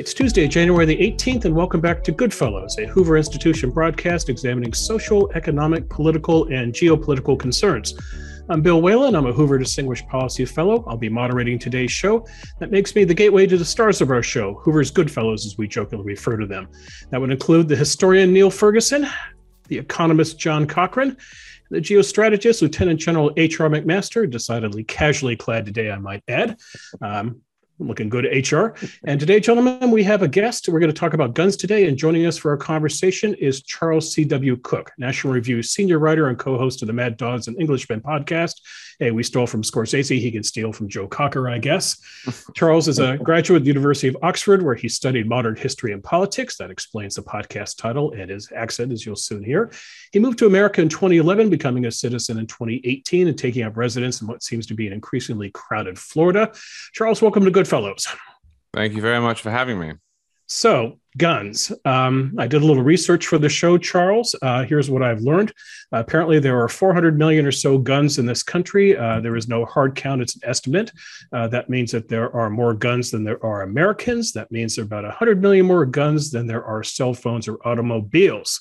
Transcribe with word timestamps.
It's 0.00 0.14
Tuesday, 0.14 0.48
January 0.48 0.86
the 0.86 0.96
18th, 0.96 1.44
and 1.44 1.54
welcome 1.54 1.82
back 1.82 2.02
to 2.04 2.10
Goodfellows, 2.10 2.78
a 2.78 2.86
Hoover 2.86 3.18
Institution 3.18 3.68
broadcast 3.68 4.30
examining 4.30 4.72
social, 4.72 5.30
economic, 5.34 5.90
political, 5.90 6.46
and 6.46 6.72
geopolitical 6.72 7.38
concerns. 7.38 7.92
I'm 8.48 8.62
Bill 8.62 8.80
Whalen. 8.80 9.14
I'm 9.14 9.26
a 9.26 9.32
Hoover 9.34 9.58
Distinguished 9.58 10.08
Policy 10.08 10.46
Fellow. 10.46 10.84
I'll 10.86 10.96
be 10.96 11.10
moderating 11.10 11.58
today's 11.58 11.92
show. 11.92 12.26
That 12.60 12.70
makes 12.70 12.94
me 12.94 13.04
the 13.04 13.12
gateway 13.12 13.46
to 13.46 13.58
the 13.58 13.64
stars 13.66 14.00
of 14.00 14.10
our 14.10 14.22
show, 14.22 14.54
Hoover's 14.54 14.90
Goodfellows, 14.90 15.44
as 15.44 15.58
we 15.58 15.68
jokingly 15.68 16.06
refer 16.06 16.38
to 16.38 16.46
them. 16.46 16.68
That 17.10 17.20
would 17.20 17.30
include 17.30 17.68
the 17.68 17.76
historian 17.76 18.32
Niall 18.32 18.50
Ferguson, 18.50 19.06
the 19.68 19.76
economist 19.76 20.38
John 20.38 20.66
Cochrane, 20.66 21.14
the 21.70 21.78
geostrategist 21.78 22.62
Lieutenant 22.62 23.00
General 23.00 23.34
H.R. 23.36 23.68
McMaster, 23.68 24.30
decidedly 24.30 24.82
casually 24.82 25.36
clad 25.36 25.66
today, 25.66 25.90
I 25.90 25.98
might 25.98 26.22
add. 26.26 26.56
Um, 27.02 27.42
looking 27.80 28.08
good 28.08 28.26
at 28.26 28.50
HR. 28.50 28.74
And 29.04 29.18
today, 29.18 29.40
gentlemen, 29.40 29.90
we 29.90 30.02
have 30.04 30.22
a 30.22 30.28
guest. 30.28 30.68
We're 30.68 30.80
going 30.80 30.92
to 30.92 30.98
talk 30.98 31.14
about 31.14 31.34
guns 31.34 31.56
today. 31.56 31.88
And 31.88 31.96
joining 31.96 32.26
us 32.26 32.36
for 32.36 32.50
our 32.50 32.56
conversation 32.56 33.34
is 33.34 33.62
Charles 33.62 34.12
C.W. 34.12 34.56
Cooke, 34.58 34.92
National 34.98 35.32
Review 35.32 35.62
senior 35.62 35.98
writer 35.98 36.28
and 36.28 36.38
co 36.38 36.58
host 36.58 36.82
of 36.82 36.86
the 36.86 36.92
Mad 36.92 37.16
Dogs 37.16 37.48
and 37.48 37.58
Englishmen 37.58 38.00
podcast. 38.00 38.60
Hey, 39.00 39.12
we 39.12 39.22
stole 39.22 39.46
from 39.46 39.62
Scorsese. 39.62 40.20
He 40.20 40.30
can 40.30 40.42
steal 40.42 40.74
from 40.74 40.86
Joe 40.86 41.08
Cocker, 41.08 41.48
I 41.48 41.56
guess. 41.56 41.96
Charles 42.54 42.86
is 42.86 42.98
a 42.98 43.16
graduate 43.16 43.56
of 43.56 43.64
the 43.64 43.68
University 43.68 44.08
of 44.08 44.16
Oxford, 44.22 44.62
where 44.62 44.74
he 44.74 44.90
studied 44.90 45.26
modern 45.26 45.56
history 45.56 45.92
and 45.92 46.04
politics. 46.04 46.58
That 46.58 46.70
explains 46.70 47.14
the 47.14 47.22
podcast 47.22 47.78
title 47.78 48.12
and 48.12 48.30
his 48.30 48.52
accent, 48.54 48.92
as 48.92 49.06
you'll 49.06 49.16
soon 49.16 49.42
hear. 49.42 49.72
He 50.12 50.18
moved 50.18 50.38
to 50.40 50.46
America 50.46 50.82
in 50.82 50.90
2011, 50.90 51.48
becoming 51.48 51.86
a 51.86 51.90
citizen 51.90 52.38
in 52.38 52.46
2018 52.46 53.26
and 53.28 53.38
taking 53.38 53.62
up 53.62 53.78
residence 53.78 54.20
in 54.20 54.26
what 54.26 54.42
seems 54.42 54.66
to 54.66 54.74
be 54.74 54.86
an 54.86 54.92
increasingly 54.92 55.50
crowded 55.50 55.98
Florida. 55.98 56.52
Charles, 56.92 57.22
welcome 57.22 57.46
to 57.46 57.50
Goodfellows. 57.70 58.08
Thank 58.74 58.94
you 58.94 59.00
very 59.00 59.20
much 59.20 59.42
for 59.42 59.50
having 59.52 59.78
me. 59.78 59.92
So, 60.48 60.98
guns. 61.16 61.70
Um, 61.84 62.34
I 62.36 62.48
did 62.48 62.62
a 62.62 62.66
little 62.66 62.82
research 62.82 63.28
for 63.28 63.38
the 63.38 63.48
show, 63.48 63.78
Charles. 63.78 64.34
Uh, 64.42 64.64
here's 64.64 64.90
what 64.90 65.04
I've 65.04 65.20
learned. 65.20 65.52
Uh, 65.92 65.98
apparently, 65.98 66.40
there 66.40 66.60
are 66.60 66.68
400 66.68 67.16
million 67.16 67.46
or 67.46 67.52
so 67.52 67.78
guns 67.78 68.18
in 68.18 68.26
this 68.26 68.42
country. 68.42 68.96
Uh, 68.96 69.20
there 69.20 69.36
is 69.36 69.46
no 69.46 69.64
hard 69.64 69.94
count, 69.94 70.20
it's 70.20 70.34
an 70.34 70.42
estimate. 70.42 70.90
Uh, 71.32 71.46
that 71.46 71.70
means 71.70 71.92
that 71.92 72.08
there 72.08 72.34
are 72.34 72.50
more 72.50 72.74
guns 72.74 73.12
than 73.12 73.22
there 73.22 73.44
are 73.46 73.62
Americans. 73.62 74.32
That 74.32 74.50
means 74.50 74.74
there 74.74 74.82
are 74.82 74.86
about 74.86 75.04
100 75.04 75.40
million 75.40 75.66
more 75.66 75.86
guns 75.86 76.32
than 76.32 76.48
there 76.48 76.64
are 76.64 76.82
cell 76.82 77.14
phones 77.14 77.46
or 77.46 77.56
automobiles. 77.64 78.60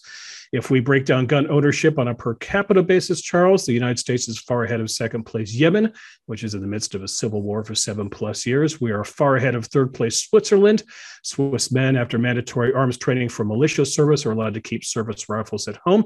If 0.52 0.72
we 0.72 0.80
break 0.80 1.06
down 1.06 1.28
gun 1.28 1.50
ownership 1.52 2.00
on 2.00 2.08
a 2.08 2.16
per 2.16 2.34
capita 2.36 2.82
basis, 2.82 3.22
Charles, 3.22 3.66
the 3.66 3.74
United 3.74 4.00
States 4.00 4.28
is 4.28 4.40
far 4.40 4.64
ahead 4.64 4.82
of 4.82 4.90
second 4.90 5.24
place 5.24 5.54
Yemen, 5.54 5.94
which 6.26 6.44
is 6.44 6.56
in 6.56 6.62
the 6.62 6.68
midst 6.68 6.96
of 6.96 7.04
a 7.04 7.08
civil 7.08 7.44
war 7.44 7.64
for 7.64 7.76
seven 7.76 8.10
plus 8.10 8.48
years. 8.48 8.82
We 8.82 8.92
are 8.92 9.04
far 9.04 9.36
ahead 9.36 9.54
of 9.54 9.66
third 9.66 9.94
place 9.94 10.22
Switzerland. 10.22 10.84
Swiss 11.24 11.72
men, 11.72 11.96
after 11.96 12.18
mandatory 12.18 12.74
arms 12.74 12.98
training 12.98 13.30
for 13.30 13.46
militia 13.46 13.86
service, 13.86 14.26
are 14.26 14.32
allowed 14.32 14.56
to 14.56 14.62
keep 14.62 14.84
service 14.84 15.30
rifles 15.30 15.68
at 15.68 15.78
home. 15.86 16.06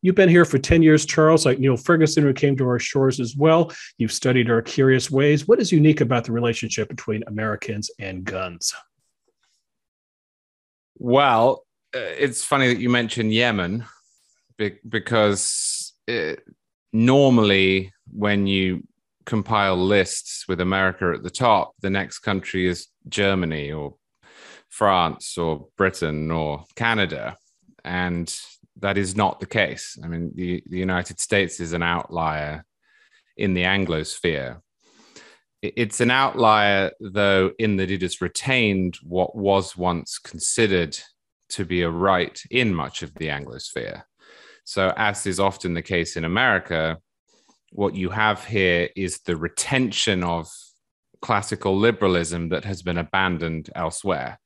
You've 0.00 0.14
been 0.14 0.28
here 0.28 0.46
for 0.46 0.58
10 0.58 0.82
years, 0.82 1.04
Charles, 1.04 1.44
like 1.44 1.60
Niall 1.60 1.76
Ferguson, 1.76 2.24
who 2.24 2.32
came 2.32 2.56
to 2.56 2.66
our 2.66 2.78
shores 2.78 3.20
as 3.20 3.36
well. 3.36 3.72
You've 3.98 4.12
studied 4.12 4.50
our 4.50 4.62
curious 4.62 5.10
ways. 5.10 5.46
What 5.46 5.60
is 5.60 5.70
unique 5.70 6.00
about 6.00 6.24
the 6.24 6.32
relationship 6.32 6.88
between 6.88 7.22
Americans 7.26 7.90
and 7.98 8.24
guns? 8.24 8.74
Well, 10.96 11.61
Uh, 11.94 11.98
it's 12.18 12.42
funny 12.42 12.68
that 12.68 12.80
you 12.80 12.88
mentioned 12.88 13.32
Yemen 13.32 13.84
because 14.88 15.92
it, 16.06 16.42
normally 16.92 17.92
when 18.10 18.46
you 18.46 18.82
compile 19.26 19.76
lists 19.76 20.46
with 20.48 20.60
America 20.60 21.12
at 21.14 21.22
the 21.22 21.30
top, 21.30 21.72
the 21.80 21.90
next 21.90 22.20
country 22.20 22.66
is 22.66 22.88
Germany 23.08 23.72
or 23.72 23.96
France 24.68 25.36
or 25.36 25.68
Britain 25.76 26.30
or 26.30 26.64
Canada. 26.76 27.36
And 27.84 28.34
that 28.80 28.96
is 28.96 29.16
not 29.16 29.40
the 29.40 29.46
case. 29.46 29.98
I 30.02 30.08
mean, 30.08 30.32
the, 30.34 30.62
the 30.66 30.78
United 30.78 31.20
States 31.20 31.60
is 31.60 31.72
an 31.72 31.82
outlier 31.82 32.64
in 33.36 33.54
the 33.54 33.64
Anglosphere. 33.64 34.60
It's 35.60 36.00
an 36.00 36.10
outlier, 36.10 36.90
though, 37.00 37.52
in 37.58 37.76
that 37.76 37.90
it 37.90 38.02
has 38.02 38.20
retained 38.20 38.96
what 39.02 39.36
was 39.36 39.76
once 39.76 40.18
considered 40.18 40.98
to 41.52 41.64
be 41.64 41.82
a 41.82 41.90
right 41.90 42.40
in 42.50 42.74
much 42.74 43.02
of 43.02 43.14
the 43.14 43.28
Anglosphere. 43.28 44.02
So, 44.64 44.92
as 44.96 45.26
is 45.26 45.40
often 45.40 45.74
the 45.74 45.82
case 45.82 46.16
in 46.16 46.24
America, 46.24 46.98
what 47.72 47.94
you 47.94 48.10
have 48.10 48.44
here 48.44 48.88
is 48.94 49.20
the 49.20 49.36
retention 49.36 50.22
of 50.22 50.48
classical 51.20 51.76
liberalism 51.76 52.50
that 52.50 52.64
has 52.64 52.82
been 52.82 52.98
abandoned 52.98 53.70
elsewhere. 53.74 54.38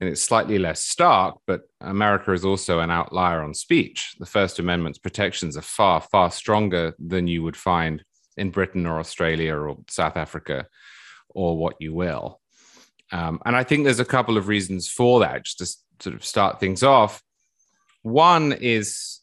And 0.00 0.10
it's 0.10 0.22
slightly 0.22 0.58
less 0.58 0.84
stark, 0.84 1.36
but 1.46 1.62
America 1.80 2.32
is 2.32 2.44
also 2.44 2.80
an 2.80 2.90
outlier 2.90 3.42
on 3.42 3.54
speech. 3.54 4.14
The 4.18 4.26
First 4.26 4.58
Amendment's 4.58 4.98
protections 4.98 5.56
are 5.56 5.62
far, 5.62 6.00
far 6.00 6.30
stronger 6.30 6.94
than 6.98 7.26
you 7.26 7.42
would 7.42 7.56
find 7.56 8.04
in 8.36 8.50
Britain 8.50 8.86
or 8.86 8.98
Australia 8.98 9.54
or 9.54 9.76
South 9.88 10.16
Africa 10.16 10.66
or 11.28 11.56
what 11.56 11.76
you 11.80 11.94
will. 11.94 12.40
Um, 13.12 13.40
and 13.44 13.56
I 13.56 13.64
think 13.64 13.84
there's 13.84 14.00
a 14.00 14.04
couple 14.04 14.36
of 14.36 14.48
reasons 14.48 14.88
for 14.88 15.20
that. 15.20 15.44
Just 15.44 15.83
sort 16.04 16.14
of 16.14 16.24
start 16.24 16.60
things 16.60 16.82
off. 16.82 17.22
One 18.02 18.52
is 18.52 19.20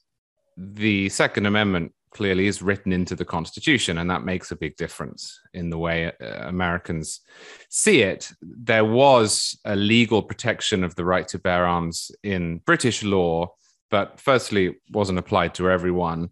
the 0.58 1.09
Second 1.09 1.46
Amendment 1.46 1.94
clearly 2.12 2.47
is 2.47 2.62
written 2.62 2.92
into 2.92 3.16
the 3.16 3.25
Constitution, 3.25 3.97
and 3.97 4.09
that 4.09 4.25
makes 4.25 4.52
a 4.52 4.56
big 4.56 4.75
difference 4.75 5.40
in 5.53 5.69
the 5.69 5.78
way 5.78 6.12
uh, 6.22 6.47
Americans 6.47 7.22
see 7.69 8.02
it. 8.02 8.31
There 8.42 8.84
was 8.84 9.58
a 9.64 9.75
legal 9.75 10.22
protection 10.22 10.84
of 10.84 10.96
the 10.96 11.06
right 11.06 11.28
to 11.30 11.40
bear 11.40 11.66
arms 11.66 12.12
in 12.24 12.58
British 12.66 13.03
law, 13.03 13.53
but 13.90 14.19
firstly, 14.19 14.68
it 14.68 14.75
wasn't 14.92 15.19
applied 15.19 15.53
to 15.56 15.69
everyone. 15.69 16.30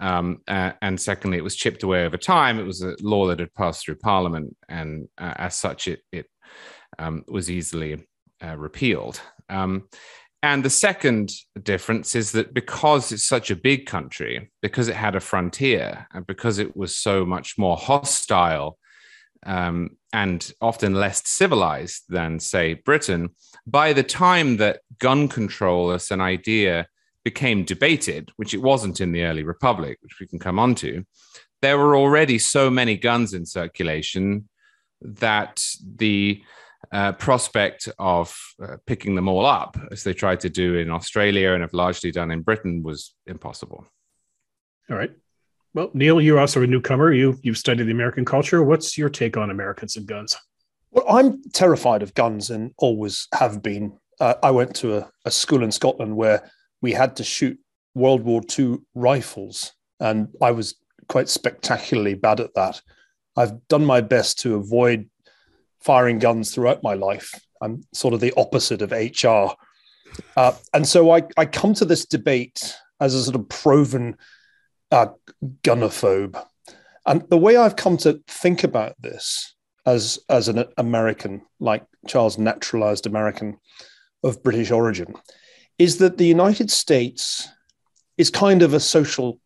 Um, 0.00 0.40
uh, 0.48 0.72
and 0.82 1.00
secondly, 1.00 1.38
it 1.38 1.44
was 1.44 1.54
chipped 1.54 1.84
away 1.84 2.04
over 2.04 2.16
time. 2.16 2.58
It 2.58 2.66
was 2.66 2.82
a 2.82 2.96
law 3.00 3.28
that 3.28 3.38
had 3.38 3.54
passed 3.54 3.84
through 3.84 3.96
Parliament, 3.96 4.56
and 4.68 5.08
uh, 5.18 5.34
as 5.36 5.54
such, 5.56 5.86
it, 5.86 6.00
it 6.10 6.26
um, 6.98 7.24
was 7.28 7.48
easily 7.48 8.04
uh, 8.42 8.56
repealed. 8.56 9.20
Um, 9.52 9.88
and 10.42 10.64
the 10.64 10.70
second 10.70 11.30
difference 11.62 12.16
is 12.16 12.32
that 12.32 12.52
because 12.52 13.12
it's 13.12 13.28
such 13.28 13.50
a 13.50 13.56
big 13.56 13.86
country, 13.86 14.50
because 14.60 14.88
it 14.88 14.96
had 14.96 15.14
a 15.14 15.20
frontier, 15.20 16.08
and 16.12 16.26
because 16.26 16.58
it 16.58 16.76
was 16.76 16.96
so 16.96 17.24
much 17.24 17.56
more 17.58 17.76
hostile 17.76 18.76
um, 19.46 19.90
and 20.12 20.52
often 20.60 20.94
less 20.94 21.22
civilized 21.28 22.02
than, 22.08 22.40
say, 22.40 22.74
Britain, 22.74 23.30
by 23.66 23.92
the 23.92 24.02
time 24.02 24.56
that 24.56 24.80
gun 24.98 25.28
control 25.28 25.92
as 25.92 26.10
an 26.10 26.20
idea 26.20 26.88
became 27.24 27.64
debated, 27.64 28.30
which 28.36 28.52
it 28.52 28.62
wasn't 28.62 29.00
in 29.00 29.12
the 29.12 29.22
early 29.22 29.44
republic, 29.44 29.98
which 30.02 30.18
we 30.20 30.26
can 30.26 30.40
come 30.40 30.58
on 30.58 30.74
to, 30.74 31.04
there 31.60 31.78
were 31.78 31.96
already 31.96 32.38
so 32.38 32.68
many 32.68 32.96
guns 32.96 33.32
in 33.32 33.46
circulation 33.46 34.48
that 35.00 35.64
the 35.96 36.42
uh, 36.90 37.12
prospect 37.12 37.88
of 37.98 38.36
uh, 38.62 38.76
picking 38.86 39.14
them 39.14 39.28
all 39.28 39.46
up, 39.46 39.76
as 39.90 40.02
they 40.02 40.12
tried 40.12 40.40
to 40.40 40.50
do 40.50 40.76
in 40.76 40.90
Australia 40.90 41.52
and 41.52 41.62
have 41.62 41.72
largely 41.72 42.10
done 42.10 42.30
in 42.30 42.42
Britain, 42.42 42.82
was 42.82 43.14
impossible. 43.26 43.86
All 44.90 44.96
right. 44.96 45.12
Well, 45.74 45.90
Niall, 45.94 46.20
you're 46.20 46.38
also 46.38 46.62
a 46.62 46.66
newcomer. 46.66 47.12
You 47.12 47.38
you've 47.42 47.56
studied 47.56 47.84
the 47.84 47.92
American 47.92 48.24
culture. 48.24 48.62
What's 48.62 48.98
your 48.98 49.08
take 49.08 49.36
on 49.36 49.50
Americans 49.50 49.96
and 49.96 50.06
guns? 50.06 50.36
Well, 50.90 51.06
I'm 51.08 51.42
terrified 51.52 52.02
of 52.02 52.14
guns 52.14 52.50
and 52.50 52.72
always 52.76 53.26
have 53.32 53.62
been. 53.62 53.98
Uh, 54.20 54.34
I 54.42 54.50
went 54.50 54.76
to 54.76 54.98
a, 54.98 55.10
a 55.24 55.30
school 55.30 55.62
in 55.62 55.72
Scotland 55.72 56.14
where 56.14 56.50
we 56.82 56.92
had 56.92 57.16
to 57.16 57.24
shoot 57.24 57.58
World 57.94 58.22
War 58.22 58.42
II 58.58 58.78
rifles, 58.94 59.72
and 59.98 60.28
I 60.42 60.50
was 60.50 60.74
quite 61.08 61.30
spectacularly 61.30 62.14
bad 62.14 62.40
at 62.40 62.54
that. 62.54 62.82
I've 63.36 63.66
done 63.68 63.84
my 63.86 64.02
best 64.02 64.40
to 64.40 64.56
avoid 64.56 65.08
firing 65.84 66.18
guns 66.18 66.54
throughout 66.54 66.82
my 66.82 66.94
life. 66.94 67.34
I'm 67.60 67.84
sort 67.92 68.14
of 68.14 68.20
the 68.20 68.32
opposite 68.36 68.82
of 68.82 68.92
HR. 68.92 69.54
Uh, 70.36 70.52
and 70.74 70.86
so 70.86 71.10
I, 71.10 71.22
I 71.36 71.46
come 71.46 71.74
to 71.74 71.84
this 71.84 72.04
debate 72.04 72.74
as 73.00 73.14
a 73.14 73.22
sort 73.22 73.36
of 73.36 73.48
proven 73.48 74.16
uh, 74.90 75.08
gunophobe. 75.62 76.42
And 77.06 77.28
the 77.30 77.38
way 77.38 77.56
I've 77.56 77.76
come 77.76 77.96
to 77.98 78.20
think 78.28 78.62
about 78.64 78.94
this 79.00 79.54
as, 79.86 80.20
as 80.28 80.48
an 80.48 80.64
American, 80.76 81.42
like 81.58 81.84
Charles, 82.06 82.38
naturalized 82.38 83.06
American 83.06 83.58
of 84.22 84.42
British 84.42 84.70
origin, 84.70 85.14
is 85.78 85.98
that 85.98 86.18
the 86.18 86.26
United 86.26 86.70
States 86.70 87.48
is 88.16 88.30
kind 88.30 88.62
of 88.62 88.74
a 88.74 88.80
social 88.80 89.40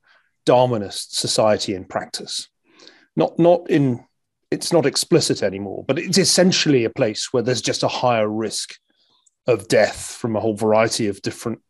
Darwinist 0.46 1.12
society 1.12 1.74
in 1.74 1.84
practice. 1.84 2.48
Not, 3.16 3.38
not 3.38 3.70
in 3.70 4.05
it's 4.50 4.72
not 4.72 4.86
explicit 4.86 5.42
anymore, 5.42 5.84
but 5.86 5.98
it's 5.98 6.18
essentially 6.18 6.84
a 6.84 6.90
place 6.90 7.32
where 7.32 7.42
there's 7.42 7.62
just 7.62 7.82
a 7.82 7.88
higher 7.88 8.28
risk 8.28 8.74
of 9.46 9.68
death 9.68 10.16
from 10.20 10.36
a 10.36 10.40
whole 10.40 10.56
variety 10.56 11.06
of 11.08 11.22
different 11.22 11.60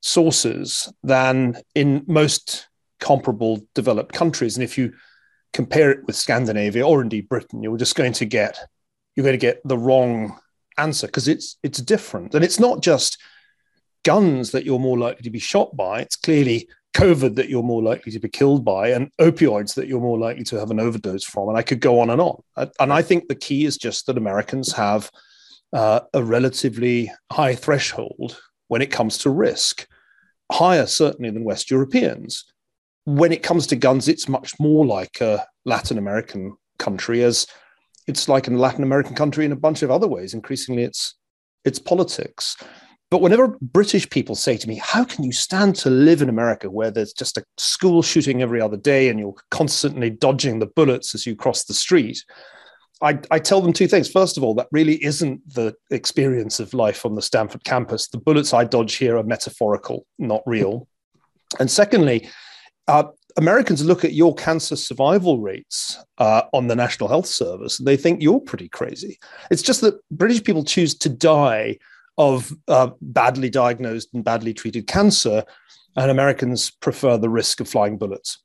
sources 0.00 0.92
than 1.02 1.60
in 1.74 2.04
most 2.06 2.68
comparable 3.00 3.60
developed 3.74 4.14
countries. 4.14 4.56
And 4.56 4.64
if 4.64 4.78
you 4.78 4.92
compare 5.52 5.90
it 5.90 6.04
with 6.06 6.16
Scandinavia 6.16 6.86
or 6.86 7.02
indeed 7.02 7.28
Britain, 7.28 7.62
you're 7.62 7.76
just 7.76 7.96
going 7.96 8.12
to 8.14 8.24
get 8.24 8.58
you're 9.14 9.24
going 9.24 9.32
to 9.32 9.38
get 9.38 9.60
the 9.64 9.78
wrong 9.78 10.38
answer 10.76 11.06
because 11.06 11.28
it's 11.28 11.58
it's 11.62 11.80
different, 11.80 12.34
and 12.34 12.44
it's 12.44 12.60
not 12.60 12.82
just 12.82 13.18
guns 14.04 14.52
that 14.52 14.64
you're 14.64 14.78
more 14.78 14.98
likely 14.98 15.22
to 15.22 15.30
be 15.30 15.38
shot 15.38 15.74
by. 15.76 16.00
It's 16.00 16.16
clearly 16.16 16.68
COVID 16.96 17.34
that 17.34 17.50
you're 17.50 17.62
more 17.62 17.82
likely 17.82 18.10
to 18.12 18.18
be 18.18 18.28
killed 18.28 18.64
by, 18.64 18.88
and 18.88 19.10
opioids 19.20 19.74
that 19.74 19.86
you're 19.86 20.00
more 20.00 20.18
likely 20.18 20.44
to 20.44 20.58
have 20.58 20.70
an 20.70 20.80
overdose 20.80 21.24
from. 21.24 21.48
And 21.48 21.58
I 21.58 21.62
could 21.62 21.80
go 21.80 22.00
on 22.00 22.08
and 22.08 22.20
on. 22.20 22.42
And 22.80 22.92
I 22.92 23.02
think 23.02 23.28
the 23.28 23.34
key 23.34 23.66
is 23.66 23.76
just 23.76 24.06
that 24.06 24.16
Americans 24.16 24.72
have 24.72 25.10
uh, 25.72 26.00
a 26.14 26.22
relatively 26.22 27.12
high 27.30 27.54
threshold 27.54 28.40
when 28.68 28.80
it 28.80 28.90
comes 28.90 29.18
to 29.18 29.30
risk, 29.30 29.86
higher 30.50 30.86
certainly 30.86 31.30
than 31.30 31.44
West 31.44 31.70
Europeans. 31.70 32.44
When 33.04 33.30
it 33.30 33.42
comes 33.42 33.66
to 33.68 33.76
guns, 33.76 34.08
it's 34.08 34.28
much 34.28 34.58
more 34.58 34.86
like 34.86 35.20
a 35.20 35.46
Latin 35.66 35.98
American 35.98 36.56
country, 36.78 37.22
as 37.22 37.46
it's 38.06 38.26
like 38.26 38.48
a 38.48 38.50
Latin 38.52 38.82
American 38.82 39.14
country 39.14 39.44
in 39.44 39.52
a 39.52 39.56
bunch 39.56 39.82
of 39.82 39.90
other 39.90 40.08
ways. 40.08 40.32
Increasingly, 40.32 40.84
it's 40.84 41.14
it's 41.64 41.78
politics. 41.78 42.56
But 43.10 43.20
whenever 43.20 43.56
British 43.60 44.08
people 44.10 44.34
say 44.34 44.56
to 44.56 44.68
me, 44.68 44.80
How 44.82 45.04
can 45.04 45.24
you 45.24 45.32
stand 45.32 45.76
to 45.76 45.90
live 45.90 46.22
in 46.22 46.28
America 46.28 46.70
where 46.70 46.90
there's 46.90 47.12
just 47.12 47.38
a 47.38 47.44
school 47.56 48.02
shooting 48.02 48.42
every 48.42 48.60
other 48.60 48.76
day 48.76 49.08
and 49.08 49.18
you're 49.18 49.34
constantly 49.50 50.10
dodging 50.10 50.58
the 50.58 50.66
bullets 50.66 51.14
as 51.14 51.26
you 51.26 51.36
cross 51.36 51.64
the 51.64 51.74
street? 51.74 52.24
I, 53.02 53.18
I, 53.30 53.38
tell 53.38 53.60
them 53.60 53.74
two 53.74 53.88
things. 53.88 54.10
First 54.10 54.38
of 54.38 54.42
all, 54.42 54.54
that 54.54 54.68
really 54.72 55.04
isn't 55.04 55.42
the 55.54 55.74
experience 55.90 56.60
of 56.60 56.72
life 56.72 57.04
on 57.04 57.14
the 57.14 57.20
Stanford 57.20 57.62
campus. 57.64 58.08
The 58.08 58.16
bullets 58.16 58.54
I 58.54 58.64
dodge 58.64 58.94
here 58.94 59.18
are 59.18 59.22
metaphorical, 59.22 60.06
not 60.18 60.42
real. 60.46 60.88
And 61.60 61.70
secondly, 61.70 62.26
uh, 62.88 63.04
Americans 63.36 63.84
look 63.84 64.02
at 64.02 64.14
your 64.14 64.34
cancer 64.34 64.76
survival 64.76 65.40
rates 65.40 65.98
uh, 66.16 66.42
on 66.54 66.68
the 66.68 66.74
National 66.74 67.10
Health 67.10 67.26
Service 67.26 67.78
and 67.78 67.86
they 67.86 67.98
think 67.98 68.22
you're 68.22 68.40
pretty 68.40 68.70
crazy. 68.70 69.18
It's 69.50 69.62
just 69.62 69.82
that 69.82 70.00
British 70.10 70.42
people 70.42 70.64
choose 70.64 70.94
to 70.98 71.10
die 71.10 71.76
of 72.18 72.52
uh, 72.68 72.90
badly 73.00 73.50
diagnosed 73.50 74.08
and 74.14 74.24
badly 74.24 74.54
treated 74.54 74.86
cancer, 74.86 75.44
and 75.96 76.10
Americans 76.10 76.70
prefer 76.70 77.16
the 77.18 77.28
risk 77.28 77.60
of 77.60 77.68
flying 77.68 77.98
bullets. 77.98 78.38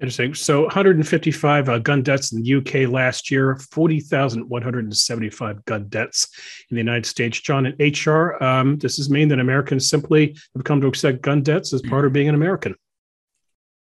Interesting. 0.00 0.34
So 0.34 0.62
155 0.62 1.68
uh, 1.68 1.78
gun 1.78 2.02
deaths 2.02 2.32
in 2.32 2.42
the 2.42 2.54
UK 2.56 2.90
last 2.92 3.30
year, 3.30 3.56
40,175 3.70 5.64
gun 5.64 5.88
deaths 5.88 6.28
in 6.68 6.74
the 6.74 6.80
United 6.80 7.06
States. 7.06 7.40
John, 7.40 7.64
at 7.66 7.78
HR, 7.78 8.42
um, 8.42 8.76
does 8.76 8.96
this 8.96 9.08
mean 9.08 9.28
that 9.28 9.38
Americans 9.38 9.88
simply 9.88 10.36
have 10.54 10.64
come 10.64 10.80
to 10.80 10.88
accept 10.88 11.22
gun 11.22 11.42
deaths 11.42 11.72
as 11.72 11.80
part 11.80 12.04
of 12.04 12.12
being 12.12 12.28
an 12.28 12.34
American? 12.34 12.74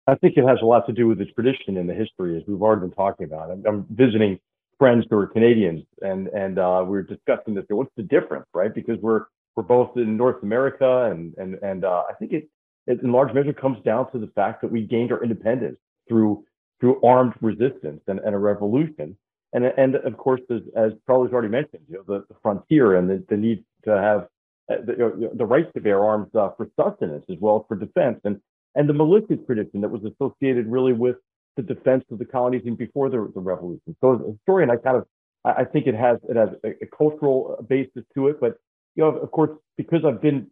I 0.07 0.15
think 0.17 0.37
it 0.37 0.47
has 0.47 0.59
a 0.61 0.67
lot 0.67 0.87
to 0.87 0.93
do 0.93 1.09
with 1.09 1.19
the 1.19 1.25
tradition 1.25 1.79
and 1.79 1.89
the 1.89 1.95
history, 1.95 2.37
as 2.37 2.43
we've 2.47 2.61
already 2.61 2.83
been 2.83 2.93
talking 2.93 3.25
about. 3.25 3.51
I'm, 3.51 3.65
I'm 3.67 3.87
visiting 3.89 4.39
friends 4.85 5.07
who 5.09 5.17
are 5.17 5.27
Canadians, 5.27 5.83
and 6.03 6.29
and 6.29 6.59
uh, 6.59 6.85
we 6.87 6.99
are 6.99 7.03
discussing 7.03 7.55
this. 7.55 7.65
What's 7.71 7.91
the 7.97 8.03
difference, 8.03 8.45
right? 8.53 8.75
Because 8.75 8.99
we're 9.01 9.23
we're 9.57 9.63
both 9.63 9.97
in 9.97 10.15
North 10.15 10.43
America, 10.43 11.11
and 11.11 11.33
and 11.39 11.55
and 11.63 11.87
uh, 11.87 12.03
I 12.11 12.13
think 12.19 12.33
it, 12.35 12.51
it 12.87 13.01
in 13.01 13.11
large 13.11 13.33
measure 13.33 13.55
comes 13.55 13.79
down 13.83 14.13
to 14.13 14.19
the 14.19 14.31
fact 14.35 14.61
that 14.61 14.71
we 14.71 14.83
gained 14.83 15.11
our 15.11 15.23
independence 15.23 15.79
through 16.07 16.45
through 16.81 17.01
armed 17.03 17.33
resistance 17.41 18.03
and, 18.09 18.19
and 18.19 18.35
a 18.35 18.39
revolution, 18.39 19.17
and 19.55 19.65
and 19.65 19.95
of 19.95 20.19
course, 20.19 20.43
as, 20.51 20.61
as 20.77 20.93
Charlie's 21.07 21.33
already 21.33 21.49
mentioned, 21.49 21.85
you 21.89 21.97
know, 21.97 22.05
the, 22.07 22.25
the 22.29 22.37
frontier 22.43 22.97
and 22.97 23.09
the, 23.09 23.25
the 23.31 23.39
need 23.39 23.65
to 23.87 23.91
have 23.91 24.29
uh, 24.71 24.85
the, 24.85 25.31
the 25.33 25.47
right 25.47 25.73
to 25.73 25.81
bear 25.81 26.05
arms 26.05 26.29
uh, 26.35 26.51
for 26.59 26.69
sustenance 26.79 27.25
as 27.31 27.39
well 27.41 27.57
as 27.57 27.63
for 27.69 27.77
defense, 27.77 28.21
and 28.25 28.39
and 28.75 28.87
the 28.87 28.93
militia 28.93 29.37
tradition 29.47 29.81
that 29.81 29.91
was 29.91 30.03
associated 30.05 30.67
really 30.67 30.93
with 30.93 31.17
the 31.57 31.63
defense 31.63 32.05
of 32.11 32.19
the 32.19 32.25
colonies 32.25 32.63
and 32.67 32.77
before 32.77 33.09
the, 33.11 33.31
the 33.35 33.41
revolution. 33.41 33.97
So 34.01 34.15
as 34.15 34.21
a 34.21 34.33
historian, 34.33 34.71
I 34.71 34.77
kind 34.77 34.97
of 34.97 35.07
I, 35.45 35.65
think 35.65 35.87
it 35.87 35.95
has 35.95 36.19
it 36.29 36.37
has 36.37 36.51
a, 36.65 36.71
a, 36.83 36.87
cultural 36.87 37.65
basis 37.69 38.03
to 38.15 38.29
it, 38.29 38.41
but 38.41 38.57
you 38.95 39.05
know, 39.05 39.11
of 39.11 39.31
course, 39.31 39.51
because 39.77 40.05
I've 40.05 40.23
been 40.23 40.47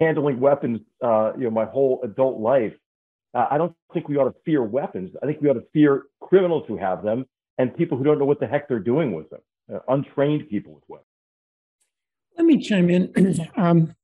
handling 0.00 0.40
weapons, 0.40 0.80
uh, 1.02 1.32
you 1.36 1.44
know, 1.44 1.50
my 1.50 1.64
whole 1.64 2.00
adult 2.02 2.40
life, 2.40 2.72
uh, 3.34 3.46
I 3.50 3.58
don't 3.58 3.74
think 3.92 4.08
we 4.08 4.16
ought 4.16 4.24
to 4.24 4.34
fear 4.44 4.62
weapons. 4.62 5.12
I 5.22 5.26
think 5.26 5.40
we 5.40 5.48
ought 5.48 5.54
to 5.54 5.66
fear 5.72 6.04
criminals 6.20 6.64
who 6.66 6.76
have 6.76 7.02
them 7.02 7.26
and 7.58 7.76
people 7.76 7.96
who 7.96 8.04
don't 8.04 8.18
know 8.18 8.24
what 8.24 8.40
the 8.40 8.46
heck 8.46 8.68
they're 8.68 8.80
doing 8.80 9.12
with 9.12 9.30
them, 9.30 9.40
uh, 9.72 9.78
untrained 9.88 10.48
people 10.48 10.74
with 10.74 10.82
weapons. 10.88 11.06
Let 12.36 12.46
me 12.46 12.58
chime 12.58 12.90
in. 12.90 13.12
um, 13.56 13.94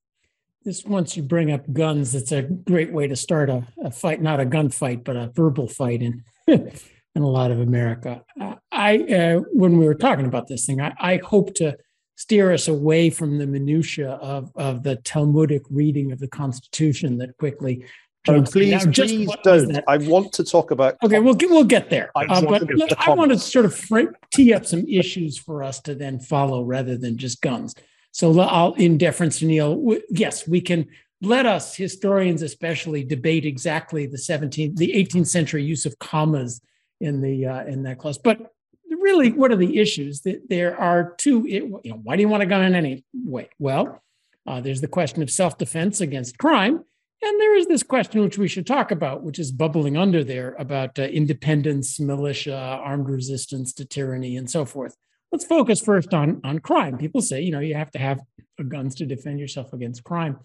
this 0.64 0.84
once 0.84 1.16
you 1.16 1.22
bring 1.22 1.50
up 1.50 1.72
guns, 1.72 2.14
it's 2.14 2.32
a 2.32 2.42
great 2.42 2.92
way 2.92 3.06
to 3.06 3.16
start 3.16 3.48
a, 3.48 3.66
a 3.82 3.90
fight, 3.90 4.20
not 4.20 4.40
a 4.40 4.46
gunfight, 4.46 5.04
but 5.04 5.16
a 5.16 5.28
verbal 5.34 5.66
fight 5.68 6.02
in 6.02 6.22
in 6.46 7.22
a 7.22 7.28
lot 7.28 7.50
of 7.50 7.60
America. 7.60 8.22
I 8.70 8.98
uh, 8.98 9.40
when 9.52 9.78
we 9.78 9.86
were 9.86 9.94
talking 9.94 10.26
about 10.26 10.48
this 10.48 10.66
thing, 10.66 10.80
I, 10.80 10.94
I 10.98 11.16
hope 11.18 11.54
to 11.54 11.76
steer 12.16 12.52
us 12.52 12.68
away 12.68 13.08
from 13.10 13.38
the 13.38 13.46
minutia 13.46 14.10
of 14.12 14.52
of 14.54 14.82
the 14.82 14.96
Talmudic 14.96 15.62
reading 15.70 16.12
of 16.12 16.18
the 16.18 16.28
Constitution 16.28 17.18
that 17.18 17.36
quickly. 17.38 17.84
Oh, 18.28 18.42
please, 18.42 18.84
please 18.86 19.30
don't. 19.42 19.82
I 19.88 19.96
want 19.96 20.34
to 20.34 20.44
talk 20.44 20.72
about. 20.72 20.96
Okay, 21.02 21.18
we'll 21.20 21.32
get 21.32 21.48
we'll 21.48 21.64
get 21.64 21.88
there. 21.88 22.10
I, 22.14 22.26
uh, 22.26 22.42
but 22.42 23.08
I 23.08 23.14
want 23.14 23.32
to 23.32 23.38
sort 23.38 23.64
of 23.64 23.90
tee 24.30 24.52
up 24.52 24.66
some 24.66 24.86
issues 24.86 25.38
for 25.38 25.62
us 25.62 25.80
to 25.80 25.94
then 25.94 26.20
follow 26.20 26.62
rather 26.62 26.98
than 26.98 27.16
just 27.16 27.40
guns. 27.40 27.74
So 28.12 28.38
I'll, 28.40 28.74
in 28.74 28.98
deference 28.98 29.38
to 29.38 29.46
Niall, 29.46 29.98
yes, 30.10 30.46
we 30.46 30.60
can 30.60 30.86
let 31.22 31.46
us 31.46 31.74
historians 31.76 32.42
especially 32.42 33.04
debate 33.04 33.44
exactly 33.44 34.06
the 34.06 34.16
17th, 34.16 34.76
the 34.76 34.92
18th 34.92 35.28
century 35.28 35.62
use 35.62 35.86
of 35.86 35.98
commas 35.98 36.60
in 37.00 37.20
the 37.20 37.46
uh, 37.46 37.64
in 37.64 37.82
that 37.84 37.98
clause. 37.98 38.18
But 38.18 38.52
really, 38.88 39.32
what 39.32 39.52
are 39.52 39.56
the 39.56 39.78
issues? 39.78 40.26
There 40.48 40.78
are 40.78 41.14
two. 41.18 41.46
You 41.46 41.80
know, 41.84 42.00
why 42.02 42.16
do 42.16 42.22
you 42.22 42.28
want 42.28 42.42
a 42.42 42.46
gun 42.46 42.64
in 42.64 42.74
any 42.74 43.04
way? 43.14 43.48
Well, 43.58 44.02
uh, 44.46 44.60
there's 44.60 44.80
the 44.80 44.88
question 44.88 45.22
of 45.22 45.30
self-defense 45.30 46.00
against 46.00 46.38
crime, 46.38 46.84
and 47.22 47.40
there 47.40 47.56
is 47.56 47.66
this 47.66 47.82
question 47.82 48.22
which 48.22 48.38
we 48.38 48.48
should 48.48 48.66
talk 48.66 48.90
about, 48.90 49.22
which 49.22 49.38
is 49.38 49.52
bubbling 49.52 49.96
under 49.96 50.24
there 50.24 50.56
about 50.58 50.98
uh, 50.98 51.02
independence, 51.02 52.00
militia, 52.00 52.56
armed 52.56 53.08
resistance 53.08 53.72
to 53.74 53.84
tyranny, 53.84 54.36
and 54.36 54.50
so 54.50 54.64
forth 54.64 54.96
let's 55.32 55.44
focus 55.44 55.80
first 55.80 56.12
on 56.14 56.40
on 56.44 56.58
crime. 56.58 56.98
People 56.98 57.22
say, 57.22 57.40
you 57.40 57.50
know, 57.50 57.60
you 57.60 57.74
have 57.74 57.90
to 57.92 57.98
have 57.98 58.20
guns 58.68 58.94
to 58.96 59.06
defend 59.06 59.40
yourself 59.40 59.72
against 59.72 60.04
crime. 60.04 60.38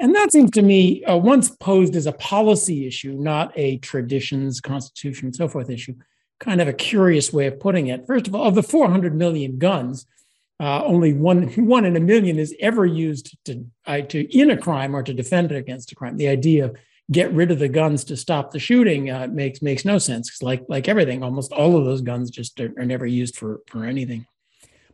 And 0.00 0.14
that 0.14 0.30
seems 0.30 0.52
to 0.52 0.62
me 0.62 1.04
uh, 1.04 1.16
once 1.16 1.50
posed 1.50 1.96
as 1.96 2.06
a 2.06 2.12
policy 2.12 2.86
issue, 2.86 3.14
not 3.14 3.52
a 3.56 3.78
traditions, 3.78 4.60
constitution, 4.60 5.26
and 5.26 5.36
so 5.36 5.48
forth 5.48 5.70
issue. 5.70 5.94
Kind 6.38 6.60
of 6.60 6.68
a 6.68 6.72
curious 6.72 7.32
way 7.32 7.48
of 7.48 7.58
putting 7.58 7.88
it. 7.88 8.06
First 8.06 8.28
of 8.28 8.34
all, 8.34 8.46
of 8.46 8.54
the 8.54 8.62
400 8.62 9.14
million 9.14 9.58
guns, 9.58 10.06
uh, 10.60 10.84
only 10.84 11.12
one 11.12 11.48
one 11.66 11.84
in 11.84 11.96
a 11.96 12.00
million 12.00 12.38
is 12.38 12.54
ever 12.60 12.86
used 12.86 13.36
to, 13.46 13.66
uh, 13.86 14.02
to 14.02 14.20
in 14.36 14.50
a 14.50 14.56
crime 14.56 14.94
or 14.94 15.02
to 15.02 15.12
defend 15.12 15.50
against 15.50 15.90
a 15.90 15.96
crime. 15.96 16.16
The 16.16 16.28
idea 16.28 16.66
of 16.66 16.76
get 17.10 17.32
rid 17.32 17.50
of 17.50 17.58
the 17.58 17.68
guns 17.68 18.04
to 18.04 18.16
stop 18.16 18.50
the 18.50 18.58
shooting 18.58 19.10
uh, 19.10 19.26
makes 19.30 19.62
makes 19.62 19.84
no 19.84 19.98
sense. 19.98 20.42
Like 20.42 20.64
like 20.68 20.88
everything, 20.88 21.22
almost 21.22 21.52
all 21.52 21.76
of 21.76 21.84
those 21.84 22.00
guns 22.00 22.30
just 22.30 22.60
are, 22.60 22.72
are, 22.78 22.84
never 22.84 23.06
used 23.06 23.36
for 23.36 23.60
for 23.66 23.84
anything. 23.84 24.26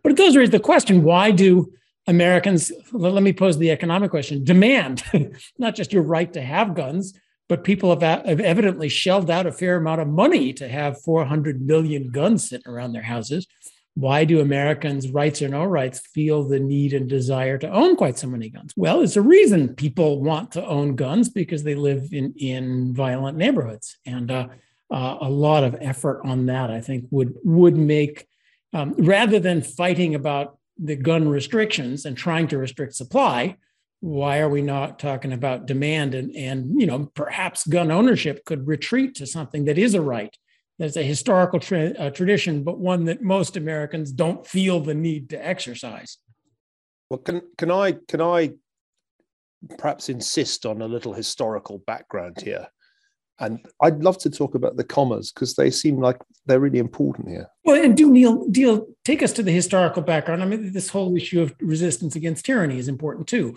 But 0.02 0.12
it 0.12 0.18
does 0.18 0.36
raise 0.36 0.50
the 0.50 0.60
question: 0.60 1.02
Why 1.02 1.30
do 1.30 1.72
Americans? 2.06 2.72
Let 2.92 3.22
me 3.22 3.32
pose 3.32 3.58
the 3.58 3.70
economic 3.70 4.10
question: 4.10 4.44
Demand 4.44 5.02
not 5.58 5.74
just 5.74 5.92
your 5.92 6.02
right 6.02 6.32
to 6.32 6.42
have 6.42 6.74
guns, 6.74 7.18
but 7.48 7.64
people 7.64 7.90
have, 7.90 8.24
have 8.26 8.40
evidently 8.40 8.88
shelled 8.88 9.30
out 9.30 9.46
a 9.46 9.52
fair 9.52 9.76
amount 9.76 10.00
of 10.00 10.08
money 10.08 10.52
to 10.54 10.68
have 10.68 11.00
400 11.02 11.60
million 11.60 12.10
guns 12.10 12.48
sitting 12.48 12.70
around 12.70 12.92
their 12.92 13.02
houses 13.02 13.46
why 13.94 14.24
do 14.24 14.40
Americans, 14.40 15.08
rights 15.10 15.40
or 15.40 15.48
no 15.48 15.64
rights, 15.64 16.00
feel 16.00 16.46
the 16.46 16.58
need 16.58 16.92
and 16.92 17.08
desire 17.08 17.56
to 17.58 17.70
own 17.70 17.94
quite 17.94 18.18
so 18.18 18.26
many 18.26 18.48
guns? 18.48 18.72
Well, 18.76 19.00
it's 19.02 19.16
a 19.16 19.22
reason 19.22 19.74
people 19.74 20.20
want 20.20 20.50
to 20.52 20.66
own 20.66 20.96
guns 20.96 21.28
because 21.28 21.62
they 21.62 21.76
live 21.76 22.08
in, 22.12 22.34
in 22.36 22.92
violent 22.92 23.38
neighborhoods. 23.38 23.96
And 24.04 24.30
uh, 24.30 24.48
uh, 24.92 25.18
a 25.20 25.30
lot 25.30 25.62
of 25.62 25.76
effort 25.80 26.22
on 26.24 26.46
that, 26.46 26.70
I 26.70 26.80
think, 26.80 27.06
would, 27.10 27.34
would 27.44 27.76
make, 27.76 28.26
um, 28.72 28.94
rather 28.98 29.38
than 29.38 29.62
fighting 29.62 30.16
about 30.16 30.58
the 30.76 30.96
gun 30.96 31.28
restrictions 31.28 32.04
and 32.04 32.16
trying 32.16 32.48
to 32.48 32.58
restrict 32.58 32.94
supply, 32.94 33.56
why 34.00 34.40
are 34.40 34.50
we 34.50 34.60
not 34.60 34.98
talking 34.98 35.32
about 35.32 35.64
demand 35.64 36.14
and, 36.14 36.34
and 36.36 36.78
you 36.78 36.86
know 36.86 37.10
perhaps 37.14 37.66
gun 37.66 37.90
ownership 37.90 38.44
could 38.44 38.66
retreat 38.66 39.14
to 39.14 39.26
something 39.26 39.64
that 39.64 39.78
is 39.78 39.94
a 39.94 40.02
right 40.02 40.36
there's 40.78 40.96
a 40.96 41.02
historical 41.02 41.60
tra- 41.60 41.94
uh, 41.98 42.10
tradition, 42.10 42.64
but 42.64 42.78
one 42.78 43.04
that 43.04 43.22
most 43.22 43.56
Americans 43.56 44.12
don't 44.12 44.46
feel 44.46 44.80
the 44.80 44.94
need 44.94 45.30
to 45.30 45.46
exercise. 45.46 46.18
Well, 47.10 47.18
can 47.18 47.42
can 47.58 47.70
I 47.70 47.92
can 48.08 48.20
I 48.20 48.52
perhaps 49.78 50.08
insist 50.08 50.66
on 50.66 50.82
a 50.82 50.88
little 50.88 51.12
historical 51.12 51.78
background 51.78 52.40
here? 52.40 52.68
And 53.40 53.66
I'd 53.80 54.02
love 54.02 54.18
to 54.18 54.30
talk 54.30 54.54
about 54.54 54.76
the 54.76 54.84
commas 54.84 55.32
because 55.32 55.54
they 55.54 55.70
seem 55.70 56.00
like 56.00 56.18
they're 56.46 56.60
really 56.60 56.78
important 56.78 57.28
here. 57.28 57.48
Well, 57.64 57.82
and 57.82 57.96
do 57.96 58.10
Niall 58.10 58.46
deal 58.48 58.86
take 59.04 59.22
us 59.22 59.32
to 59.34 59.42
the 59.42 59.50
historical 59.50 60.02
background. 60.02 60.42
I 60.42 60.46
mean, 60.46 60.72
this 60.72 60.88
whole 60.88 61.16
issue 61.16 61.42
of 61.42 61.54
resistance 61.60 62.14
against 62.14 62.44
tyranny 62.44 62.78
is 62.78 62.88
important 62.88 63.26
too. 63.26 63.56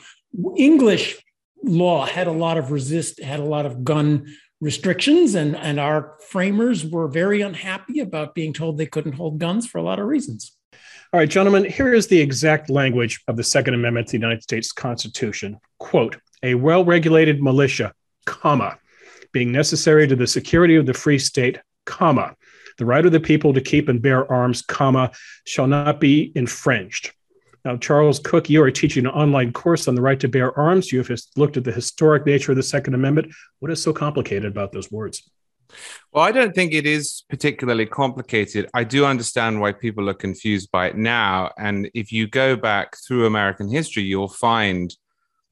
English 0.56 1.24
law 1.64 2.06
had 2.06 2.28
a 2.28 2.32
lot 2.32 2.58
of 2.58 2.72
resist 2.72 3.22
had 3.22 3.40
a 3.40 3.46
lot 3.46 3.66
of 3.66 3.84
gun 3.84 4.28
restrictions 4.60 5.36
and, 5.36 5.56
and 5.56 5.80
our 5.80 6.16
framers 6.30 6.86
were 6.86 7.08
very 7.08 7.42
unhappy 7.42 8.00
about 8.00 8.34
being 8.34 8.54
told 8.54 8.78
they 8.78 8.86
couldn't 8.86 9.14
hold 9.14 9.38
guns 9.38 9.68
for 9.68 9.78
a 9.78 9.84
lot 9.84 10.00
of 10.00 10.08
reasons 10.08 10.58
All 11.14 11.20
right, 11.20 11.30
gentlemen, 11.30 11.64
here 11.64 11.94
is 11.94 12.08
the 12.08 12.20
exact 12.20 12.70
language 12.70 13.22
of 13.28 13.38
the 13.38 13.44
Second 13.44 13.76
Amendment 13.76 14.08
to 14.08 14.12
the 14.12 14.22
United 14.22 14.44
States 14.44 14.72
Constitution. 14.72 15.58
Quote, 15.80 16.18
a 16.44 16.56
well-regulated 16.56 17.42
militia, 17.42 17.94
comma, 18.26 18.78
being 19.32 19.52
necessary 19.52 20.08
to 20.08 20.16
the 20.16 20.28
security 20.28 20.76
of 20.76 20.86
the 20.86 20.94
free 20.94 21.20
state, 21.20 21.60
comma, 21.86 22.36
the 22.78 22.86
right 22.86 23.06
of 23.06 23.12
the 23.12 23.20
people 23.20 23.54
to 23.54 23.62
keep 23.62 23.90
and 23.90 24.02
bear 24.02 24.30
arms, 24.32 24.62
comma, 24.62 25.12
shall 25.46 25.68
not 25.68 26.00
be 26.00 26.32
infringed. 26.36 27.12
Now, 27.68 27.76
Charles 27.76 28.20
Cooke, 28.20 28.50
you 28.50 28.64
are 28.64 28.72
teaching 28.72 29.06
an 29.06 29.12
online 29.12 29.52
course 29.52 29.90
on 29.90 29.96
the 29.96 30.02
right 30.02 30.18
to 30.22 30.30
bear 30.30 30.58
arms. 30.58 30.90
You 30.90 31.04
have 31.04 31.20
looked 31.36 31.58
at 31.58 31.66
the 31.66 31.72
historic 31.74 32.26
nature 32.26 32.54
of 32.54 32.56
the 32.56 32.64
Second 32.64 32.94
Amendment. 32.94 33.34
What 33.60 33.70
is 33.70 33.84
so 33.84 33.92
complicated 33.92 34.46
about 34.46 34.72
those 34.72 34.90
words? 34.90 35.30
Well, 36.14 36.24
I 36.24 36.32
don't 36.32 36.56
think 36.56 36.74
it 36.74 36.86
is 36.86 37.26
particularly 37.30 37.86
complicated. 37.86 38.70
I 38.74 38.86
do 38.86 39.04
understand 39.04 39.60
why 39.60 39.74
people 39.74 40.10
are 40.10 40.14
confused 40.14 40.72
by 40.72 40.88
it 40.88 40.96
now. 40.96 41.52
And 41.58 41.92
if 41.94 42.10
you 42.10 42.26
go 42.26 42.56
back 42.56 42.96
through 43.06 43.26
American 43.26 43.68
history, 43.68 44.04
you'll 44.04 44.30
find 44.30 44.96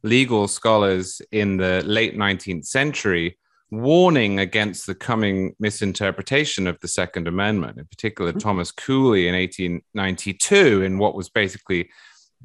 legal 0.01 0.47
scholars 0.47 1.21
in 1.33 1.57
the 1.57 1.83
late 1.85 2.15
19th 2.15 2.65
century 2.65 3.37
warning 3.81 4.39
against 4.39 4.87
the 4.87 4.95
coming 4.95 5.55
misinterpretation 5.59 6.67
of 6.67 6.79
the 6.79 6.87
Second 6.87 7.27
Amendment, 7.27 7.77
in 7.77 7.85
particular, 7.85 8.31
mm-hmm. 8.31 8.39
Thomas 8.39 8.71
Cooley 8.71 9.27
in 9.27 9.35
1892, 9.35 10.83
in 10.83 10.97
what 10.97 11.15
was 11.15 11.29
basically 11.29 11.89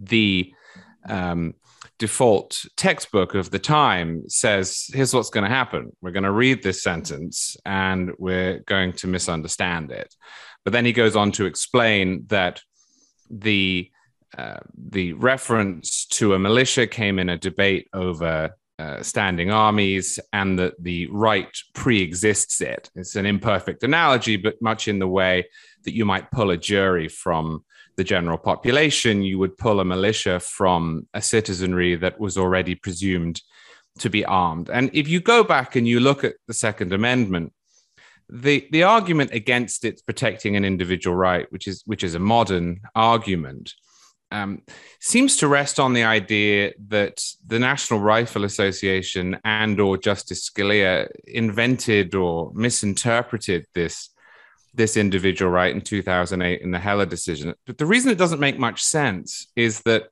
the 0.00 0.52
um, 1.08 1.54
default 1.98 2.64
textbook 2.76 3.34
of 3.34 3.50
the 3.50 3.58
time 3.58 4.22
says 4.26 4.90
here's 4.92 5.12
what's 5.12 5.28
going 5.28 5.44
to 5.44 5.54
happen 5.54 5.94
we're 6.00 6.10
going 6.10 6.22
to 6.22 6.30
read 6.30 6.62
this 6.62 6.82
sentence 6.82 7.58
and 7.66 8.10
we're 8.18 8.58
going 8.60 8.92
to 8.92 9.06
misunderstand 9.06 9.90
it 9.90 10.14
but 10.64 10.72
then 10.72 10.84
he 10.84 10.92
goes 10.92 11.14
on 11.14 11.30
to 11.30 11.44
explain 11.44 12.24
that 12.28 12.62
the 13.30 13.90
uh, 14.38 14.58
the 14.74 15.12
reference 15.14 16.06
to 16.06 16.34
a 16.34 16.38
militia 16.38 16.86
came 16.86 17.18
in 17.18 17.28
a 17.28 17.36
debate 17.36 17.88
over 17.92 18.56
uh, 18.80 19.02
standing 19.02 19.50
armies 19.50 20.18
and 20.32 20.58
that 20.58 20.74
the 20.82 21.06
right 21.08 21.54
pre-exists 21.74 22.60
it 22.60 22.90
it's 22.94 23.16
an 23.16 23.26
imperfect 23.26 23.82
analogy 23.82 24.36
but 24.36 24.60
much 24.62 24.88
in 24.88 24.98
the 24.98 25.12
way 25.20 25.34
that 25.84 25.94
you 25.94 26.04
might 26.04 26.30
pull 26.30 26.50
a 26.50 26.56
jury 26.56 27.08
from 27.08 27.64
the 28.00 28.04
general 28.04 28.38
population, 28.38 29.22
you 29.22 29.38
would 29.38 29.58
pull 29.58 29.78
a 29.78 29.84
militia 29.84 30.40
from 30.40 31.06
a 31.12 31.20
citizenry 31.20 31.96
that 31.96 32.18
was 32.18 32.38
already 32.38 32.74
presumed 32.74 33.42
to 33.98 34.08
be 34.08 34.24
armed. 34.24 34.70
And 34.70 34.90
if 34.94 35.06
you 35.06 35.20
go 35.20 35.44
back 35.44 35.76
and 35.76 35.86
you 35.86 36.00
look 36.00 36.24
at 36.24 36.36
the 36.46 36.54
Second 36.54 36.94
Amendment, 36.94 37.52
the, 38.30 38.66
the 38.70 38.84
argument 38.84 39.32
against 39.32 39.84
its 39.84 40.00
protecting 40.00 40.56
an 40.56 40.64
individual 40.64 41.14
right, 41.14 41.46
which 41.52 41.66
is 41.66 41.82
which 41.84 42.02
is 42.02 42.14
a 42.14 42.18
modern 42.18 42.80
argument, 42.94 43.74
um, 44.30 44.62
seems 45.00 45.36
to 45.38 45.48
rest 45.48 45.80
on 45.80 45.92
the 45.92 46.04
idea 46.04 46.72
that 46.88 47.22
the 47.46 47.58
National 47.58 48.00
Rifle 48.00 48.44
Association 48.44 49.38
and 49.44 49.80
or 49.80 49.96
Justice 49.96 50.48
Scalia 50.48 51.08
invented 51.26 52.14
or 52.14 52.52
misinterpreted 52.54 53.66
this 53.74 54.10
this 54.72 54.96
individual 54.96 55.50
right 55.50 55.74
in 55.74 55.80
2008 55.80 56.60
in 56.60 56.70
the 56.70 56.78
Heller 56.78 57.06
decision. 57.06 57.52
But 57.66 57.78
the 57.78 57.86
reason 57.86 58.12
it 58.12 58.18
doesn't 58.18 58.38
make 58.38 58.56
much 58.56 58.82
sense 58.82 59.48
is 59.56 59.80
that 59.80 60.04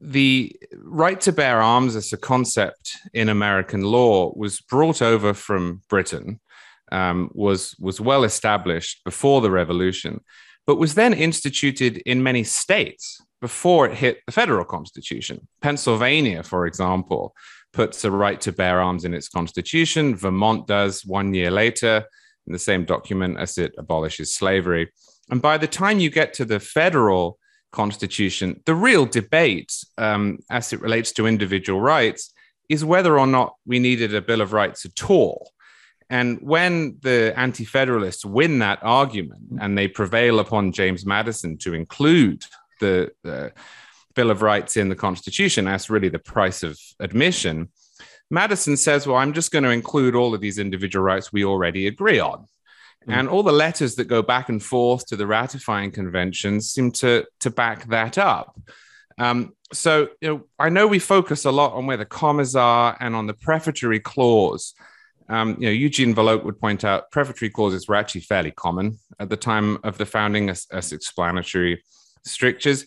the 0.00 0.54
right 0.76 1.20
to 1.22 1.32
bear 1.32 1.62
arms 1.62 1.96
as 1.96 2.12
a 2.12 2.16
concept 2.16 2.96
in 3.12 3.28
American 3.28 3.82
law 3.82 4.32
was 4.36 4.60
brought 4.60 5.00
over 5.00 5.32
from 5.32 5.82
Britain, 5.88 6.40
um, 6.92 7.30
was 7.32 7.74
was 7.78 8.00
well 8.00 8.24
established 8.24 9.02
before 9.04 9.40
the 9.40 9.50
revolution, 9.50 10.20
but 10.66 10.76
was 10.76 10.94
then 10.94 11.12
instituted 11.12 11.98
in 12.06 12.22
many 12.22 12.44
states 12.44 13.20
before 13.40 13.86
it 13.86 13.94
hit 13.94 14.20
the 14.26 14.32
federal 14.32 14.64
constitution. 14.64 15.46
Pennsylvania, 15.60 16.42
for 16.42 16.66
example, 16.66 17.34
puts 17.72 18.04
a 18.04 18.10
right 18.10 18.40
to 18.40 18.52
bear 18.52 18.80
arms 18.80 19.04
in 19.04 19.12
its 19.12 19.28
constitution. 19.28 20.16
Vermont 20.16 20.66
does 20.66 21.04
one 21.04 21.34
year 21.34 21.50
later 21.50 22.04
in 22.46 22.52
the 22.52 22.58
same 22.58 22.84
document 22.84 23.38
as 23.38 23.58
it 23.58 23.74
abolishes 23.76 24.34
slavery. 24.34 24.90
And 25.30 25.42
by 25.42 25.58
the 25.58 25.66
time 25.66 25.98
you 25.98 26.10
get 26.10 26.32
to 26.34 26.44
the 26.44 26.60
federal 26.60 27.38
constitution, 27.72 28.62
the 28.66 28.74
real 28.74 29.06
debate 29.06 29.72
um, 29.98 30.38
as 30.50 30.72
it 30.72 30.80
relates 30.80 31.12
to 31.12 31.26
individual 31.26 31.80
rights 31.80 32.32
is 32.68 32.84
whether 32.84 33.18
or 33.18 33.26
not 33.26 33.54
we 33.66 33.78
needed 33.78 34.14
a 34.14 34.22
Bill 34.22 34.40
of 34.40 34.52
Rights 34.52 34.84
at 34.86 35.10
all. 35.10 35.50
And 36.10 36.38
when 36.40 36.98
the 37.02 37.32
Anti 37.36 37.64
Federalists 37.64 38.24
win 38.24 38.58
that 38.58 38.80
argument 38.82 39.42
and 39.60 39.76
they 39.76 39.88
prevail 39.88 40.38
upon 40.38 40.72
James 40.72 41.06
Madison 41.06 41.56
to 41.58 41.74
include 41.74 42.44
the, 42.80 43.12
the 43.22 43.52
Bill 44.14 44.30
of 44.30 44.42
Rights 44.42 44.76
in 44.76 44.88
the 44.88 44.94
Constitution 44.94 45.66
as 45.66 45.90
really 45.90 46.08
the 46.10 46.18
price 46.18 46.62
of 46.62 46.78
admission, 47.00 47.68
Madison 48.30 48.76
says, 48.76 49.06
well, 49.06 49.16
I'm 49.16 49.32
just 49.32 49.52
going 49.52 49.64
to 49.64 49.70
include 49.70 50.14
all 50.14 50.34
of 50.34 50.40
these 50.40 50.58
individual 50.58 51.04
rights 51.04 51.32
we 51.32 51.44
already 51.44 51.86
agree 51.86 52.20
on. 52.20 52.40
Mm-hmm. 52.40 53.12
And 53.12 53.28
all 53.28 53.42
the 53.42 53.52
letters 53.52 53.96
that 53.96 54.06
go 54.06 54.22
back 54.22 54.48
and 54.48 54.62
forth 54.62 55.06
to 55.06 55.16
the 55.16 55.26
ratifying 55.26 55.90
conventions 55.90 56.70
seem 56.70 56.90
to, 56.92 57.26
to 57.40 57.50
back 57.50 57.88
that 57.88 58.18
up. 58.18 58.58
Um, 59.18 59.54
so, 59.72 60.08
you 60.20 60.28
know, 60.28 60.44
I 60.58 60.68
know 60.68 60.86
we 60.86 60.98
focus 60.98 61.44
a 61.44 61.50
lot 61.50 61.74
on 61.74 61.86
where 61.86 61.96
the 61.96 62.04
commas 62.04 62.56
are 62.56 62.96
and 63.00 63.14
on 63.14 63.26
the 63.26 63.34
prefatory 63.34 64.00
clause. 64.00 64.74
Um, 65.28 65.56
you 65.58 65.66
know, 65.66 65.72
Eugene 65.72 66.14
Volokh 66.14 66.44
would 66.44 66.60
point 66.60 66.84
out 66.84 67.10
prefatory 67.10 67.50
clauses 67.50 67.88
were 67.88 67.94
actually 67.94 68.20
fairly 68.22 68.50
common 68.50 68.98
at 69.18 69.30
the 69.30 69.36
time 69.36 69.78
of 69.82 69.96
the 69.98 70.06
founding 70.06 70.50
as, 70.50 70.66
as 70.70 70.92
explanatory 70.92 71.82
strictures. 72.24 72.86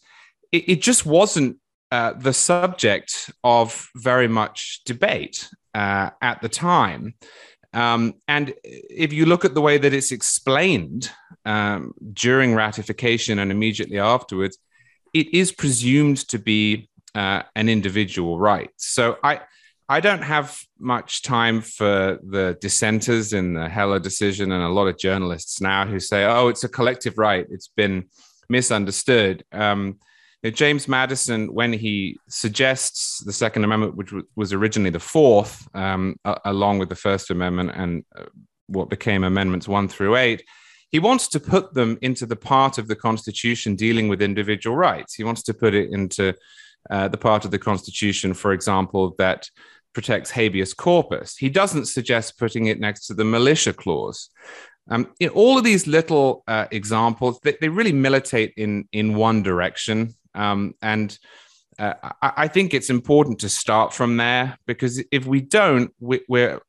It, 0.52 0.70
it, 0.70 0.82
just 0.82 1.06
wasn't 1.06 1.58
uh, 1.92 2.14
the 2.14 2.34
subject 2.34 3.32
of 3.44 3.90
very 3.96 4.28
much 4.28 4.82
debate 4.86 5.50
uh, 5.74 6.12
at 6.22 6.42
the 6.42 6.50
time. 6.50 7.16
Um, 7.74 8.16
and 8.28 8.54
if 8.64 9.14
you 9.14 9.26
look 9.26 9.46
at 9.46 9.54
the 9.54 9.62
way 9.62 9.78
that 9.78 9.94
it's 9.94 10.12
explained 10.12 11.12
um, 11.46 11.94
during 12.14 12.56
ratification 12.56 13.40
and 13.40 13.52
immediately 13.52 14.00
afterwards, 14.00 14.58
it 15.14 15.34
is 15.34 15.52
presumed 15.52 16.28
to 16.30 16.40
be 16.40 16.90
uh, 17.16 17.44
an 17.56 17.70
individual 17.70 18.40
right. 18.40 18.70
So 18.78 19.18
I, 19.24 19.42
I 19.90 20.02
don't 20.02 20.24
have 20.24 20.60
much 20.80 21.22
time 21.22 21.62
for 21.62 22.20
the 22.22 22.58
dissenters 22.60 23.32
in 23.32 23.54
the 23.54 23.70
Heller 23.70 24.00
decision 24.00 24.52
and 24.52 24.64
a 24.64 24.70
lot 24.70 24.88
of 24.88 24.98
journalists 24.98 25.62
now 25.62 25.86
who 25.86 26.00
say, 26.00 26.26
"Oh, 26.26 26.50
it's 26.50 26.66
a 26.66 26.70
collective 26.70 27.18
right. 27.18 27.46
It's 27.50 27.70
been 27.70 28.10
misunderstood." 28.50 29.46
Um, 29.52 30.00
James 30.54 30.88
Madison, 30.88 31.54
when 31.54 31.74
he 31.74 32.20
suggests 32.30 33.24
the 33.24 33.34
Second 33.34 33.64
Amendment, 33.64 33.96
which 33.96 34.14
was 34.36 34.54
originally 34.54 34.92
the 34.92 35.00
fourth, 35.00 35.68
um, 35.74 36.16
along 36.46 36.80
with 36.80 36.90
the 36.90 36.96
First 36.96 37.32
Amendment 37.32 37.72
and 37.74 38.04
uh, 38.16 38.26
what 38.68 38.90
became 38.90 39.24
Amendments 39.24 39.68
one 39.68 39.88
through 39.88 40.16
eight, 40.16 40.44
he 40.90 41.00
wants 41.00 41.28
to 41.30 41.40
put 41.40 41.74
them 41.74 41.98
into 42.02 42.26
the 42.26 42.36
part 42.36 42.78
of 42.78 42.88
the 42.88 42.96
Constitution 42.96 43.76
dealing 43.76 44.08
with 44.08 44.22
individual 44.22 44.76
rights. 44.76 45.16
He 45.16 45.24
wants 45.24 45.44
to 45.44 45.54
put 45.54 45.74
it 45.74 45.92
into 45.92 46.34
uh, 46.90 47.08
the 47.08 47.18
part 47.18 47.44
of 47.44 47.52
the 47.52 47.60
Constitution, 47.60 48.34
for 48.34 48.54
example, 48.54 49.16
that 49.18 49.50
protects 49.94 50.32
habeas 50.32 50.74
corpus. 50.74 51.38
He 51.38 51.50
doesn't 51.50 51.86
suggest 51.86 52.38
putting 52.38 52.68
it 52.68 52.80
next 52.80 53.08
to 53.08 53.14
the 53.14 53.26
militia 53.26 53.74
clause. 53.74 54.30
Um, 54.90 55.14
you 55.20 55.28
know, 55.28 55.34
all 55.34 55.58
of 55.58 55.64
these 55.64 55.88
little 55.88 56.44
uh, 56.48 56.68
examples, 56.72 57.40
they, 57.44 57.58
they, 57.60 57.68
really 57.68 57.92
militate 57.92 58.54
in 58.56 58.88
in 58.92 59.16
one 59.16 59.44
direction. 59.44 60.14
Um, 60.34 60.76
and 60.82 61.18
uh, 61.78 61.94
I, 62.22 62.32
I, 62.38 62.48
think 62.48 62.74
it's 62.74 62.90
important 62.90 63.40
to 63.40 63.50
start 63.50 63.94
from 63.94 64.18
there 64.18 64.58
because 64.66 65.04
if 65.12 65.26
we 65.26 65.42
don't, 65.42 65.92
we, 66.00 66.22
we're 66.30 66.62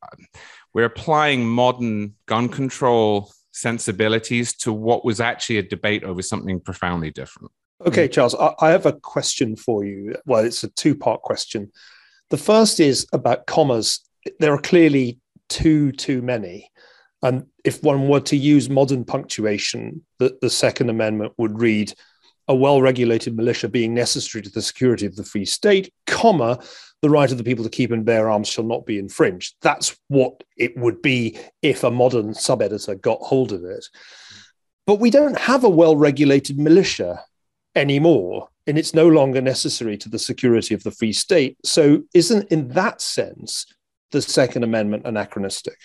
we're 0.75 0.85
applying 0.85 1.47
modern 1.47 2.15
gun 2.27 2.49
control 2.49 3.31
sensibilities 3.53 4.55
to 4.55 4.73
what 4.73 5.05
was 5.05 5.21
actually 5.21 5.59
a 5.59 5.63
debate 5.63 6.05
over 6.05 6.23
something 6.23 6.61
profoundly 6.61 7.11
different. 7.11 7.51
Okay, 7.87 8.09
Charles, 8.09 8.35
I 8.35 8.71
have 8.71 8.87
a 8.87 8.93
question 8.93 9.55
for 9.55 9.85
you. 9.85 10.17
Well, 10.27 10.45
it's 10.45 10.65
a 10.65 10.69
two 10.71 10.97
part 10.97 11.23
question. 11.23 11.71
The 12.31 12.37
first 12.37 12.81
is 12.81 13.07
about 13.13 13.47
commas. 13.47 14.01
There 14.39 14.53
are 14.53 14.61
clearly 14.61 15.19
too, 15.49 15.93
too 15.93 16.23
many. 16.23 16.71
And 17.23 17.47
if 17.65 17.83
one 17.83 18.09
were 18.09 18.21
to 18.21 18.37
use 18.37 18.71
modern 18.71 19.05
punctuation, 19.05 20.05
the, 20.19 20.37
the 20.41 20.51
Second 20.51 20.91
Amendment 20.91 21.33
would 21.39 21.61
read 21.61 21.93
a 22.47 22.55
well-regulated 22.55 23.37
militia 23.37 23.69
being 23.69 23.93
necessary 23.93 24.43
to 24.43 24.51
the 24.51 24.63
security 24.63 25.05
of 25.05 25.17
the 25.17 25.25
free 25.25 25.45
state, 25.45 25.93
comma, 26.07 26.59
the 27.03 27.11
right 27.11 27.31
of 27.31 27.39
the 27.39 27.45
people 27.45 27.65
to 27.65 27.71
keep 27.71 27.91
and 27.91 28.05
bear 28.05 28.31
arms 28.31 28.49
shall 28.49 28.65
not 28.65 28.87
be 28.87 28.99
infringed. 28.99 29.55
That's 29.63 29.97
what 30.09 30.43
it 30.57 30.77
would 30.77 31.03
be 31.03 31.39
if 31.63 31.85
a 31.85 31.91
modern 31.91 32.35
sub-editor 32.35 32.95
got 32.97 33.21
hold 33.21 33.53
of 33.53 33.65
it. 33.65 33.87
But 34.87 35.01
we 35.01 35.11
don't 35.11 35.39
have 35.39 35.65
a 35.65 35.69
well-regulated 35.69 36.59
militia 36.59 37.23
anymore, 37.75 38.49
and 38.69 38.79
it's 38.79 38.95
no 38.95 39.09
longer 39.09 39.41
necessary 39.41 39.97
to 39.97 40.11
the 40.11 40.19
security 40.19 40.75
of 40.75 40.83
the 40.83 40.91
free 40.91 41.13
state. 41.13 41.57
So 41.65 42.03
isn't 42.13 42.53
in 42.53 42.69
that 42.69 43.01
sense 43.01 43.67
the 44.13 44.21
Second 44.21 44.63
Amendment 44.63 45.07
anachronistic? 45.07 45.79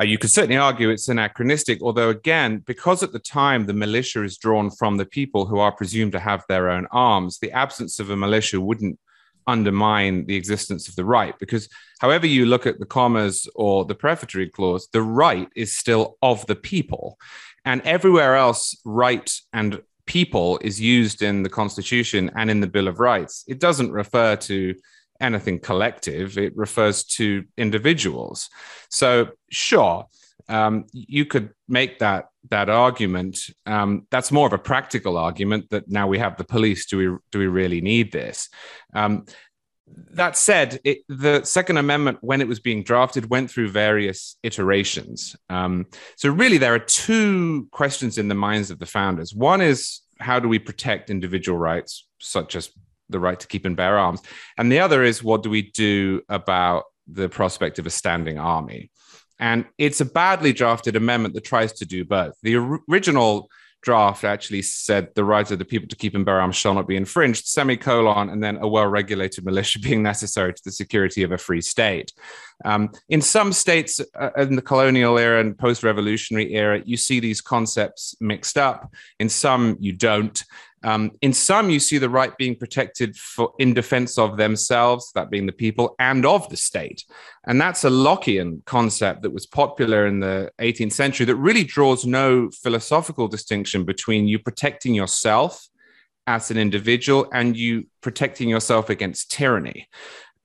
Uh, 0.00 0.04
you 0.04 0.18
could 0.18 0.30
certainly 0.30 0.56
argue 0.56 0.90
it's 0.90 1.08
anachronistic, 1.08 1.82
although, 1.82 2.10
again, 2.10 2.58
because 2.66 3.02
at 3.02 3.12
the 3.12 3.18
time 3.18 3.64
the 3.64 3.74
militia 3.74 4.22
is 4.22 4.36
drawn 4.36 4.70
from 4.70 4.98
the 4.98 5.06
people 5.06 5.46
who 5.46 5.58
are 5.58 5.72
presumed 5.72 6.12
to 6.12 6.20
have 6.20 6.44
their 6.48 6.70
own 6.70 6.86
arms, 6.92 7.38
the 7.38 7.52
absence 7.52 7.98
of 7.98 8.10
a 8.10 8.16
militia 8.16 8.60
wouldn't 8.60 8.98
undermine 9.46 10.26
the 10.26 10.36
existence 10.36 10.88
of 10.88 10.94
the 10.94 11.04
right 11.04 11.36
because 11.40 11.68
however 12.00 12.28
you 12.28 12.46
look 12.46 12.64
at 12.64 12.78
the 12.78 12.86
commas 12.86 13.48
or 13.56 13.84
the 13.84 13.94
prefatory 13.94 14.48
clause 14.48 14.88
the 14.92 15.02
right 15.02 15.48
is 15.56 15.74
still 15.74 16.16
of 16.22 16.46
the 16.46 16.54
people 16.54 17.18
and 17.64 17.82
everywhere 17.82 18.36
else 18.36 18.76
right 18.84 19.32
and 19.52 19.82
people 20.18 20.58
is 20.62 20.78
used 20.78 21.22
in 21.22 21.42
the 21.42 21.54
constitution 21.60 22.30
and 22.36 22.50
in 22.50 22.60
the 22.60 22.72
bill 22.74 22.88
of 22.88 23.00
rights 23.00 23.44
it 23.48 23.58
doesn't 23.66 23.92
refer 24.02 24.36
to 24.36 24.74
anything 25.20 25.58
collective 25.58 26.36
it 26.36 26.54
refers 26.56 27.04
to 27.04 27.44
individuals 27.56 28.50
so 28.90 29.28
sure 29.50 30.06
um, 30.48 30.84
you 30.92 31.24
could 31.24 31.50
make 31.68 31.98
that 32.00 32.26
that 32.50 32.68
argument. 32.68 33.38
Um, 33.66 34.06
that's 34.10 34.32
more 34.32 34.46
of 34.46 34.52
a 34.52 34.58
practical 34.58 35.16
argument 35.16 35.70
that 35.70 35.88
now 35.88 36.06
we 36.08 36.18
have 36.18 36.36
the 36.36 36.44
police. 36.44 36.86
Do 36.86 36.98
we 36.98 37.18
do 37.30 37.38
we 37.38 37.46
really 37.46 37.80
need 37.80 38.12
this? 38.12 38.48
Um, 38.94 39.24
that 40.12 40.36
said, 40.36 40.80
it, 40.84 40.98
the 41.08 41.42
Second 41.44 41.78
Amendment, 41.78 42.18
when 42.20 42.40
it 42.40 42.48
was 42.48 42.60
being 42.60 42.82
drafted, 42.82 43.30
went 43.30 43.50
through 43.50 43.70
various 43.70 44.36
iterations. 44.42 45.36
Um, 45.48 45.86
so 46.16 46.30
really, 46.30 46.58
there 46.58 46.74
are 46.74 46.78
two 46.78 47.68
questions 47.72 48.18
in 48.18 48.28
the 48.28 48.34
minds 48.34 48.70
of 48.70 48.78
the 48.78 48.86
founders. 48.86 49.34
One 49.34 49.60
is 49.60 50.00
how 50.20 50.38
do 50.38 50.48
we 50.48 50.58
protect 50.58 51.10
individual 51.10 51.58
rights, 51.58 52.06
such 52.20 52.56
as 52.56 52.70
the 53.08 53.20
right 53.20 53.40
to 53.40 53.46
keep 53.46 53.64
and 53.64 53.76
bear 53.76 53.98
arms, 53.98 54.22
and 54.56 54.70
the 54.70 54.80
other 54.80 55.02
is 55.02 55.22
what 55.22 55.42
do 55.42 55.50
we 55.50 55.70
do 55.70 56.22
about 56.28 56.84
the 57.06 57.28
prospect 57.28 57.78
of 57.78 57.86
a 57.86 57.90
standing 57.90 58.38
army. 58.38 58.90
And 59.38 59.64
it's 59.76 60.00
a 60.00 60.04
badly 60.04 60.52
drafted 60.52 60.94
amendment 60.94 61.34
that 61.34 61.44
tries 61.44 61.72
to 61.74 61.84
do 61.84 62.04
both. 62.04 62.34
The 62.42 62.56
original 62.88 63.48
draft 63.82 64.24
actually 64.24 64.62
said 64.62 65.08
the 65.14 65.24
rights 65.24 65.50
of 65.50 65.58
the 65.58 65.64
people 65.64 65.88
to 65.88 65.96
keep 65.96 66.14
and 66.14 66.24
bear 66.24 66.40
arms 66.40 66.56
shall 66.56 66.74
not 66.74 66.88
be 66.88 66.96
infringed, 66.96 67.46
semicolon, 67.46 68.30
and 68.30 68.42
then 68.42 68.56
a 68.58 68.68
well 68.68 68.86
regulated 68.86 69.44
militia 69.44 69.78
being 69.82 70.02
necessary 70.02 70.54
to 70.54 70.62
the 70.64 70.72
security 70.72 71.22
of 71.22 71.32
a 71.32 71.38
free 71.38 71.60
state. 71.60 72.12
Um, 72.64 72.90
in 73.08 73.20
some 73.20 73.52
states 73.52 74.00
uh, 74.18 74.30
in 74.36 74.56
the 74.56 74.62
colonial 74.62 75.18
era 75.18 75.40
and 75.40 75.58
post 75.58 75.82
revolutionary 75.82 76.54
era, 76.54 76.80
you 76.84 76.96
see 76.96 77.20
these 77.20 77.40
concepts 77.40 78.14
mixed 78.20 78.56
up. 78.56 78.92
In 79.18 79.28
some, 79.28 79.76
you 79.80 79.92
don't. 79.92 80.42
Um, 80.84 81.12
in 81.20 81.32
some, 81.32 81.70
you 81.70 81.78
see 81.78 81.98
the 81.98 82.08
right 82.08 82.36
being 82.36 82.56
protected 82.56 83.16
for 83.16 83.52
in 83.58 83.74
defense 83.74 84.18
of 84.18 84.36
themselves, 84.36 85.12
that 85.14 85.30
being 85.30 85.46
the 85.46 85.52
people, 85.52 85.94
and 85.98 86.26
of 86.26 86.48
the 86.48 86.56
state. 86.56 87.04
And 87.46 87.60
that's 87.60 87.84
a 87.84 87.90
Lockean 87.90 88.64
concept 88.64 89.22
that 89.22 89.32
was 89.32 89.46
popular 89.46 90.06
in 90.06 90.20
the 90.20 90.50
18th 90.60 90.92
century 90.92 91.26
that 91.26 91.36
really 91.36 91.64
draws 91.64 92.04
no 92.04 92.50
philosophical 92.50 93.28
distinction 93.28 93.84
between 93.84 94.26
you 94.26 94.38
protecting 94.38 94.94
yourself 94.94 95.68
as 96.26 96.50
an 96.50 96.58
individual 96.58 97.26
and 97.32 97.56
you 97.56 97.86
protecting 98.00 98.48
yourself 98.48 98.90
against 98.90 99.30
tyranny. 99.30 99.88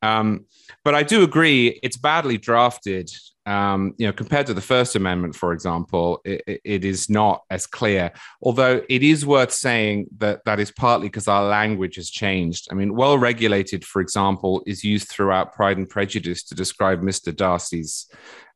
Um, 0.01 0.45
but 0.83 0.95
I 0.95 1.03
do 1.03 1.23
agree 1.23 1.79
it's 1.83 1.97
badly 1.97 2.37
drafted 2.37 3.09
um, 3.47 3.93
you 3.97 4.05
know, 4.05 4.11
compared 4.11 4.45
to 4.47 4.53
the 4.53 4.61
First 4.61 4.97
Amendment, 4.97 5.33
for 5.33 5.53
example, 5.53 6.19
it, 6.25 6.59
it 6.65 6.83
is 6.83 7.09
not 7.09 7.43
as 7.49 7.65
clear. 7.65 8.11
Although 8.41 8.83
it 8.89 9.03
is 9.03 9.25
worth 9.25 9.53
saying 9.53 10.07
that 10.17 10.43
that 10.43 10.59
is 10.59 10.69
partly 10.69 11.07
because 11.07 11.29
our 11.29 11.47
language 11.47 11.95
has 11.95 12.09
changed. 12.09 12.67
I 12.69 12.75
mean, 12.75 12.93
well 12.93 13.17
regulated, 13.17 13.85
for 13.85 14.01
example, 14.01 14.63
is 14.67 14.83
used 14.83 15.07
throughout 15.07 15.53
Pride 15.53 15.77
and 15.77 15.87
Prejudice 15.87 16.43
to 16.43 16.55
describe 16.55 17.01
Mr. 17.01 17.33
Darcy's 17.33 18.07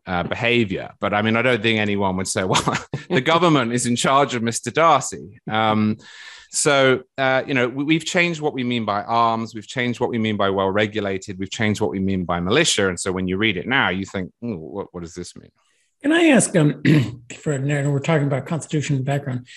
uh, 0.06 0.24
behavior. 0.24 0.92
But 1.00 1.14
I 1.14 1.22
mean, 1.22 1.38
I 1.38 1.42
don't 1.42 1.64
think 1.64 1.80
anyone 1.80 2.18
would 2.18 2.28
say, 2.28 2.44
well, 2.44 2.62
the 3.10 3.22
government 3.26 3.72
is 3.72 3.86
in 3.86 3.96
charge 3.96 4.36
of 4.36 4.42
Mr. 4.42 4.74
Darcy. 4.74 5.40
Um, 5.50 6.00
so, 6.54 7.04
uh, 7.18 7.44
you 7.48 7.54
know, 7.54 7.70
we, 7.70 7.94
have 7.94 8.04
changed 8.04 8.42
what 8.42 8.54
we 8.54 8.66
mean 8.66 8.84
by 8.84 9.04
arms. 9.04 9.56
We've 9.56 9.68
changed 9.68 10.02
what 10.02 10.10
we 10.10 10.18
mean 10.18 10.36
by 10.36 10.50
well 10.50 10.70
regulated. 10.70 11.40
We've 11.40 11.50
changed 11.50 11.80
what 11.80 11.92
we 11.92 12.00
mean 12.00 12.26
by 12.26 12.42
militia. 12.42 12.90
And 12.90 13.00
so 13.00 13.14
when 13.14 13.26
you 13.30 13.38
read 13.38 13.56
it 13.56 13.68
now, 13.68 13.88
you 13.88 14.06
think, 14.06 14.34
what, 14.42 14.94
what, 14.94 15.02
does 15.02 15.14
this 15.14 15.34
mean? 15.38 15.52
Can 16.04 16.12
I 16.12 16.26
ask, 16.26 16.54
um, 16.58 16.84
for 17.40 17.58
we're 17.58 18.00
talking 18.00 18.28
about 18.28 18.48
constitution 18.48 19.02
background, 19.02 19.48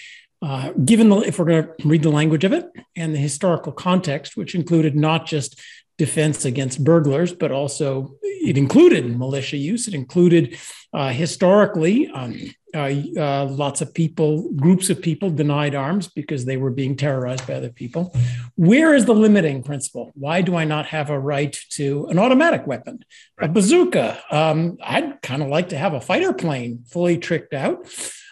uh, 0.40 0.70
given 0.85 1.09
the, 1.09 1.16
if 1.16 1.40
we're 1.40 1.46
going 1.46 1.64
to 1.64 1.88
read 1.88 2.02
the 2.04 2.11
language 2.11 2.44
of 2.44 2.52
it 2.52 2.66
and 2.94 3.12
the 3.12 3.18
historical 3.18 3.72
context, 3.72 4.37
which 4.37 4.54
included 4.54 4.94
not 4.94 5.26
just 5.26 5.61
defense 5.98 6.44
against 6.44 6.85
burglars, 6.85 7.33
but 7.33 7.50
also 7.50 8.14
it 8.22 8.57
included 8.57 9.18
militia 9.18 9.57
use. 9.57 9.88
It 9.88 9.94
included 9.94 10.57
uh, 10.92 11.09
historically 11.09 12.09
um, 12.09 12.54
uh, 12.75 12.93
uh, 13.17 13.47
lots 13.47 13.81
of 13.81 13.95
people, 13.95 14.51
groups 14.53 14.91
of 14.91 15.01
people 15.01 15.31
denied 15.31 15.75
arms 15.75 16.09
because 16.09 16.45
they 16.45 16.57
were 16.57 16.71
being 16.71 16.97
terrorized 16.97 17.47
by 17.47 17.55
other 17.55 17.71
people. 17.71 18.15
Where 18.57 18.95
is 18.95 19.05
the 19.05 19.15
limiting 19.15 19.63
principle? 19.63 20.13
Why 20.15 20.43
do 20.43 20.57
I 20.57 20.65
not 20.65 20.87
have 20.87 21.11
a 21.11 21.19
right 21.19 21.57
to 21.71 22.07
an 22.07 22.19
automatic 22.19 22.67
weapon, 22.67 23.05
right. 23.41 23.49
a 23.49 23.53
bazooka? 23.53 24.21
Um, 24.31 24.79
I'd 24.83 25.23
kind 25.23 25.43
of 25.43 25.49
like 25.49 25.71
to 25.71 25.79
have 25.79 25.95
a 25.95 26.01
fighter 26.01 26.33
plane 26.33 26.85
fully 26.87 27.19
tricked 27.19 27.55
out. 27.55 27.87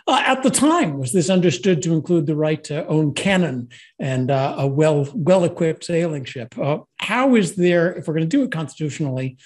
Uh, 0.07 0.21
at 0.27 0.43
the 0.43 0.51
time, 0.51 0.99
was 0.99 1.13
this 1.13 1.31
understood 1.31 1.81
to 1.83 1.93
include 1.93 2.27
the 2.27 2.35
right 2.35 2.65
to 2.65 2.85
own 2.89 3.15
cannon 3.15 3.69
and 4.01 4.33
uh, 4.33 4.57
a 4.59 4.67
well 4.67 5.09
well 5.15 5.45
equipped 5.45 5.85
sailing 5.85 6.25
ship? 6.25 6.59
Uh, 6.59 6.79
how 6.99 7.37
is 7.37 7.55
there, 7.55 7.93
if 7.93 8.09
we're 8.09 8.15
going 8.15 8.29
to 8.29 8.37
do 8.37 8.43
it 8.43 8.51
constitutionally, 8.51 9.37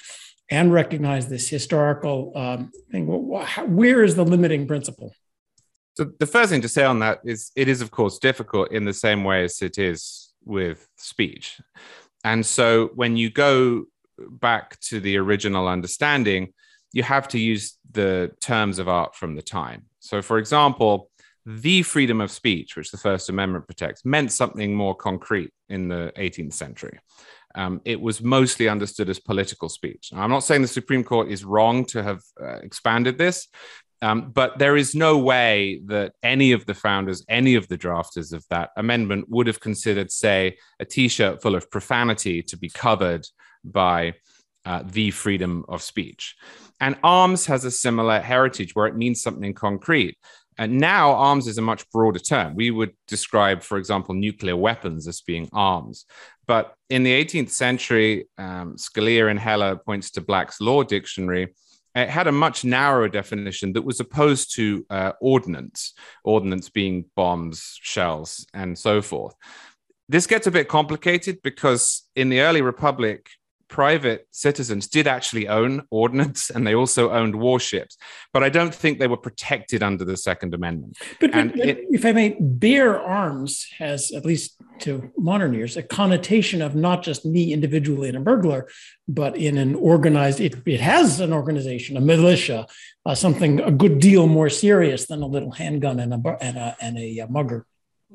and 0.51 0.73
recognize 0.73 1.29
this 1.29 1.49
historical 1.49 2.33
um, 2.37 2.71
thing, 2.91 3.07
where 3.07 4.05
is 4.05 4.15
the 4.15 4.25
limiting 4.25 4.67
principle? 4.67 5.13
So 5.95 6.13
the 6.19 6.27
first 6.27 6.51
thing 6.51 6.61
to 6.61 6.69
say 6.69 6.85
on 6.85 6.99
that 7.01 7.21
is 7.25 7.51
it 7.57 7.69
is 7.69 7.81
of 7.81 7.91
course 7.91 8.19
difficult 8.19 8.71
in 8.71 8.85
the 8.85 8.93
same 8.93 9.25
way 9.25 9.45
as 9.45 9.63
it 9.63 9.79
is 9.79 10.33
with 10.45 10.87
speech, 10.97 11.61
and 12.23 12.45
so 12.45 12.91
when 12.95 13.17
you 13.17 13.31
go 13.31 13.87
back 14.19 14.79
to 14.81 15.01
the 15.01 15.17
original 15.17 15.69
understanding, 15.69 16.53
you 16.93 17.03
have 17.03 17.29
to 17.29 17.39
use 17.39 17.79
the 17.91 18.33
terms 18.41 18.79
of 18.79 18.89
art 18.89 19.15
from 19.15 19.37
the 19.37 19.43
time. 19.43 19.85
So, 20.01 20.23
for 20.23 20.39
example, 20.39 21.11
the 21.45 21.83
freedom 21.83 22.21
of 22.21 22.31
speech, 22.31 22.77
which 22.77 22.91
the 22.91 22.99
First 22.99 23.29
Amendment 23.29 23.67
protects, 23.67 24.05
meant 24.05 24.33
something 24.33 24.75
more 24.75 24.95
concrete 24.95 25.51
in 25.69 25.89
the 25.89 26.13
18th 26.17 26.55
century. 26.55 26.99
Um, 27.57 27.81
it 27.85 28.01
was 28.01 28.23
mostly 28.23 28.69
understood 28.69 29.09
as 29.09 29.19
political 29.19 29.69
speech. 29.69 30.11
Now, 30.13 30.23
I'm 30.23 30.31
not 30.31 30.45
saying 30.45 30.63
the 30.63 30.69
Supreme 30.69 31.03
Court 31.03 31.31
is 31.31 31.45
wrong 31.45 31.87
to 31.87 32.03
have 32.03 32.21
uh, 32.41 32.59
expanded 32.59 33.17
this, 33.17 33.49
um, 34.03 34.31
but 34.33 34.59
there 34.59 34.77
is 34.77 34.95
no 34.95 35.17
way 35.19 35.81
that 35.87 36.13
any 36.23 36.53
of 36.53 36.67
the 36.67 36.75
founders, 36.75 37.25
any 37.29 37.55
of 37.55 37.67
the 37.69 37.79
drafters 37.79 38.33
of 38.33 38.45
that 38.51 38.71
amendment 38.77 39.27
would 39.31 39.47
have 39.47 39.61
considered, 39.61 40.13
say, 40.13 40.59
a 40.79 40.85
t 40.85 41.09
shirt 41.09 41.41
full 41.41 41.55
of 41.55 41.71
profanity 41.71 42.43
to 42.43 42.59
be 42.59 42.69
covered 42.69 43.27
by 43.65 44.15
uh, 44.67 44.83
the 44.85 45.11
freedom 45.11 45.65
of 45.69 45.83
speech. 45.83 46.37
And 46.81 46.99
arms 47.03 47.47
has 47.47 47.65
a 47.65 47.71
similar 47.71 48.21
heritage 48.21 48.75
where 48.75 48.87
it 48.87 48.97
means 48.97 49.23
something 49.23 49.55
concrete. 49.55 50.19
And 50.59 50.79
now 50.79 51.13
arms 51.13 51.47
is 51.47 51.59
a 51.59 51.63
much 51.63 51.89
broader 51.91 52.19
term. 52.19 52.55
We 52.55 52.71
would 52.71 52.93
describe, 53.07 53.63
for 53.63 53.79
example, 53.79 54.15
nuclear 54.15 54.57
weapons 54.57 55.07
as 55.07 55.21
being 55.21 55.49
arms. 55.53 56.07
But 56.47 56.75
in 56.89 57.03
the 57.03 57.13
18th 57.13 57.51
century, 57.51 58.27
um, 58.39 58.77
Scalia 58.77 59.31
and 59.31 59.39
Heller 59.39 59.77
points 59.77 60.11
to 60.13 60.21
Black's 60.21 60.61
Law 60.61 60.83
Dictionary. 60.83 61.55
It 61.95 62.09
had 62.09 62.27
a 62.27 62.33
much 62.33 62.65
narrower 62.65 63.09
definition 63.09 63.73
that 63.73 63.83
was 63.83 64.01
opposed 64.01 64.55
to 64.57 64.85
uh, 64.91 65.13
ordnance, 65.21 65.95
ordnance 66.25 66.69
being 66.69 67.07
bombs, 67.17 67.79
shells, 67.83 68.47
and 68.53 68.79
so 68.79 69.01
forth. 69.01 69.35
This 70.09 70.27
gets 70.27 70.47
a 70.47 70.51
bit 70.51 70.69
complicated 70.69 71.43
because 71.43 72.07
in 72.15 72.29
the 72.29 72.41
early 72.41 72.63
republic, 72.63 73.29
private 73.69 74.27
citizens 74.31 74.87
did 74.87 75.07
actually 75.07 75.49
own 75.49 75.83
ordnance 75.91 76.51
and 76.51 76.67
they 76.67 76.75
also 76.75 77.11
owned 77.11 77.35
warships, 77.35 77.97
but 78.33 78.43
I 78.43 78.49
don't 78.49 78.75
think 78.75 78.99
they 78.99 79.07
were 79.07 79.17
protected 79.17 79.83
under 79.83 80.05
the 80.05 80.17
Second 80.17 80.55
Amendment. 80.55 80.97
But, 81.21 81.33
but, 81.33 81.57
it, 81.57 81.81
if 81.91 82.05
I 82.05 82.13
may, 82.13 82.37
bear 82.39 83.01
arms 83.01 83.67
has, 83.79 84.13
at 84.13 84.25
least 84.25 84.57
to 84.81 85.11
modern 85.17 85.55
ears, 85.55 85.77
a 85.77 85.83
connotation 85.83 86.63
of 86.63 86.75
not 86.75 87.03
just 87.03 87.25
me 87.25 87.53
individually 87.53 88.09
in 88.09 88.17
a 88.17 88.21
burglar, 88.21 88.69
but 89.09 89.37
in 89.37 89.59
an 89.59 89.75
organized, 89.75 90.41
it, 90.41 90.57
it 90.67 90.81
has 90.81 91.21
an 91.21 91.33
organization, 91.33 91.97
a 91.97 92.01
militia, 92.01 92.67
uh, 93.05 93.15
something 93.15 93.61
a 93.61 93.71
good 93.71 93.99
deal 93.99 94.27
more 94.27 94.51
serious 94.51 95.07
than 95.07 95.23
a 95.23 95.27
little 95.27 95.51
handgun 95.51 96.01
and 96.01 96.13
a, 96.13 96.37
and 96.41 96.57
a, 96.57 96.77
and 96.81 96.99
a, 96.99 97.19
a 97.19 97.29
mugger. 97.29 97.67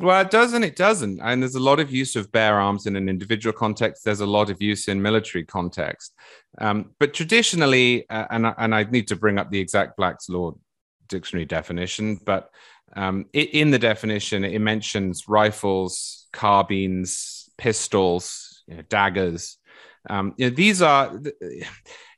Well, 0.02 0.20
it 0.22 0.32
does 0.32 0.54
and 0.54 0.66
it 0.66 0.76
doesn't. 0.76 1.20
And 1.22 1.42
there's 1.42 1.56
a 1.56 1.60
lot 1.60 1.80
of 1.80 1.92
use 1.92 2.16
of 2.16 2.32
bear 2.32 2.60
arms 2.60 2.88
in 2.88 2.96
an 2.96 3.08
individual 3.08 3.54
context. 3.54 4.04
There's 4.04 4.22
a 4.22 4.26
lot 4.26 4.50
of 4.50 4.60
use 4.62 4.88
in 4.88 5.00
military 5.00 5.46
context. 5.46 6.16
Um, 6.58 6.92
but 7.00 7.14
traditionally, 7.14 8.10
uh, 8.10 8.26
and, 8.32 8.48
and 8.58 8.74
I 8.74 8.84
need 8.84 9.08
to 9.10 9.16
bring 9.16 9.38
up 9.38 9.52
the 9.52 9.60
exact 9.60 9.98
Black's 9.98 10.28
Law 10.28 10.56
dictionary 11.08 11.46
definition, 11.46 12.20
but 12.26 12.50
um, 12.96 13.28
it, 13.32 13.54
in 13.54 13.70
the 13.70 13.80
definition, 13.80 14.44
it 14.44 14.60
mentions 14.60 15.28
rifles, 15.28 16.28
carbines, 16.34 17.50
pistols, 17.58 18.64
you 18.68 18.78
know, 18.78 18.82
daggers, 18.90 19.58
Um, 20.10 20.34
you 20.38 20.50
know, 20.50 20.56
these 20.56 20.82
are, 20.82 21.22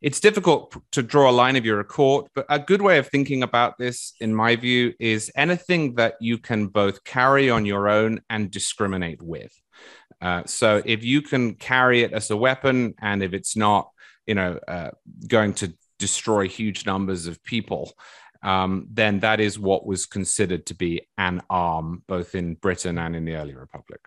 it's 0.01 0.19
difficult 0.19 0.75
to 0.93 1.03
draw 1.03 1.29
a 1.29 1.31
line 1.31 1.55
if 1.55 1.65
you're 1.65 1.81
a 1.81 1.85
court, 1.85 2.29
but 2.33 2.45
a 2.49 2.59
good 2.59 2.81
way 2.81 2.97
of 2.97 3.07
thinking 3.07 3.43
about 3.43 3.77
this, 3.77 4.13
in 4.21 4.33
my 4.33 4.55
view, 4.55 4.93
is 4.99 5.31
anything 5.35 5.95
that 5.95 6.15
you 6.21 6.37
can 6.37 6.67
both 6.67 7.03
carry 7.03 7.49
on 7.49 7.65
your 7.65 7.89
own 7.89 8.21
and 8.29 8.51
discriminate 8.51 9.21
with. 9.21 9.53
Uh, 10.21 10.43
so 10.45 10.81
if 10.85 11.03
you 11.03 11.21
can 11.21 11.55
carry 11.55 12.03
it 12.03 12.13
as 12.13 12.31
a 12.31 12.37
weapon, 12.37 12.93
and 13.01 13.21
if 13.21 13.33
it's 13.33 13.57
not, 13.57 13.89
you 14.25 14.35
know, 14.35 14.57
uh, 14.67 14.91
going 15.27 15.53
to 15.53 15.73
destroy 15.99 16.47
huge 16.47 16.85
numbers 16.85 17.27
of 17.27 17.43
people, 17.43 17.91
um, 18.43 18.87
then 18.91 19.19
that 19.19 19.39
is 19.39 19.59
what 19.59 19.85
was 19.85 20.05
considered 20.05 20.65
to 20.67 20.75
be 20.75 21.07
an 21.17 21.41
arm, 21.49 22.03
both 22.07 22.35
in 22.35 22.55
Britain 22.55 22.97
and 22.97 23.15
in 23.15 23.25
the 23.25 23.35
early 23.35 23.55
republic. 23.55 24.01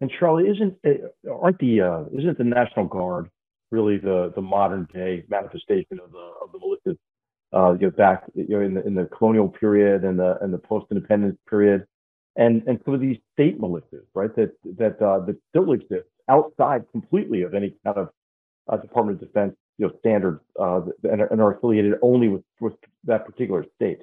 And 0.00 0.10
Charlie, 0.18 0.48
isn't 0.48 0.76
uh, 0.86 1.30
aren't 1.30 1.58
the 1.58 1.80
uh, 1.82 2.04
isn't 2.18 2.38
the 2.38 2.44
National 2.44 2.86
Guard 2.86 3.30
really 3.70 3.98
the 3.98 4.32
the 4.34 4.40
modern 4.42 4.88
day 4.92 5.24
manifestation 5.28 5.98
of 6.02 6.12
the 6.12 6.32
of 6.42 6.52
the 6.52 6.58
militias? 6.58 6.96
Uh, 7.52 7.72
you 7.74 7.86
know, 7.86 7.90
back 7.90 8.24
you 8.34 8.48
know 8.48 8.60
in 8.60 8.74
the 8.74 8.86
in 8.86 8.94
the 8.94 9.06
colonial 9.06 9.48
period 9.48 10.04
and 10.04 10.18
the 10.18 10.38
and 10.42 10.54
the 10.54 10.58
post 10.58 10.86
independence 10.90 11.36
period, 11.48 11.86
and 12.36 12.62
and 12.66 12.80
some 12.84 12.94
of 12.94 13.00
these 13.00 13.18
state 13.34 13.60
militias, 13.60 14.04
right? 14.14 14.34
That 14.36 14.52
that 14.78 15.02
uh, 15.02 15.20
that 15.26 15.36
still 15.50 15.72
exist 15.72 16.08
outside 16.28 16.84
completely 16.92 17.42
of 17.42 17.54
any 17.54 17.74
kind 17.84 17.98
of 17.98 18.08
uh, 18.68 18.76
Department 18.78 19.20
of 19.20 19.28
Defense 19.28 19.54
you 19.78 19.86
know 19.86 19.92
standards 19.98 20.40
uh, 20.60 20.80
and, 21.04 21.20
and 21.22 21.40
are 21.40 21.54
affiliated 21.56 21.94
only 22.02 22.28
with 22.28 22.42
with 22.60 22.74
that 23.04 23.26
particular 23.26 23.66
state. 23.76 24.02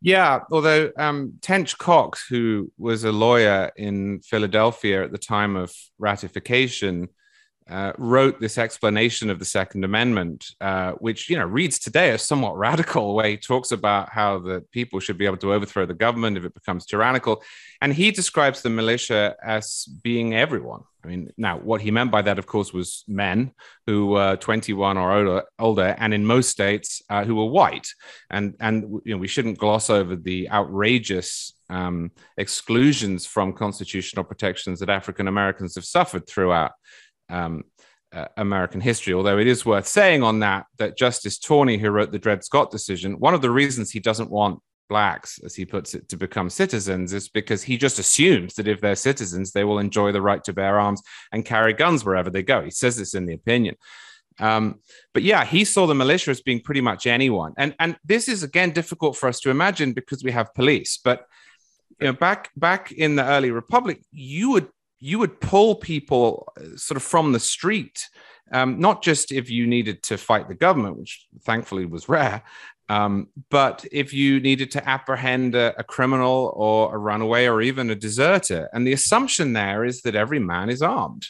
Yeah, 0.00 0.40
although 0.52 0.92
um, 0.96 1.34
Tench 1.40 1.76
Coxe, 1.76 2.24
who 2.28 2.70
was 2.78 3.02
a 3.04 3.10
lawyer 3.10 3.72
in 3.76 4.20
Philadelphia 4.20 5.04
at 5.04 5.10
the 5.10 5.18
time 5.18 5.56
of 5.56 5.72
ratification, 5.98 7.08
uh, 7.68 7.92
wrote 7.98 8.40
this 8.40 8.58
explanation 8.58 9.30
of 9.30 9.38
the 9.38 9.44
Second 9.44 9.84
Amendment, 9.84 10.52
uh, 10.60 10.92
which 10.92 11.28
you 11.28 11.36
know 11.36 11.44
reads 11.44 11.78
today 11.78 12.10
as 12.10 12.22
somewhat 12.22 12.56
radical, 12.68 13.14
where 13.14 13.28
he 13.28 13.36
talks 13.36 13.72
about 13.72 14.08
how 14.10 14.38
the 14.38 14.64
people 14.72 15.00
should 15.00 15.18
be 15.18 15.26
able 15.26 15.36
to 15.38 15.52
overthrow 15.52 15.86
the 15.86 15.94
government 15.94 16.36
if 16.36 16.44
it 16.44 16.54
becomes 16.54 16.86
tyrannical, 16.86 17.42
and 17.80 17.92
he 17.92 18.10
describes 18.10 18.62
the 18.62 18.70
militia 18.70 19.36
as 19.42 19.84
being 20.02 20.34
everyone. 20.34 20.82
I 21.04 21.08
mean, 21.08 21.32
now 21.36 21.58
what 21.58 21.80
he 21.80 21.90
meant 21.90 22.10
by 22.10 22.22
that, 22.22 22.38
of 22.38 22.46
course, 22.46 22.72
was 22.72 23.04
men 23.06 23.52
who 23.86 24.08
were 24.08 24.36
21 24.36 24.98
or 24.98 25.12
older, 25.12 25.42
older 25.58 25.94
and 25.98 26.12
in 26.12 26.26
most 26.26 26.50
states 26.50 27.02
uh, 27.08 27.24
who 27.24 27.36
were 27.36 27.46
white, 27.46 27.88
and 28.30 28.54
and 28.60 28.82
you 29.04 29.14
know 29.14 29.18
we 29.18 29.28
shouldn't 29.28 29.58
gloss 29.58 29.90
over 29.90 30.16
the 30.16 30.50
outrageous 30.50 31.54
um, 31.70 32.10
exclusions 32.36 33.26
from 33.26 33.52
constitutional 33.52 34.24
protections 34.24 34.80
that 34.80 34.88
African 34.88 35.28
Americans 35.28 35.74
have 35.74 35.84
suffered 35.84 36.26
throughout 36.26 36.72
um, 37.28 37.64
uh, 38.12 38.26
American 38.36 38.80
history. 38.80 39.14
Although 39.14 39.38
it 39.38 39.46
is 39.46 39.66
worth 39.66 39.86
saying 39.86 40.22
on 40.22 40.40
that 40.40 40.66
that 40.78 40.96
Justice 40.96 41.38
Taney, 41.38 41.78
who 41.78 41.90
wrote 41.90 42.12
the 42.12 42.18
Dred 42.18 42.44
Scott 42.44 42.70
decision, 42.70 43.18
one 43.18 43.34
of 43.34 43.42
the 43.42 43.50
reasons 43.50 43.90
he 43.90 44.00
doesn't 44.00 44.30
want 44.30 44.60
blacks, 44.88 45.38
as 45.44 45.54
he 45.54 45.64
puts 45.66 45.94
it, 45.94 46.08
to 46.08 46.16
become 46.16 46.48
citizens 46.48 47.12
is 47.12 47.28
because 47.28 47.62
he 47.62 47.76
just 47.76 47.98
assumes 47.98 48.54
that 48.54 48.68
if 48.68 48.80
they're 48.80 48.94
citizens, 48.94 49.52
they 49.52 49.64
will 49.64 49.78
enjoy 49.78 50.12
the 50.12 50.22
right 50.22 50.42
to 50.44 50.52
bear 50.52 50.80
arms 50.80 51.02
and 51.32 51.44
carry 51.44 51.74
guns 51.74 52.04
wherever 52.04 52.30
they 52.30 52.42
go. 52.42 52.62
He 52.62 52.70
says 52.70 52.96
this 52.96 53.14
in 53.14 53.26
the 53.26 53.34
opinion. 53.34 53.76
Um, 54.40 54.80
but 55.12 55.22
yeah, 55.22 55.44
he 55.44 55.64
saw 55.64 55.86
the 55.86 55.94
militia 55.94 56.30
as 56.30 56.40
being 56.40 56.60
pretty 56.60 56.80
much 56.80 57.06
anyone, 57.06 57.54
and 57.58 57.74
and 57.78 57.96
this 58.04 58.28
is 58.28 58.42
again 58.42 58.70
difficult 58.70 59.16
for 59.16 59.28
us 59.28 59.40
to 59.40 59.50
imagine 59.50 59.92
because 59.92 60.22
we 60.22 60.30
have 60.30 60.54
police. 60.54 60.98
But 61.02 61.26
you 62.00 62.06
know, 62.06 62.12
back 62.12 62.50
back 62.56 62.92
in 62.92 63.16
the 63.16 63.24
early 63.24 63.50
republic, 63.50 64.00
you 64.12 64.50
would 64.50 64.68
you 65.00 65.18
would 65.18 65.40
pull 65.40 65.74
people 65.74 66.52
uh, 66.58 66.76
sort 66.76 66.96
of 66.96 67.02
from 67.02 67.32
the 67.32 67.40
street, 67.40 68.08
um, 68.52 68.80
not 68.80 69.02
just 69.02 69.32
if 69.32 69.50
you 69.50 69.66
needed 69.66 70.02
to 70.04 70.16
fight 70.16 70.48
the 70.48 70.54
government, 70.54 70.98
which 70.98 71.26
thankfully 71.44 71.84
was 71.84 72.08
rare, 72.08 72.42
um, 72.88 73.28
but 73.50 73.84
if 73.92 74.12
you 74.14 74.40
needed 74.40 74.70
to 74.72 74.88
apprehend 74.88 75.54
a, 75.54 75.78
a, 75.78 75.84
criminal 75.84 76.52
or 76.56 76.94
a 76.94 76.98
runaway 76.98 77.46
or 77.46 77.60
even 77.60 77.90
a 77.90 77.94
deserter. 77.94 78.70
And 78.72 78.86
the 78.86 78.94
assumption 78.94 79.52
there 79.52 79.84
is 79.84 80.00
that 80.02 80.14
every 80.14 80.38
man 80.38 80.70
is 80.70 80.82
armed. 80.82 81.26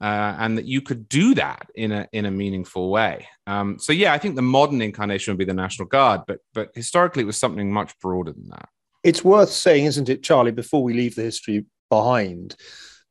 Uh, 0.00 0.36
and 0.38 0.56
that 0.56 0.66
you 0.66 0.80
could 0.80 1.08
do 1.08 1.34
that 1.34 1.68
in 1.74 1.90
a 1.90 2.06
in 2.12 2.24
a 2.24 2.30
meaningful 2.30 2.90
way. 2.90 3.26
Um, 3.48 3.76
so 3.80 3.92
yeah, 3.92 4.12
I 4.12 4.18
think 4.18 4.36
the 4.36 4.40
modern 4.40 4.80
incarnation 4.80 5.32
would 5.32 5.38
be 5.38 5.44
the 5.44 5.52
National 5.52 5.88
Guard, 5.88 6.20
but 6.28 6.38
but 6.54 6.70
historically 6.76 7.24
it 7.24 7.26
was 7.26 7.36
something 7.36 7.72
much 7.72 7.98
broader 7.98 8.32
than 8.32 8.48
that. 8.50 8.68
It's 9.02 9.24
worth 9.24 9.50
saying, 9.50 9.86
isn't 9.86 10.08
it, 10.08 10.22
Charlie? 10.22 10.52
Before 10.52 10.84
we 10.84 10.94
leave 10.94 11.16
the 11.16 11.22
history 11.22 11.66
behind, 11.88 12.54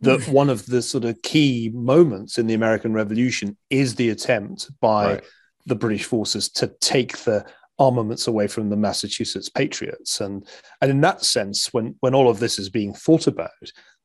that 0.02 0.28
one 0.30 0.50
of 0.50 0.66
the 0.66 0.82
sort 0.82 1.06
of 1.06 1.22
key 1.22 1.72
moments 1.74 2.38
in 2.38 2.48
the 2.48 2.54
American 2.54 2.94
Revolution 2.94 3.58
is 3.70 3.96
the 3.96 4.10
attempt 4.10 4.70
by 4.80 5.14
right. 5.14 5.24
the 5.66 5.76
British 5.76 6.06
forces 6.06 6.50
to 6.50 6.68
take 6.82 7.18
the 7.20 7.46
armaments 7.78 8.28
away 8.28 8.48
from 8.48 8.70
the 8.70 8.76
Massachusetts 8.76 9.50
Patriots. 9.50 10.20
And, 10.20 10.46
and 10.82 10.92
in 10.92 11.02
that 11.02 11.24
sense, 11.24 11.74
when, 11.74 11.96
when 12.02 12.14
all 12.14 12.30
of 12.30 12.40
this 12.40 12.60
is 12.60 12.70
being 12.70 12.94
thought 12.94 13.28
about, 13.28 13.50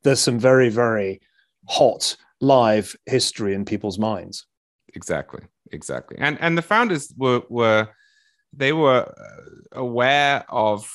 there's 0.05 0.21
some 0.21 0.39
very, 0.39 0.69
very 0.69 1.21
hot 1.67 2.17
live 2.41 2.95
history 3.07 3.55
in 3.55 3.65
people's 3.65 3.99
minds. 3.99 4.47
Exactly, 4.95 5.43
exactly. 5.73 6.17
And 6.21 6.41
and 6.41 6.57
the 6.57 6.63
founders 6.63 7.13
were 7.17 7.43
were 7.49 7.89
they 8.53 8.73
were 8.73 9.13
uh, 9.19 9.81
aware 9.81 10.45
of 10.49 10.89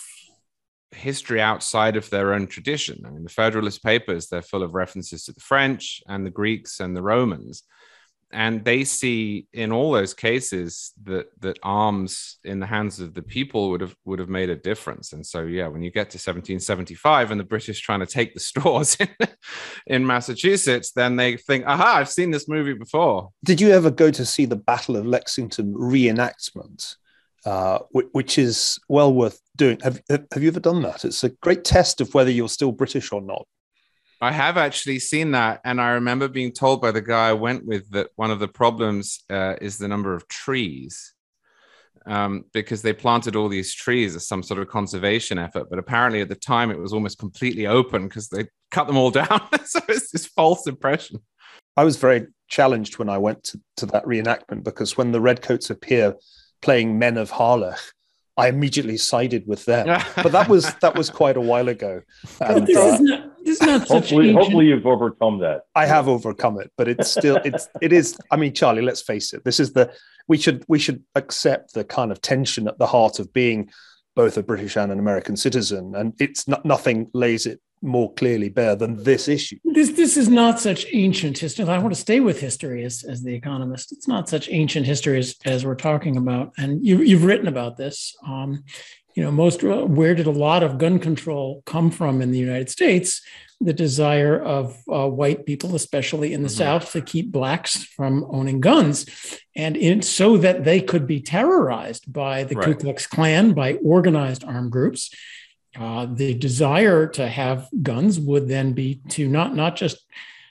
history 0.91 1.41
outside 1.41 1.95
of 1.95 2.09
their 2.09 2.33
own 2.33 2.47
tradition. 2.47 3.03
I 3.05 3.09
mean, 3.09 3.23
the 3.23 3.29
Federalist 3.29 3.83
Papers, 3.83 4.27
they're 4.27 4.41
full 4.41 4.63
of 4.63 4.73
references 4.73 5.25
to 5.25 5.33
the 5.33 5.39
French 5.39 6.01
and 6.07 6.25
the 6.25 6.31
Greeks 6.31 6.79
and 6.79 6.95
the 6.95 7.01
Romans. 7.01 7.63
And 8.31 8.63
they 8.63 8.83
see 8.83 9.47
in 9.53 9.71
all 9.71 9.91
those 9.91 10.13
cases 10.13 10.93
that 11.03 11.27
that 11.39 11.57
arms 11.63 12.37
in 12.43 12.59
the 12.59 12.67
hands 12.67 12.99
of 12.99 13.15
the 13.15 13.23
people 13.23 13.71
would 13.71 13.81
have 13.81 13.95
would 14.05 14.19
have 14.19 14.29
made 14.29 14.51
a 14.51 14.55
difference. 14.55 15.13
And 15.13 15.25
so, 15.25 15.41
yeah, 15.41 15.67
when 15.67 15.81
you 15.81 15.89
get 15.89 16.11
to 16.11 16.17
1775 16.17 17.31
and 17.31 17.39
the 17.39 17.43
British 17.43 17.81
trying 17.81 18.01
to 18.01 18.05
take 18.05 18.35
the 18.35 18.39
stores 18.51 18.97
in, 18.99 19.09
in 19.87 20.05
Massachusetts, 20.05 20.91
then 20.91 21.15
they 21.15 21.37
think, 21.37 21.65
"Aha! 21.65 21.95
I've 21.95 22.09
seen 22.09 22.29
this 22.29 22.47
movie 22.47 22.75
before." 22.75 23.29
Did 23.43 23.59
you 23.59 23.71
ever 23.71 23.89
go 23.89 24.11
to 24.11 24.25
see 24.25 24.45
the 24.45 24.55
Battle 24.55 24.95
of 24.95 25.07
Lexington 25.07 25.73
reenactment? 25.73 26.97
Uh, 27.45 27.79
which 27.91 28.37
is 28.37 28.79
well 28.89 29.13
worth 29.13 29.39
doing. 29.55 29.79
Have, 29.81 30.01
have 30.09 30.43
you 30.43 30.49
ever 30.49 30.59
done 30.59 30.81
that? 30.81 31.05
It's 31.05 31.23
a 31.23 31.29
great 31.29 31.63
test 31.63 32.01
of 32.01 32.13
whether 32.13 32.31
you're 32.31 32.49
still 32.49 32.71
British 32.71 33.11
or 33.11 33.21
not. 33.21 33.47
I 34.21 34.31
have 34.33 34.57
actually 34.57 34.99
seen 34.99 35.31
that, 35.31 35.61
and 35.63 35.79
I 35.79 35.91
remember 35.91 36.27
being 36.27 36.51
told 36.51 36.81
by 36.81 36.91
the 36.91 37.01
guy 37.01 37.29
I 37.29 37.33
went 37.33 37.65
with 37.65 37.89
that 37.91 38.09
one 38.17 38.31
of 38.31 38.39
the 38.39 38.49
problems 38.49 39.23
uh, 39.29 39.55
is 39.61 39.77
the 39.77 39.87
number 39.87 40.13
of 40.13 40.27
trees, 40.27 41.13
um, 42.05 42.43
because 42.53 42.81
they 42.81 42.91
planted 42.91 43.37
all 43.37 43.47
these 43.47 43.73
trees 43.73 44.17
as 44.17 44.27
some 44.27 44.43
sort 44.43 44.59
of 44.59 44.67
conservation 44.67 45.37
effort. 45.37 45.69
But 45.69 45.79
apparently, 45.79 46.19
at 46.19 46.27
the 46.27 46.35
time, 46.35 46.69
it 46.69 46.79
was 46.79 46.91
almost 46.91 47.17
completely 47.17 47.65
open 47.65 48.09
because 48.09 48.27
they 48.27 48.47
cut 48.71 48.87
them 48.87 48.97
all 48.97 49.11
down. 49.23 49.47
so 49.63 49.79
it's 49.87 50.11
this 50.11 50.25
false 50.25 50.67
impression. 50.67 51.21
I 51.77 51.85
was 51.85 51.95
very 51.95 52.27
challenged 52.49 52.97
when 52.97 53.07
I 53.07 53.17
went 53.17 53.43
to, 53.45 53.61
to 53.77 53.85
that 53.87 54.03
reenactment 54.05 54.65
because 54.65 54.97
when 54.97 55.13
the 55.13 55.21
redcoats 55.21 55.69
appear 55.69 56.15
playing 56.61 56.99
Men 56.99 57.17
of 57.17 57.31
Harlech, 57.31 57.79
I 58.37 58.47
immediately 58.47 58.95
sided 58.97 59.45
with 59.47 59.65
them. 59.65 60.01
but 60.15 60.31
that 60.31 60.47
was 60.47 60.73
that 60.75 60.95
was 60.95 61.09
quite 61.09 61.35
a 61.35 61.41
while 61.41 61.67
ago. 61.67 62.01
And, 62.41 62.65
this, 62.65 62.77
uh, 62.77 62.93
is 62.93 63.01
not, 63.01 63.45
this 63.45 63.61
is 63.61 63.67
not 63.67 63.87
hopefully, 63.87 64.31
hopefully 64.31 64.67
you've 64.67 64.85
overcome 64.85 65.39
that. 65.39 65.63
I 65.75 65.85
have 65.85 66.07
overcome 66.07 66.59
it, 66.59 66.71
but 66.77 66.87
it's 66.87 67.11
still 67.11 67.35
it's 67.45 67.67
it 67.81 67.91
is. 67.91 68.17
I 68.31 68.37
mean, 68.37 68.53
Charlie, 68.53 68.81
let's 68.81 69.01
face 69.01 69.33
it. 69.33 69.43
This 69.43 69.59
is 69.59 69.73
the 69.73 69.91
we 70.29 70.37
should 70.37 70.63
we 70.69 70.79
should 70.79 71.03
accept 71.15 71.73
the 71.73 71.83
kind 71.83 72.11
of 72.11 72.21
tension 72.21 72.67
at 72.67 72.77
the 72.77 72.87
heart 72.87 73.19
of 73.19 73.33
being 73.33 73.69
both 74.15 74.37
a 74.37 74.43
British 74.43 74.77
and 74.77 74.91
an 74.91 74.99
American 74.99 75.35
citizen, 75.35 75.93
and 75.95 76.13
it's 76.19 76.47
not 76.47 76.63
nothing 76.63 77.09
lays 77.13 77.45
it 77.45 77.59
more 77.81 78.13
clearly 78.13 78.49
bare 78.49 78.75
than 78.75 79.03
this 79.03 79.27
issue. 79.27 79.57
This 79.63 79.91
this 79.91 80.17
is 80.17 80.29
not 80.29 80.59
such 80.59 80.85
ancient 80.91 81.37
history. 81.37 81.65
I 81.65 81.77
want 81.77 81.93
to 81.93 81.99
stay 81.99 82.19
with 82.19 82.39
history 82.39 82.83
as, 82.83 83.03
as 83.03 83.23
the 83.23 83.33
economist. 83.33 83.91
It's 83.91 84.07
not 84.07 84.27
such 84.27 84.49
ancient 84.49 84.85
history 84.85 85.17
as, 85.19 85.35
as 85.45 85.65
we're 85.65 85.75
talking 85.75 86.17
about. 86.17 86.53
And 86.57 86.85
you, 86.85 87.01
you've 87.01 87.23
written 87.23 87.47
about 87.47 87.77
this. 87.77 88.15
Um, 88.27 88.63
you 89.15 89.23
know, 89.23 89.31
most 89.31 89.63
where 89.63 90.15
did 90.15 90.27
a 90.27 90.31
lot 90.31 90.63
of 90.63 90.77
gun 90.77 90.99
control 90.99 91.61
come 91.65 91.91
from 91.91 92.21
in 92.21 92.31
the 92.31 92.39
United 92.39 92.69
States? 92.69 93.21
The 93.61 93.73
desire 93.73 94.41
of 94.41 94.81
uh, 94.89 95.09
white 95.09 95.45
people, 95.45 95.75
especially 95.75 96.31
in 96.31 96.43
the 96.43 96.47
mm-hmm. 96.47 96.57
South, 96.57 96.93
to 96.93 97.01
keep 97.01 97.29
blacks 97.29 97.83
from 97.83 98.25
owning 98.29 98.61
guns, 98.61 99.05
and 99.53 99.75
in, 99.75 100.01
so 100.01 100.37
that 100.37 100.63
they 100.63 100.79
could 100.79 101.05
be 101.05 101.19
terrorized 101.19 102.11
by 102.11 102.45
the 102.45 102.55
right. 102.55 102.65
Ku 102.65 102.75
Klux 102.75 103.05
Klan, 103.05 103.51
by 103.51 103.73
organized 103.83 104.45
armed 104.45 104.71
groups 104.71 105.13
uh, 105.77 106.07
the 106.11 106.33
desire 106.33 107.07
to 107.07 107.27
have 107.27 107.69
guns 107.81 108.19
would 108.19 108.47
then 108.47 108.73
be 108.73 109.01
to 109.09 109.27
not 109.27 109.55
not 109.55 109.75
just 109.75 110.05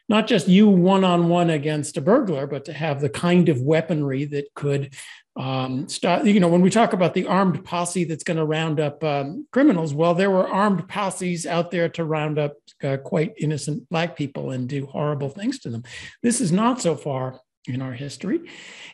not 0.08 0.26
just 0.26 0.48
you 0.48 0.68
one 0.68 1.04
on 1.04 1.28
one 1.28 1.50
against 1.50 1.96
a 1.96 2.00
burglar, 2.00 2.46
but 2.46 2.64
to 2.64 2.72
have 2.72 3.00
the 3.00 3.10
kind 3.10 3.48
of 3.48 3.60
weaponry 3.60 4.24
that 4.24 4.54
could 4.54 4.94
um, 5.36 5.88
start, 5.88 6.24
you 6.24 6.40
know, 6.40 6.48
when 6.48 6.62
we 6.62 6.70
talk 6.70 6.92
about 6.92 7.14
the 7.14 7.26
armed 7.26 7.64
posse 7.64 8.04
that's 8.04 8.24
going 8.24 8.38
to 8.38 8.44
round 8.44 8.80
up 8.80 9.04
um, 9.04 9.46
criminals, 9.52 9.94
well, 9.94 10.14
there 10.14 10.30
were 10.30 10.48
armed 10.48 10.88
posses 10.88 11.46
out 11.46 11.70
there 11.70 11.88
to 11.90 12.04
round 12.04 12.38
up 12.38 12.54
uh, 12.82 12.96
quite 12.96 13.34
innocent 13.38 13.88
Black 13.88 14.16
people 14.16 14.50
and 14.50 14.68
do 14.68 14.86
horrible 14.86 15.28
things 15.28 15.60
to 15.60 15.70
them. 15.70 15.84
This 16.22 16.40
is 16.40 16.50
not 16.50 16.80
so 16.80 16.96
far 16.96 17.40
in 17.66 17.82
our 17.82 17.92
history. 17.92 18.40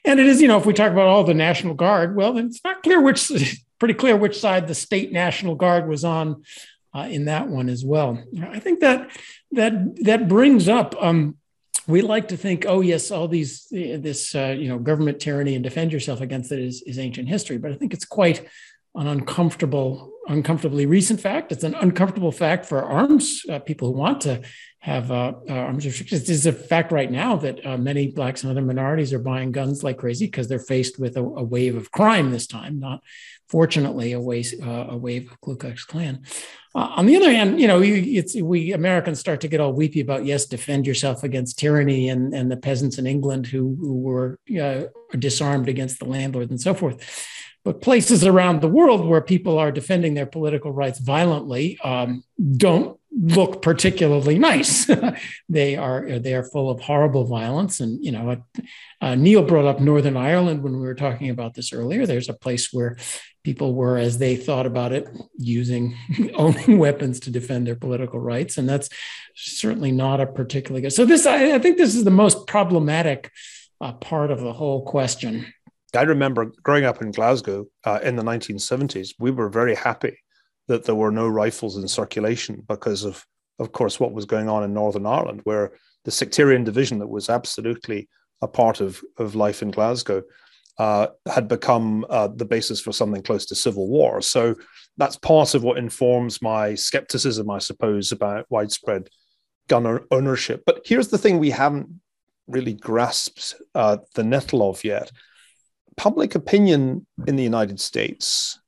And 0.05 0.21
it 0.21 0.27
is, 0.27 0.43
you 0.43 0.49
know, 0.49 0.59
if 0.59 0.67
we 0.67 0.75
talk 0.75 0.93
about 0.93 1.07
all 1.07 1.25
the 1.25 1.33
National 1.33 1.75
Guard, 1.75 2.15
well, 2.15 2.35
then 2.35 2.47
it's 2.47 2.65
not 2.65 2.83
clear 2.83 3.01
which, 3.01 3.31
pretty 3.79 3.95
clear 3.95 4.17
which 4.17 4.39
side 4.39 4.67
the 4.67 4.75
state 4.75 5.13
National 5.13 5.55
Guard 5.55 5.89
was 5.89 6.05
on 6.05 6.43
uh, 6.95 7.09
in 7.11 7.25
that 7.27 7.49
one 7.49 7.69
as 7.69 7.85
well. 7.85 8.23
I 8.49 8.61
think 8.61 8.81
that 8.81 9.11
that 9.53 10.05
that 10.05 10.29
brings 10.29 10.69
up. 10.69 10.95
Um, 11.01 11.37
we 11.87 12.01
like 12.01 12.29
to 12.29 12.37
think, 12.37 12.65
oh 12.67 12.81
yes, 12.81 13.11
all 13.11 13.29
these 13.29 13.67
this 13.71 14.35
uh, 14.35 14.55
you 14.57 14.69
know 14.69 14.79
government 14.79 15.21
tyranny 15.21 15.55
and 15.55 15.65
defend 15.65 15.93
yourself 15.93 16.21
against 16.21 16.53
it 16.53 16.61
is, 16.61 16.83
is 16.83 16.99
ancient 16.99 17.29
history, 17.29 17.59
but 17.59 17.73
I 17.73 17.75
think 17.75 17.93
it's 17.93 18.05
quite 18.05 18.47
an 18.97 19.09
uncomfortable, 19.09 20.13
uncomfortably 20.29 20.87
recent 20.87 21.21
fact. 21.21 21.51
It's 21.51 21.65
an 21.65 21.75
uncomfortable 21.75 22.31
fact 22.31 22.65
for 22.65 22.83
arms 22.85 23.43
uh, 23.51 23.59
people 23.59 23.89
who 23.89 23.99
want 23.99 24.21
to 24.23 24.43
have 24.79 25.11
uh, 25.11 25.33
uh, 25.49 25.53
arms 25.53 25.85
restrictions. 25.85 26.29
It's 26.29 26.47
a 26.47 26.53
fact 26.53 26.93
right 26.93 27.11
now 27.11 27.37
that 27.37 27.65
uh, 27.67 27.77
many 27.77 28.09
blacks 28.09 28.45
and 28.45 28.51
other 28.51 28.63
minorities 28.63 29.13
are 29.13 29.19
buying 29.19 29.51
guns 29.51 29.83
like 29.83 29.99
crazy 29.99 30.27
because 30.27 30.47
they're 30.47 30.59
faced 30.59 30.99
with 30.99 31.17
a, 31.17 31.23
a, 31.23 31.43
wave 31.43 31.75
of 31.75 31.91
crime 31.91 32.31
this 32.31 32.47
time, 32.47 32.79
not 32.79 33.03
fortunately 33.49 34.13
a 34.13 34.21
wave, 34.21 34.53
uh, 34.63 34.87
a 34.91 34.97
wave 34.97 35.31
of 35.31 35.41
Ku 35.41 35.57
Klux 35.57 35.85
Klan. 35.85 36.23
Uh, 36.75 36.91
on 36.97 37.07
the 37.07 37.17
other 37.17 37.31
hand, 37.31 37.61
you 37.61 37.69
know, 37.69 37.81
it's 37.83 38.35
we 38.35 38.73
Americans 38.73 39.21
start 39.21 39.41
to 39.43 39.49
get 39.49 39.61
all 39.61 39.73
weepy 39.73 40.01
about 40.01 40.25
yes, 40.25 40.47
defend 40.47 40.87
yourself 40.87 41.23
against 41.23 41.59
tyranny 41.59 42.09
and 42.09 42.35
and 42.35 42.51
the 42.51 42.57
peasants 42.57 42.99
in 42.99 43.07
England 43.07 43.47
who 43.47 43.77
who 43.81 44.01
were 44.01 44.41
disarmed 45.19 45.69
against 45.69 46.01
the 46.01 46.07
landlords 46.07 46.51
and 46.51 46.61
so 46.61 46.75
forth. 46.75 47.29
But 47.65 47.81
places 47.81 48.25
around 48.25 48.61
the 48.61 48.69
world 48.69 49.07
where 49.07 49.23
people 49.23 49.59
are 49.59 49.73
defending 49.73 50.15
their 50.15 50.27
political 50.27 50.71
rights 50.71 50.99
violently 50.99 51.79
um, 51.83 52.23
don't 52.57 53.01
look 53.21 53.63
particularly 53.63 54.39
nice. 54.39 54.91
they 55.49 55.77
are 55.77 56.19
they 56.19 56.35
are 56.35 56.45
full 56.45 56.71
of 56.71 56.81
horrible 56.81 57.25
violence, 57.25 57.81
and 57.81 58.05
you 58.05 58.13
know, 58.13 58.43
uh, 59.01 59.15
Niall 59.15 59.45
brought 59.45 59.67
up 59.67 59.81
Northern 59.81 60.17
Ireland 60.17 60.63
when 60.63 60.75
we 60.75 60.87
were 60.87 60.95
talking 60.95 61.31
about 61.31 61.55
this 61.55 61.73
earlier. 61.73 62.07
There's 62.07 62.29
a 62.29 62.35
place 62.35 62.73
where 62.73 62.97
people 63.45 63.75
were, 63.75 63.99
as 63.99 64.19
they 64.19 64.37
thought 64.37 64.67
about 64.67 64.93
it, 64.93 65.07
using 65.37 65.97
owning 66.35 66.79
weapons 66.79 67.21
to 67.21 67.31
defend 67.31 67.67
their 67.67 67.77
political 67.77 68.19
rights, 68.19 68.59
and 68.59 68.69
that's 68.69 68.89
certainly 69.35 69.93
not 69.93 70.21
a 70.21 70.27
particularly 70.27 70.83
good. 70.83 70.93
So 70.93 71.05
this, 71.05 71.27
I, 71.27 71.55
I 71.55 71.59
think, 71.59 71.77
this 71.77 71.95
is 71.95 72.05
the 72.05 72.11
most 72.11 72.47
problematic 72.47 73.31
uh, 73.81 73.93
part 73.93 74.31
of 74.31 74.41
the 74.41 74.53
whole 74.53 74.85
question. 74.85 75.47
I 75.95 76.03
remember 76.03 76.53
growing 76.65 76.85
up 76.85 77.01
in 77.03 77.13
Glasgow 77.13 77.67
uh, 77.85 78.01
in 78.03 78.17
the 78.17 78.25
1970s, 78.25 79.15
we 79.21 79.31
were 79.31 79.49
very 79.49 79.77
happy 79.77 80.19
that 80.69 80.85
there 80.85 80.95
were 80.95 81.11
no 81.11 81.29
rifles 81.29 81.77
in 81.77 81.87
circulation 81.89 82.63
because 82.67 83.05
of, 83.05 83.25
of 83.59 83.73
course, 83.73 84.01
what 84.01 84.13
was 84.13 84.25
going 84.25 84.49
on 84.49 84.65
in 84.65 84.75
Northern 84.75 85.07
Ireland, 85.07 85.41
where 85.45 85.73
the 86.05 86.11
sectarian 86.11 86.65
division 86.65 86.99
that 86.99 87.07
was 87.07 87.29
absolutely 87.29 88.09
a 88.43 88.49
part 88.49 88.81
of, 88.81 89.03
of 89.19 89.35
life 89.35 89.63
in 89.63 89.71
Glasgow 89.71 90.23
uh, 90.79 91.09
had 91.27 91.49
become 91.49 92.05
uh, 92.11 92.29
the 92.29 92.45
basis 92.45 92.81
for 92.81 92.93
something 92.93 93.23
close 93.23 93.47
to 93.47 93.55
civil 93.55 93.89
war. 93.89 94.21
So 94.21 94.57
that's 94.97 95.17
part 95.17 95.55
of 95.55 95.63
what 95.63 95.79
informs 95.79 96.43
my 96.43 96.75
skepticism, 96.75 97.49
I 97.51 97.59
suppose, 97.59 98.11
about 98.13 98.47
widespread 98.51 99.09
gun 99.69 100.01
ownership. 100.11 100.63
But 100.67 100.83
here's 100.85 101.09
the 101.09 101.19
thing 101.19 101.39
we 101.39 101.51
haven't 101.51 101.89
really 102.47 102.75
grasped 102.75 103.55
uh, 103.75 103.99
the 104.15 104.25
nettle 104.25 104.69
of 104.69 104.85
yet 104.85 105.11
public 105.97 106.35
opinion 106.35 107.07
in 107.27 107.37
the 107.37 107.43
United 107.43 107.81
States 107.81 108.59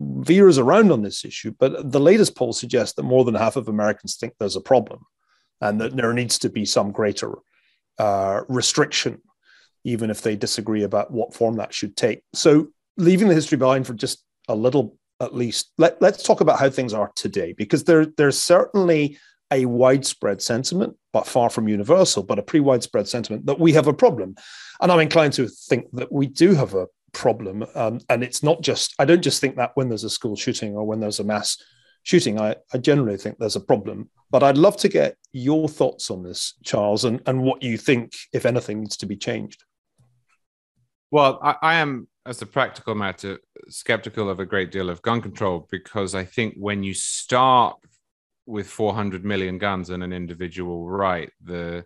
veers 0.00 0.58
around 0.58 0.90
on 0.90 1.02
this 1.02 1.24
issue, 1.24 1.52
but 1.58 1.92
the 1.92 2.00
latest 2.00 2.34
poll 2.34 2.52
suggests 2.52 2.94
that 2.94 3.02
more 3.02 3.24
than 3.24 3.34
half 3.34 3.56
of 3.56 3.68
Americans 3.68 4.16
think 4.16 4.34
there's 4.38 4.56
a 4.56 4.60
problem 4.60 5.04
and 5.60 5.80
that 5.80 5.94
there 5.94 6.12
needs 6.12 6.38
to 6.38 6.48
be 6.48 6.64
some 6.64 6.90
greater 6.90 7.38
uh, 7.98 8.42
restriction, 8.48 9.20
even 9.84 10.10
if 10.10 10.22
they 10.22 10.36
disagree 10.36 10.82
about 10.84 11.10
what 11.10 11.34
form 11.34 11.56
that 11.56 11.74
should 11.74 11.96
take. 11.96 12.22
So, 12.32 12.68
leaving 12.96 13.28
the 13.28 13.34
history 13.34 13.58
behind 13.58 13.86
for 13.86 13.94
just 13.94 14.24
a 14.48 14.54
little 14.54 14.96
at 15.20 15.34
least, 15.34 15.72
let, 15.76 16.00
let's 16.00 16.22
talk 16.22 16.40
about 16.40 16.58
how 16.58 16.70
things 16.70 16.94
are 16.94 17.12
today, 17.14 17.52
because 17.52 17.84
there, 17.84 18.06
there's 18.06 18.40
certainly 18.40 19.18
a 19.50 19.66
widespread 19.66 20.40
sentiment, 20.40 20.96
but 21.12 21.26
far 21.26 21.50
from 21.50 21.68
universal, 21.68 22.22
but 22.22 22.38
a 22.38 22.42
pretty 22.42 22.60
widespread 22.60 23.06
sentiment 23.06 23.46
that 23.46 23.60
we 23.60 23.72
have 23.72 23.86
a 23.86 23.92
problem. 23.92 24.34
And 24.80 24.90
I'm 24.90 25.00
inclined 25.00 25.34
to 25.34 25.48
think 25.48 25.86
that 25.92 26.10
we 26.10 26.26
do 26.26 26.54
have 26.54 26.74
a 26.74 26.86
problem. 27.12 27.64
Um, 27.74 28.00
and 28.08 28.22
it's 28.22 28.42
not 28.42 28.62
just, 28.62 28.94
I 28.98 29.04
don't 29.04 29.22
just 29.22 29.40
think 29.40 29.56
that 29.56 29.72
when 29.74 29.88
there's 29.88 30.04
a 30.04 30.10
school 30.10 30.36
shooting 30.36 30.74
or 30.74 30.86
when 30.86 31.00
there's 31.00 31.20
a 31.20 31.24
mass 31.24 31.56
shooting, 32.02 32.40
I, 32.40 32.56
I 32.72 32.78
generally 32.78 33.16
think 33.16 33.38
there's 33.38 33.56
a 33.56 33.60
problem. 33.60 34.10
But 34.30 34.42
I'd 34.42 34.58
love 34.58 34.76
to 34.78 34.88
get 34.88 35.16
your 35.32 35.68
thoughts 35.68 36.10
on 36.10 36.22
this, 36.22 36.54
Charles, 36.64 37.04
and, 37.04 37.20
and 37.26 37.42
what 37.42 37.62
you 37.62 37.76
think, 37.76 38.12
if 38.32 38.46
anything, 38.46 38.80
needs 38.80 38.96
to 38.98 39.06
be 39.06 39.16
changed. 39.16 39.64
Well, 41.10 41.40
I, 41.42 41.56
I 41.60 41.74
am, 41.76 42.08
as 42.24 42.40
a 42.42 42.46
practical 42.46 42.94
matter, 42.94 43.38
skeptical 43.68 44.30
of 44.30 44.38
a 44.40 44.46
great 44.46 44.70
deal 44.70 44.90
of 44.90 45.02
gun 45.02 45.20
control 45.20 45.66
because 45.70 46.14
I 46.14 46.24
think 46.24 46.54
when 46.56 46.82
you 46.84 46.94
start 46.94 47.76
with 48.46 48.68
400 48.68 49.24
million 49.24 49.58
guns 49.58 49.90
and 49.90 50.02
an 50.02 50.12
individual 50.12 50.88
right, 50.88 51.30
the 51.42 51.84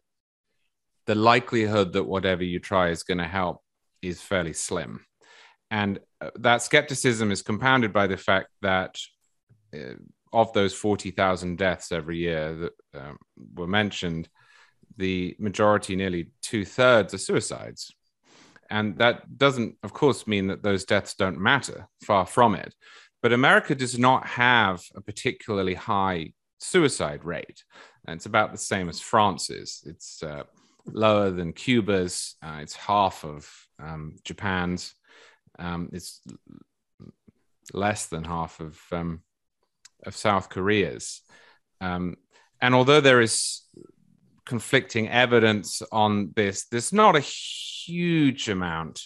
the 1.07 1.15
likelihood 1.15 1.93
that 1.93 2.05
whatever 2.05 2.43
you 2.43 2.59
try 2.59 2.89
is 2.89 3.03
going 3.03 3.19
to 3.19 3.25
help 3.25 3.63
is 4.01 4.23
fairly 4.23 4.53
slim. 4.53 5.05
And 5.71 5.99
uh, 6.21 6.31
that 6.37 6.63
skepticism 6.63 7.31
is 7.31 7.43
compounded 7.43 7.93
by 7.93 8.07
the 8.07 8.17
fact 8.17 8.49
that 8.63 8.99
uh, 9.75 9.95
of 10.33 10.53
those 10.53 10.75
40,000 10.75 11.57
deaths 11.57 11.93
every 11.93 12.19
year 12.19 12.55
that 12.55 13.01
um, 13.01 13.19
were 13.55 13.67
mentioned, 13.67 14.29
the 14.97 15.37
majority, 15.39 15.97
nearly 15.97 16.31
two 16.43 16.65
thirds, 16.65 17.15
are 17.15 17.19
suicides. 17.19 17.95
And 18.71 18.99
that 18.99 19.39
doesn't, 19.39 19.77
of 19.83 19.93
course, 19.93 20.27
mean 20.27 20.49
that 20.49 20.63
those 20.63 20.85
deaths 20.85 21.15
don't 21.15 21.39
matter, 21.39 21.87
far 22.03 22.27
from 22.27 22.55
it. 22.55 22.75
But 23.23 23.33
America 23.33 23.75
does 23.75 23.99
not 23.99 24.27
have 24.27 24.83
a 24.95 25.01
particularly 25.01 25.75
high 25.75 26.33
suicide 26.59 27.25
rate. 27.25 27.65
And 28.07 28.17
it's 28.17 28.27
about 28.27 28.53
the 28.53 28.59
same 28.59 28.89
as 28.89 29.01
France's. 29.01 29.83
It's 29.87 30.23
uh, 30.23 30.45
lower 30.87 31.31
than 31.31 31.53
Cuba's. 31.53 32.37
Uh, 32.43 32.59
it's 32.61 32.75
half 32.75 33.25
of 33.25 33.51
um, 33.79 34.17
Japan's. 34.25 34.95
Um, 35.59 35.91
it's 35.93 36.21
less 37.73 38.07
than 38.07 38.25
half 38.25 38.61
of 38.61 38.79
um, 38.93 39.23
of 40.05 40.17
South 40.17 40.49
Korea's. 40.49 41.23
Um, 41.81 42.17
and 42.61 42.75
although 42.75 43.01
there 43.01 43.21
is 43.21 43.63
conflicting 44.47 45.09
evidence 45.09 45.83
on 45.93 46.33
this, 46.37 46.67
there's 46.67 46.93
not 46.93 47.17
a 47.17 47.21
huge 47.21 48.49
amount 48.49 49.03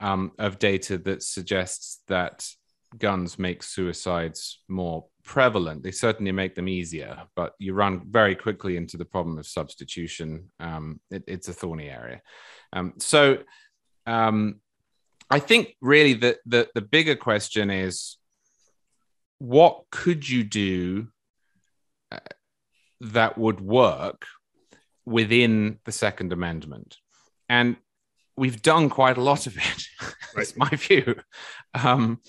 um, 0.00 0.32
of 0.38 0.58
data 0.58 0.98
that 0.98 1.22
suggests 1.22 2.00
that 2.08 2.46
guns 2.98 3.38
make 3.38 3.62
suicides 3.62 4.60
more 4.68 5.06
prevalent. 5.24 5.82
They 5.82 5.92
certainly 5.92 6.32
make 6.32 6.54
them 6.54 6.68
easier, 6.68 7.22
but 7.36 7.54
you 7.58 7.74
run 7.74 8.02
very 8.10 8.34
quickly 8.34 8.76
into 8.76 8.96
the 8.96 9.04
problem 9.04 9.38
of 9.38 9.46
substitution. 9.46 10.50
Um, 10.58 11.00
it, 11.10 11.24
it's 11.26 11.48
a 11.48 11.52
thorny 11.52 11.88
area. 11.88 12.20
Um, 12.72 12.94
so 12.98 13.38
um, 14.06 14.60
I 15.30 15.38
think 15.38 15.76
really 15.80 16.14
the, 16.14 16.38
the, 16.44 16.68
the 16.74 16.80
bigger 16.80 17.14
question 17.14 17.70
is 17.70 18.16
what 19.38 19.84
could 19.90 20.28
you 20.28 20.44
do 20.44 21.08
uh, 22.12 22.18
that 23.00 23.38
would 23.38 23.60
work 23.60 24.26
within 25.06 25.78
the 25.84 25.92
Second 25.92 26.32
Amendment? 26.32 26.96
And 27.48 27.76
we've 28.36 28.60
done 28.60 28.88
quite 28.88 29.16
a 29.16 29.22
lot 29.22 29.46
of 29.46 29.56
it. 29.56 29.84
That's 30.34 30.56
my 30.56 30.68
view. 30.70 31.16
Um, 31.74 32.20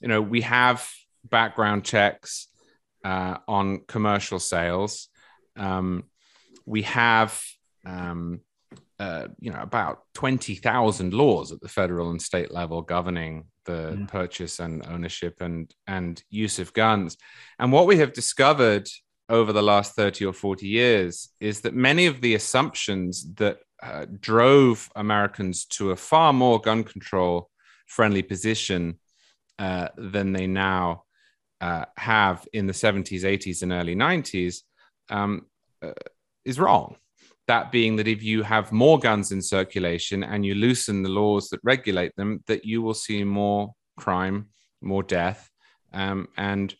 you 0.00 0.08
know, 0.08 0.22
we 0.22 0.40
have 0.42 0.88
background 1.24 1.84
checks 1.84 2.48
uh, 3.04 3.38
on 3.46 3.82
commercial 3.86 4.38
sales. 4.38 5.08
Um, 5.56 6.04
we 6.66 6.82
have, 6.82 7.40
um, 7.84 8.40
uh, 8.98 9.28
you 9.38 9.50
know, 9.50 9.60
about 9.60 10.02
20,000 10.14 11.12
laws 11.12 11.52
at 11.52 11.60
the 11.60 11.68
federal 11.68 12.10
and 12.10 12.20
state 12.20 12.50
level 12.50 12.80
governing 12.80 13.44
the 13.66 13.96
yeah. 13.98 14.06
purchase 14.06 14.58
and 14.58 14.86
ownership 14.86 15.40
and, 15.40 15.74
and 15.86 16.22
use 16.30 16.58
of 16.58 16.72
guns. 16.72 17.16
And 17.58 17.72
what 17.72 17.86
we 17.86 17.98
have 17.98 18.12
discovered 18.12 18.88
over 19.28 19.52
the 19.52 19.62
last 19.62 19.94
30 19.94 20.24
or 20.24 20.32
40 20.32 20.66
years 20.66 21.30
is 21.40 21.60
that 21.62 21.74
many 21.74 22.06
of 22.06 22.20
the 22.20 22.34
assumptions 22.34 23.34
that 23.34 23.58
uh, 23.82 24.06
drove 24.20 24.90
Americans 24.96 25.66
to 25.66 25.90
a 25.90 25.96
far 25.96 26.32
more 26.32 26.60
gun 26.60 26.84
control 26.84 27.50
friendly 27.86 28.22
position 28.22 28.98
uh, 29.58 29.88
than 29.96 30.32
they 30.32 30.46
now 30.46 31.04
uh, 31.60 31.84
have 31.96 32.46
in 32.52 32.66
the 32.66 32.72
70s, 32.72 33.22
80s, 33.22 33.62
and 33.62 33.72
early 33.72 33.94
90s 33.94 34.58
um, 35.10 35.46
uh, 35.82 35.92
is 36.44 36.58
wrong. 36.58 36.96
That 37.46 37.70
being 37.70 37.96
that 37.96 38.08
if 38.08 38.22
you 38.22 38.42
have 38.42 38.72
more 38.72 38.98
guns 38.98 39.32
in 39.32 39.40
circulation 39.40 40.24
and 40.24 40.44
you 40.44 40.54
loosen 40.54 41.02
the 41.02 41.08
laws 41.08 41.48
that 41.50 41.60
regulate 41.62 42.14
them, 42.16 42.42
that 42.46 42.64
you 42.64 42.82
will 42.82 42.94
see 42.94 43.24
more 43.24 43.72
crime, 43.96 44.48
more 44.80 45.02
death, 45.02 45.50
um, 45.92 46.28
and 46.36 46.74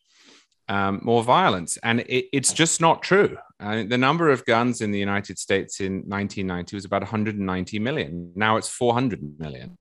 um, 0.68 1.00
more 1.02 1.22
violence. 1.22 1.78
And 1.82 2.00
it, 2.00 2.26
it's 2.32 2.52
just 2.52 2.80
not 2.80 3.02
true. 3.02 3.36
Uh, 3.60 3.84
the 3.84 3.98
number 3.98 4.30
of 4.30 4.44
guns 4.44 4.80
in 4.80 4.90
the 4.90 4.98
United 4.98 5.38
States 5.38 5.80
in 5.80 6.02
1990 6.08 6.76
was 6.76 6.84
about 6.84 7.02
190 7.02 7.78
million. 7.78 8.32
Now 8.34 8.56
it's 8.56 8.68
400 8.68 9.20
million. 9.38 9.78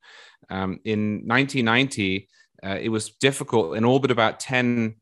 Um, 0.49 0.79
in 0.85 1.23
1990, 1.25 2.29
uh, 2.63 2.77
it 2.79 2.89
was 2.89 3.09
difficult 3.09 3.75
in 3.75 3.83
all 3.83 3.99
but 3.99 4.11
about 4.11 4.39
10 4.39 4.95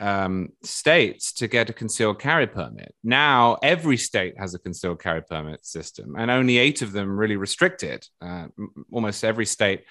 um, 0.00 0.50
states 0.62 1.32
to 1.34 1.48
get 1.48 1.70
a 1.70 1.72
concealed 1.72 2.18
carry 2.18 2.46
permit. 2.46 2.94
Now, 3.02 3.58
every 3.62 3.96
state 3.96 4.38
has 4.38 4.54
a 4.54 4.58
concealed 4.58 5.00
carry 5.00 5.22
permit 5.22 5.64
system, 5.64 6.14
and 6.16 6.30
only 6.30 6.58
eight 6.58 6.82
of 6.82 6.92
them 6.92 7.18
really 7.18 7.36
restrict 7.36 7.82
it. 7.82 8.06
Uh, 8.20 8.48
almost 8.92 9.24
every 9.24 9.46
state 9.46 9.84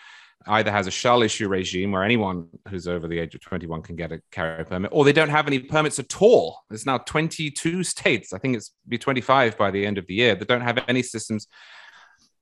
either 0.45 0.71
has 0.71 0.87
a 0.87 0.91
shall 0.91 1.21
issue 1.23 1.47
regime 1.47 1.91
where 1.91 2.03
anyone 2.03 2.47
who's 2.69 2.87
over 2.87 3.07
the 3.07 3.19
age 3.19 3.35
of 3.35 3.41
21 3.41 3.81
can 3.81 3.95
get 3.95 4.11
a 4.11 4.21
carry 4.31 4.63
permit, 4.63 4.91
or 4.93 5.03
they 5.03 5.13
don't 5.13 5.29
have 5.29 5.47
any 5.47 5.59
permits 5.59 5.99
at 5.99 6.21
all. 6.21 6.59
There's 6.69 6.85
now 6.85 6.99
22 6.99 7.83
states, 7.83 8.33
I 8.33 8.37
think 8.37 8.55
it's 8.55 8.71
be 8.87 8.97
25 8.97 9.57
by 9.57 9.71
the 9.71 9.85
end 9.85 9.97
of 9.97 10.07
the 10.07 10.13
year, 10.13 10.35
that 10.35 10.47
don't 10.47 10.61
have 10.61 10.83
any 10.87 11.03
systems 11.03 11.47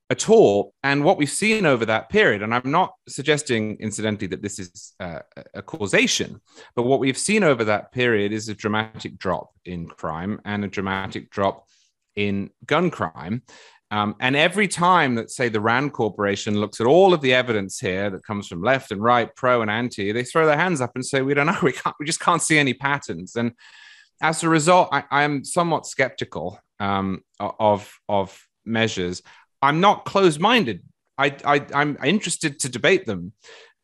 at 0.09 0.29
all. 0.29 0.73
And 0.83 1.03
what 1.03 1.17
we've 1.17 1.29
seen 1.29 1.65
over 1.65 1.85
that 1.85 2.09
period, 2.09 2.41
and 2.41 2.53
I'm 2.53 2.71
not 2.71 2.93
suggesting, 3.07 3.77
incidentally, 3.79 4.27
that 4.27 4.41
this 4.41 4.59
is 4.59 4.93
uh, 4.99 5.19
a 5.53 5.61
causation, 5.61 6.41
but 6.75 6.83
what 6.83 6.99
we've 6.99 7.17
seen 7.17 7.43
over 7.43 7.63
that 7.65 7.91
period 7.91 8.31
is 8.31 8.49
a 8.49 8.53
dramatic 8.53 9.17
drop 9.17 9.51
in 9.65 9.87
crime 9.87 10.39
and 10.45 10.63
a 10.63 10.67
dramatic 10.67 11.29
drop 11.31 11.67
in 12.15 12.49
gun 12.65 12.91
crime. 12.91 13.41
Um, 13.91 14.15
and 14.19 14.35
every 14.35 14.67
time 14.67 15.15
that, 15.15 15.29
say, 15.29 15.47
the 15.47 15.61
RAND 15.61 15.93
Corporation 15.93 16.59
looks 16.59 16.81
at 16.81 16.87
all 16.87 17.13
of 17.13 17.21
the 17.21 17.33
evidence 17.33 17.79
here 17.79 18.09
that 18.09 18.25
comes 18.25 18.47
from 18.47 18.61
left 18.61 18.91
and 18.91 19.01
right, 19.01 19.33
pro 19.35 19.61
and 19.61 19.69
anti, 19.69 20.11
they 20.11 20.23
throw 20.23 20.45
their 20.45 20.57
hands 20.57 20.81
up 20.81 20.91
and 20.95 21.05
say, 21.05 21.21
"We 21.21 21.33
don't 21.33 21.45
know. 21.45 21.57
We 21.63 21.71
can't. 21.71 21.95
We 21.99 22.05
just 22.05 22.19
can't 22.19 22.41
see 22.41 22.57
any 22.57 22.73
patterns." 22.73 23.35
And 23.35 23.53
as 24.21 24.43
a 24.43 24.49
result, 24.49 24.89
I, 24.91 25.23
am 25.23 25.43
somewhat 25.43 25.85
skeptical 25.85 26.59
um, 26.79 27.21
of 27.39 27.89
of 28.09 28.41
measures. 28.65 29.21
I'm 29.65 29.79
not 29.79 30.05
closed-minded. 30.05 30.83
I, 31.17 31.35
I 31.43 31.81
am 31.81 31.97
interested 32.03 32.59
to 32.59 32.69
debate 32.69 33.05
them, 33.05 33.33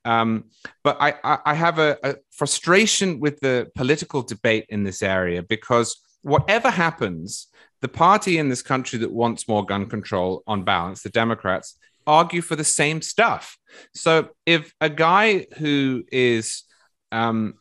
um, 0.05 0.45
but 0.83 0.97
I, 0.99 1.15
I, 1.23 1.53
have 1.53 1.79
a, 1.79 1.97
a 2.03 2.15
frustration 2.31 3.19
with 3.19 3.39
the 3.39 3.71
political 3.75 4.21
debate 4.21 4.65
in 4.69 4.83
this 4.83 5.01
area 5.01 5.41
because 5.41 5.97
whatever 6.23 6.69
happens, 6.69 7.47
the 7.81 7.87
party 7.87 8.37
in 8.37 8.49
this 8.49 8.61
country 8.61 8.99
that 8.99 9.11
wants 9.11 9.47
more 9.47 9.65
gun 9.65 9.87
control, 9.87 10.43
on 10.45 10.63
balance, 10.63 11.03
the 11.03 11.09
Democrats, 11.09 11.77
argue 12.05 12.41
for 12.41 12.55
the 12.55 12.63
same 12.63 13.01
stuff. 13.01 13.57
So 13.95 14.29
if 14.45 14.73
a 14.81 14.89
guy 14.89 15.47
who 15.57 16.03
is 16.11 16.63
um, 17.11 17.55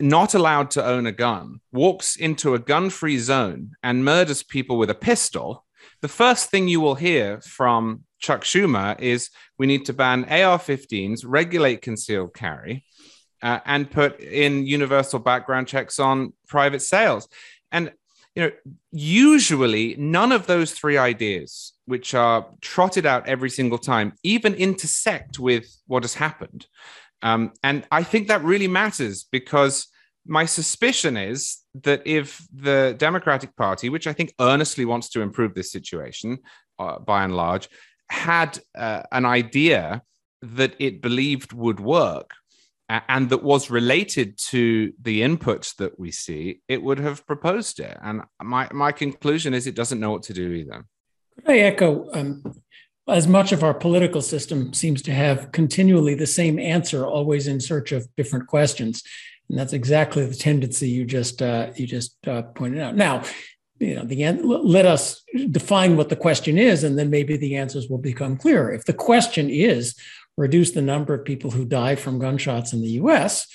not 0.00 0.34
allowed 0.34 0.70
to 0.72 0.84
own 0.84 1.06
a 1.06 1.12
gun 1.12 1.60
walks 1.72 2.16
into 2.16 2.54
a 2.54 2.58
gun-free 2.58 3.18
zone 3.18 3.72
and 3.82 4.04
murders 4.04 4.42
people 4.42 4.76
with 4.76 4.90
a 4.90 4.94
pistol 4.94 5.64
the 6.04 6.08
first 6.08 6.50
thing 6.50 6.68
you 6.68 6.82
will 6.82 6.96
hear 6.96 7.40
from 7.40 8.04
Chuck 8.18 8.42
Schumer 8.44 9.00
is 9.00 9.30
we 9.56 9.66
need 9.66 9.86
to 9.86 9.94
ban 9.94 10.24
AR 10.24 10.58
15s, 10.58 11.24
regulate 11.24 11.80
concealed 11.80 12.34
carry, 12.34 12.84
uh, 13.42 13.60
and 13.64 13.90
put 13.90 14.20
in 14.20 14.66
universal 14.66 15.18
background 15.18 15.66
checks 15.66 15.98
on 15.98 16.34
private 16.46 16.82
sales. 16.82 17.26
And 17.72 17.90
you 18.34 18.42
know, 18.42 18.50
usually 18.92 19.96
none 19.96 20.30
of 20.30 20.46
those 20.46 20.72
three 20.72 20.98
ideas, 20.98 21.72
which 21.86 22.12
are 22.12 22.48
trotted 22.60 23.06
out 23.06 23.26
every 23.26 23.48
single 23.48 23.78
time, 23.78 24.12
even 24.22 24.52
intersect 24.52 25.38
with 25.38 25.74
what 25.86 26.02
has 26.02 26.12
happened. 26.12 26.66
Um, 27.22 27.54
and 27.62 27.86
I 27.90 28.02
think 28.02 28.28
that 28.28 28.44
really 28.44 28.68
matters 28.68 29.24
because 29.32 29.86
my 30.26 30.46
suspicion 30.46 31.16
is 31.16 31.58
that 31.82 32.02
if 32.06 32.46
the 32.52 32.94
Democratic 32.98 33.54
Party, 33.56 33.88
which 33.88 34.06
I 34.06 34.12
think 34.12 34.34
earnestly 34.40 34.84
wants 34.84 35.08
to 35.10 35.20
improve 35.20 35.54
this 35.54 35.70
situation 35.70 36.38
uh, 36.78 36.98
by 36.98 37.24
and 37.24 37.36
large, 37.36 37.68
had 38.08 38.58
uh, 38.74 39.02
an 39.12 39.26
idea 39.26 40.02
that 40.42 40.74
it 40.78 41.02
believed 41.02 41.52
would 41.52 41.80
work 41.80 42.30
and 42.88 43.30
that 43.30 43.42
was 43.42 43.70
related 43.70 44.36
to 44.36 44.92
the 45.00 45.22
inputs 45.22 45.74
that 45.76 45.98
we 45.98 46.10
see, 46.10 46.60
it 46.68 46.82
would 46.82 46.98
have 46.98 47.26
proposed 47.26 47.80
it. 47.80 47.96
And 48.02 48.22
my, 48.42 48.68
my 48.72 48.92
conclusion 48.92 49.54
is 49.54 49.66
it 49.66 49.74
doesn't 49.74 50.00
know 50.00 50.10
what 50.10 50.22
to 50.24 50.34
do 50.34 50.52
either. 50.52 50.84
Could 51.36 51.50
I 51.50 51.58
echo 51.60 52.08
um, 52.12 52.42
as 53.08 53.26
much 53.26 53.52
of 53.52 53.64
our 53.64 53.72
political 53.72 54.20
system 54.20 54.74
seems 54.74 55.00
to 55.02 55.12
have 55.12 55.50
continually 55.50 56.14
the 56.14 56.26
same 56.26 56.58
answer, 56.58 57.06
always 57.06 57.46
in 57.46 57.58
search 57.58 57.90
of 57.92 58.06
different 58.16 58.48
questions 58.48 59.02
and 59.54 59.60
that's 59.60 59.72
exactly 59.72 60.26
the 60.26 60.34
tendency 60.34 60.88
you 60.88 61.04
just 61.04 61.40
uh, 61.40 61.70
you 61.76 61.86
just 61.86 62.16
uh, 62.26 62.42
pointed 62.42 62.80
out. 62.80 62.96
Now, 62.96 63.22
you 63.78 63.94
know, 63.94 64.04
the 64.04 64.24
end, 64.24 64.44
let 64.44 64.84
us 64.84 65.22
define 65.52 65.96
what 65.96 66.08
the 66.08 66.16
question 66.16 66.58
is, 66.58 66.82
and 66.82 66.98
then 66.98 67.08
maybe 67.08 67.36
the 67.36 67.54
answers 67.54 67.88
will 67.88 67.98
become 67.98 68.36
clearer. 68.36 68.72
If 68.72 68.86
the 68.86 68.92
question 68.92 69.48
is 69.48 69.94
reduce 70.36 70.72
the 70.72 70.82
number 70.82 71.14
of 71.14 71.24
people 71.24 71.52
who 71.52 71.64
die 71.64 71.94
from 71.94 72.18
gunshots 72.18 72.72
in 72.72 72.80
the 72.80 72.98
U.S. 73.02 73.46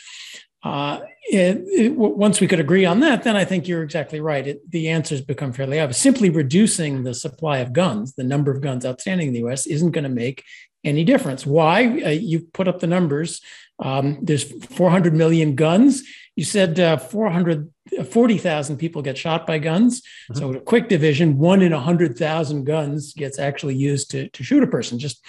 Uh, 0.63 1.01
it, 1.25 1.63
it, 1.67 1.95
once 1.97 2.39
we 2.39 2.47
could 2.47 2.61
agree 2.61 2.85
on 2.85 3.01
that, 3.01 3.23
then 3.23 3.35
I 3.35 3.43
think 3.43 3.67
you're 3.67 3.83
exactly 3.83 4.21
right. 4.21 4.47
It, 4.47 4.71
the 4.71 4.87
answers 4.87 5.19
become 5.19 5.51
fairly 5.51 5.81
obvious. 5.81 5.97
Simply 5.97 6.29
reducing 6.29 7.03
the 7.03 7.13
supply 7.13 7.57
of 7.57 7.73
guns, 7.73 8.15
the 8.15 8.23
number 8.23 8.51
of 8.51 8.61
guns 8.61 8.85
outstanding 8.85 9.27
in 9.27 9.33
the 9.33 9.39
U.S., 9.39 9.67
isn't 9.67 9.91
going 9.91 10.05
to 10.05 10.09
make 10.09 10.45
any 10.85 11.03
difference. 11.03 11.45
Why? 11.45 11.87
Uh, 12.05 12.09
you 12.11 12.39
put 12.53 12.69
up 12.69 12.79
the 12.79 12.87
numbers. 12.87 13.41
Um, 13.79 14.19
there's 14.21 14.43
400 14.43 15.13
million 15.13 15.55
guns. 15.55 16.03
You 16.35 16.43
said 16.45 16.79
uh, 16.79 16.97
440,000 16.97 18.77
people 18.77 19.01
get 19.01 19.17
shot 19.17 19.45
by 19.45 19.59
guns. 19.59 20.01
Mm-hmm. 20.01 20.39
So, 20.39 20.53
a 20.53 20.59
quick 20.59 20.89
division, 20.89 21.37
one 21.37 21.61
in 21.61 21.71
100,000 21.71 22.63
guns 22.63 23.13
gets 23.13 23.39
actually 23.39 23.75
used 23.75 24.11
to, 24.11 24.29
to 24.29 24.43
shoot 24.43 24.63
a 24.63 24.67
person. 24.67 24.99
Just 24.99 25.23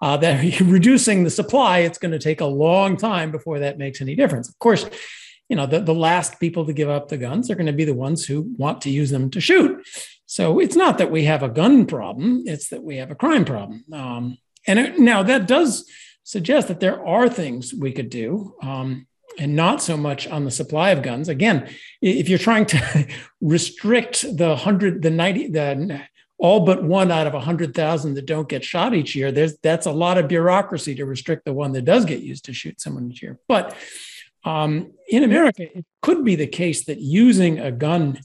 uh, 0.00 0.16
that 0.18 0.60
reducing 0.60 1.24
the 1.24 1.30
supply, 1.30 1.78
it's 1.80 1.98
going 1.98 2.12
to 2.12 2.18
take 2.18 2.40
a 2.40 2.46
long 2.46 2.96
time 2.96 3.30
before 3.30 3.58
that 3.60 3.78
makes 3.78 4.00
any 4.00 4.14
difference. 4.14 4.48
Of 4.48 4.58
course, 4.58 4.86
you 5.48 5.56
know, 5.56 5.66
the, 5.66 5.80
the 5.80 5.94
last 5.94 6.40
people 6.40 6.64
to 6.66 6.72
give 6.72 6.88
up 6.88 7.08
the 7.08 7.18
guns 7.18 7.50
are 7.50 7.54
going 7.54 7.66
to 7.66 7.72
be 7.72 7.84
the 7.84 7.94
ones 7.94 8.24
who 8.24 8.42
want 8.56 8.80
to 8.82 8.90
use 8.90 9.10
them 9.10 9.30
to 9.30 9.40
shoot. 9.40 9.86
So 10.26 10.58
it's 10.58 10.76
not 10.76 10.98
that 10.98 11.10
we 11.10 11.24
have 11.24 11.42
a 11.42 11.48
gun 11.48 11.86
problem, 11.86 12.42
it's 12.46 12.68
that 12.68 12.82
we 12.82 12.96
have 12.96 13.10
a 13.10 13.14
crime 13.14 13.44
problem. 13.44 13.84
Um, 13.92 14.38
and 14.66 14.78
it, 14.78 14.98
now 14.98 15.22
that 15.22 15.46
does 15.46 15.88
suggest 16.24 16.68
that 16.68 16.80
there 16.80 17.04
are 17.06 17.28
things 17.28 17.72
we 17.72 17.92
could 17.92 18.10
do. 18.10 18.54
Um, 18.60 19.06
and 19.38 19.56
not 19.56 19.82
so 19.82 19.96
much 19.96 20.28
on 20.28 20.44
the 20.44 20.50
supply 20.50 20.90
of 20.90 21.02
guns. 21.02 21.28
Again, 21.28 21.68
if 22.00 22.28
you're 22.28 22.38
trying 22.38 22.66
to 22.66 23.08
restrict 23.40 24.24
the 24.36 24.54
hundred, 24.54 25.02
the 25.02 25.10
ninety, 25.10 25.48
the 25.48 26.02
all 26.38 26.60
but 26.60 26.84
one 26.84 27.10
out 27.10 27.26
of 27.26 27.34
a 27.34 27.40
hundred 27.40 27.74
thousand 27.74 28.14
that 28.14 28.26
don't 28.26 28.48
get 28.48 28.64
shot 28.64 28.94
each 28.94 29.14
year, 29.14 29.32
there's 29.32 29.56
that's 29.58 29.86
a 29.86 29.92
lot 29.92 30.18
of 30.18 30.28
bureaucracy 30.28 30.94
to 30.96 31.04
restrict 31.04 31.44
the 31.44 31.52
one 31.52 31.72
that 31.72 31.84
does 31.84 32.04
get 32.04 32.20
used 32.20 32.44
to 32.44 32.52
shoot 32.52 32.80
someone 32.80 33.10
each 33.10 33.22
year. 33.22 33.38
But 33.48 33.76
um, 34.44 34.92
in 35.08 35.24
America, 35.24 35.62
it 35.62 35.86
could 36.02 36.24
be 36.24 36.36
the 36.36 36.46
case 36.46 36.84
that 36.84 37.00
using 37.00 37.58
a 37.58 37.72
gun 37.72 38.20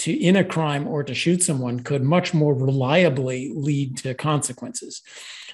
to 0.00 0.12
in 0.12 0.36
a 0.36 0.44
crime 0.44 0.88
or 0.88 1.04
to 1.04 1.14
shoot 1.14 1.42
someone 1.42 1.80
could 1.80 2.02
much 2.02 2.34
more 2.34 2.54
reliably 2.54 3.52
lead 3.54 3.98
to 3.98 4.14
consequences. 4.14 5.02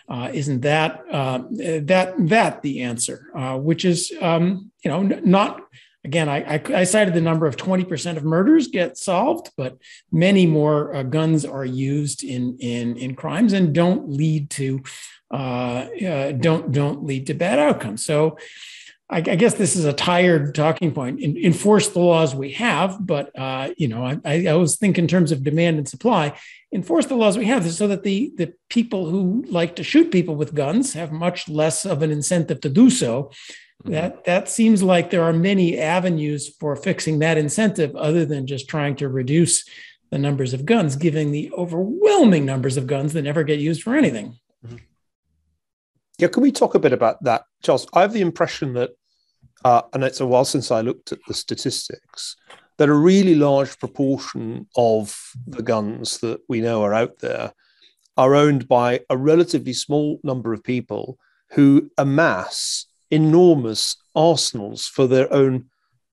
Uh, 0.08 0.30
isn't 0.32 0.60
that 0.60 1.04
uh, 1.10 1.42
that 1.50 2.14
that 2.18 2.62
the 2.62 2.82
answer? 2.82 3.30
Uh, 3.34 3.58
which 3.58 3.84
is 3.84 4.12
um, 4.20 4.70
you 4.84 4.90
know 4.90 5.02
not 5.02 5.62
again. 6.04 6.28
I, 6.28 6.54
I, 6.54 6.62
I, 6.74 6.84
cited 6.84 7.12
the 7.12 7.20
number 7.20 7.46
of 7.46 7.56
twenty 7.56 7.84
percent 7.84 8.16
of 8.16 8.24
murders 8.24 8.68
get 8.68 8.96
solved, 8.96 9.50
but 9.56 9.76
many 10.12 10.46
more 10.46 10.94
uh, 10.94 11.02
guns 11.02 11.44
are 11.44 11.64
used 11.64 12.22
in 12.22 12.56
in 12.60 12.96
in 12.96 13.16
crimes 13.16 13.52
and 13.52 13.74
don't 13.74 14.08
lead 14.08 14.48
to 14.50 14.82
uh, 15.32 15.88
uh, 16.06 16.32
don't 16.32 16.70
don't 16.70 17.04
lead 17.04 17.26
to 17.26 17.34
bad 17.34 17.58
outcomes. 17.58 18.04
So 18.04 18.38
I, 19.08 19.18
I, 19.18 19.20
guess 19.20 19.54
this 19.54 19.76
is 19.76 19.84
a 19.84 19.92
tired 19.92 20.54
talking 20.54 20.92
point. 20.92 21.20
In, 21.20 21.36
enforce 21.36 21.88
the 21.88 22.00
laws 22.00 22.34
we 22.34 22.52
have, 22.52 22.98
but 23.04 23.36
uh, 23.38 23.70
you 23.76 23.86
know, 23.86 24.04
I, 24.04 24.18
I, 24.24 24.46
always 24.46 24.76
think 24.76 24.98
in 24.98 25.06
terms 25.06 25.30
of 25.30 25.44
demand 25.44 25.78
and 25.78 25.88
supply. 25.88 26.36
Enforce 26.72 27.06
the 27.06 27.14
laws 27.14 27.38
we 27.38 27.46
have 27.46 27.70
so 27.70 27.86
that 27.88 28.02
the 28.02 28.32
the 28.36 28.52
people 28.68 29.08
who 29.08 29.44
like 29.48 29.76
to 29.76 29.84
shoot 29.84 30.10
people 30.10 30.34
with 30.34 30.54
guns 30.54 30.94
have 30.94 31.12
much 31.12 31.48
less 31.48 31.86
of 31.86 32.02
an 32.02 32.10
incentive 32.10 32.60
to 32.62 32.68
do 32.68 32.90
so. 32.90 33.30
Mm-hmm. 33.84 33.92
That 33.92 34.24
that 34.24 34.48
seems 34.48 34.82
like 34.82 35.10
there 35.10 35.22
are 35.22 35.32
many 35.32 35.78
avenues 35.78 36.48
for 36.58 36.74
fixing 36.74 37.20
that 37.20 37.38
incentive, 37.38 37.94
other 37.94 38.24
than 38.24 38.46
just 38.46 38.68
trying 38.68 38.96
to 38.96 39.08
reduce 39.08 39.64
the 40.10 40.18
numbers 40.18 40.52
of 40.52 40.66
guns, 40.66 40.96
given 40.96 41.30
the 41.30 41.52
overwhelming 41.52 42.44
numbers 42.44 42.76
of 42.76 42.88
guns 42.88 43.12
that 43.12 43.22
never 43.22 43.44
get 43.44 43.60
used 43.60 43.82
for 43.82 43.94
anything. 43.94 44.36
Mm-hmm. 44.66 44.76
Yeah, 46.18 46.28
can 46.28 46.42
we 46.42 46.52
talk 46.52 46.74
a 46.74 46.78
bit 46.78 46.92
about 46.92 47.22
that, 47.24 47.44
Charles? 47.62 47.86
I 47.92 48.00
have 48.00 48.12
the 48.12 48.22
impression 48.22 48.72
that, 48.74 48.90
uh, 49.64 49.82
and 49.92 50.02
it's 50.02 50.20
a 50.20 50.26
while 50.26 50.44
since 50.44 50.70
I 50.70 50.80
looked 50.80 51.12
at 51.12 51.18
the 51.28 51.34
statistics, 51.34 52.36
that 52.78 52.88
a 52.88 52.94
really 52.94 53.34
large 53.34 53.78
proportion 53.78 54.66
of 54.76 55.18
the 55.46 55.62
guns 55.62 56.18
that 56.18 56.40
we 56.48 56.60
know 56.60 56.82
are 56.82 56.94
out 56.94 57.18
there 57.18 57.52
are 58.16 58.34
owned 58.34 58.66
by 58.66 59.00
a 59.10 59.16
relatively 59.16 59.72
small 59.72 60.18
number 60.22 60.52
of 60.52 60.64
people 60.64 61.18
who 61.50 61.90
amass 61.98 62.86
enormous 63.10 63.96
arsenals 64.14 64.86
for 64.86 65.06
their 65.06 65.32
own 65.32 65.66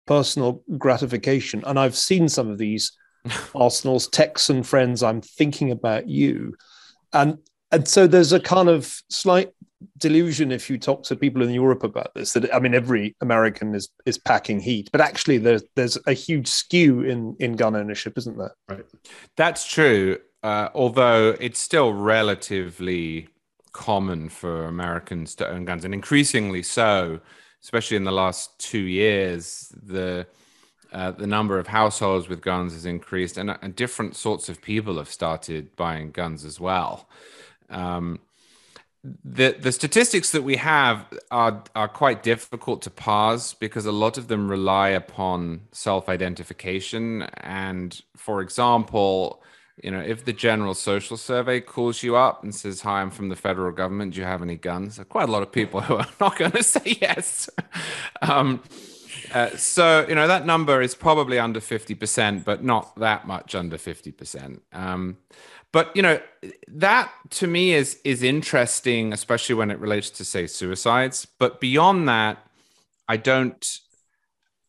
personal 0.05 0.61
gratification. 0.77 1.63
And 1.65 1.79
I've 1.79 1.95
seen 1.95 2.27
some 2.27 2.49
of 2.49 2.57
these 2.57 2.91
arsenals, 3.55 4.07
Texan 4.09 4.63
friends, 4.63 5.01
I'm 5.01 5.21
thinking 5.21 5.71
about 5.71 6.07
you. 6.09 6.55
And 7.13 7.37
and 7.71 7.87
so 7.87 8.05
there's 8.05 8.33
a 8.33 8.39
kind 8.39 8.69
of 8.69 9.01
slight 9.09 9.51
delusion 9.97 10.51
if 10.51 10.69
you 10.69 10.77
talk 10.77 11.03
to 11.03 11.15
people 11.15 11.41
in 11.41 11.49
Europe 11.49 11.84
about 11.84 12.13
this 12.15 12.34
that 12.34 12.53
I 12.53 12.59
mean 12.59 12.73
every 12.73 13.15
American 13.21 13.75
is 13.75 13.89
is 14.05 14.17
packing 14.17 14.59
heat, 14.59 14.89
but 14.91 15.01
actually 15.01 15.38
there's 15.38 15.63
there's 15.75 15.97
a 16.07 16.13
huge 16.13 16.47
skew 16.47 17.01
in 17.01 17.36
in 17.39 17.55
gun 17.55 17.75
ownership, 17.75 18.17
isn't 18.17 18.38
there? 18.38 18.55
Right. 18.67 18.86
That's 19.38 19.65
true. 19.65 20.19
Uh, 20.43 20.69
although 20.73 21.36
it's 21.39 21.59
still 21.59 21.93
relatively 21.93 23.29
common 23.71 24.29
for 24.29 24.65
Americans 24.65 25.36
to 25.36 25.47
own 25.47 25.65
guns, 25.65 25.86
and 25.86 25.93
increasingly 25.93 26.61
so, 26.61 27.19
especially 27.63 27.97
in 27.97 28.03
the 28.03 28.11
last 28.11 28.57
two 28.59 28.81
years, 28.81 29.73
the 29.81 30.27
uh, 30.91 31.11
the 31.11 31.25
number 31.25 31.57
of 31.57 31.65
households 31.65 32.29
with 32.29 32.41
guns 32.41 32.73
has 32.73 32.86
increased, 32.86 33.38
and, 33.38 33.57
and, 33.63 33.75
different 33.75 34.15
sorts 34.15 34.47
of 34.47 34.61
people 34.61 34.97
have 34.97 35.09
started 35.09 35.75
buying 35.75 36.11
guns 36.11 36.45
as 36.45 36.59
well. 36.59 37.09
Um, 37.71 38.19
the 39.03 39.55
the 39.59 39.71
statistics 39.71 40.31
that 40.31 40.43
we 40.43 40.55
have 40.55 41.05
are 41.29 41.63
are 41.75 41.89
quite 41.89 42.23
difficult 42.23 42.81
to 42.83 42.89
parse 42.89 43.53
because 43.53 43.85
a 43.85 43.91
lot 43.91 44.17
of 44.17 44.27
them 44.29 44.49
rely 44.49 44.89
upon 44.89 45.61
self 45.71 46.07
identification, 46.07 47.23
and 47.41 48.01
for 48.15 48.41
example 48.41 49.43
you 49.81 49.89
know, 49.89 49.99
if 49.99 50.25
the 50.25 50.33
General 50.33 50.75
Social 50.75 51.17
Survey 51.17 51.59
calls 51.59 52.03
you 52.03 52.15
up 52.15 52.43
and 52.43 52.53
says, 52.53 52.81
"Hi, 52.81 53.01
I'm 53.01 53.09
from 53.09 53.29
the 53.29 53.35
federal 53.35 53.71
government. 53.71 54.13
Do 54.13 54.19
you 54.19 54.25
have 54.25 54.41
any 54.41 54.55
guns?" 54.55 54.97
There 54.97 55.01
are 55.01 55.05
quite 55.05 55.29
a 55.29 55.31
lot 55.31 55.41
of 55.41 55.51
people 55.51 55.81
who 55.81 55.95
are 55.95 56.07
not 56.19 56.37
going 56.37 56.51
to 56.51 56.63
say 56.63 56.97
yes. 57.01 57.49
um, 58.21 58.61
uh, 59.33 59.49
so 59.57 60.05
you 60.07 60.15
know 60.15 60.27
that 60.27 60.45
number 60.45 60.81
is 60.81 60.93
probably 60.93 61.39
under 61.39 61.59
fifty 61.59 61.95
percent, 61.95 62.45
but 62.45 62.63
not 62.63 62.95
that 62.97 63.25
much 63.25 63.55
under 63.55 63.77
fifty 63.77 64.11
percent. 64.11 64.61
Um, 64.71 65.17
but 65.74 65.93
you 65.95 66.03
know 66.03 66.21
that 66.67 67.11
to 67.32 67.47
me 67.47 67.74
is 67.74 67.99
is 68.05 68.24
interesting, 68.24 69.11
especially 69.11 69.55
when 69.55 69.71
it 69.71 69.80
relates 69.80 70.11
to 70.11 70.24
say 70.24 70.47
suicides. 70.47 71.28
But 71.39 71.59
beyond 71.59 72.07
that, 72.07 72.45
I 73.07 73.17
don't, 73.17 73.67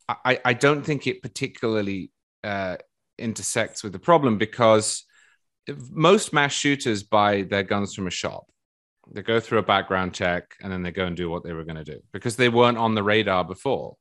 I, 0.08 0.40
I 0.44 0.54
don't 0.54 0.82
think 0.82 1.06
it 1.06 1.22
particularly 1.22 2.10
uh, 2.42 2.78
intersects 3.18 3.84
with 3.84 3.92
the 3.92 3.98
problem 3.98 4.38
because 4.38 5.04
most 5.90 6.32
mass 6.32 6.52
shooters 6.52 7.02
buy 7.02 7.42
their 7.42 7.62
guns 7.62 7.94
from 7.94 8.06
a 8.06 8.10
shop. 8.10 8.46
They 9.12 9.22
go 9.22 9.40
through 9.40 9.58
a 9.58 9.62
background 9.62 10.14
check 10.14 10.56
and 10.62 10.72
then 10.72 10.82
they 10.82 10.90
go 10.90 11.04
and 11.04 11.16
do 11.16 11.28
what 11.28 11.44
they 11.44 11.52
were 11.52 11.64
going 11.64 11.76
to 11.76 11.84
do 11.84 12.00
because 12.12 12.36
they 12.36 12.48
weren't 12.48 12.78
on 12.78 12.94
the 12.94 13.02
radar 13.02 13.44
before. 13.44 13.96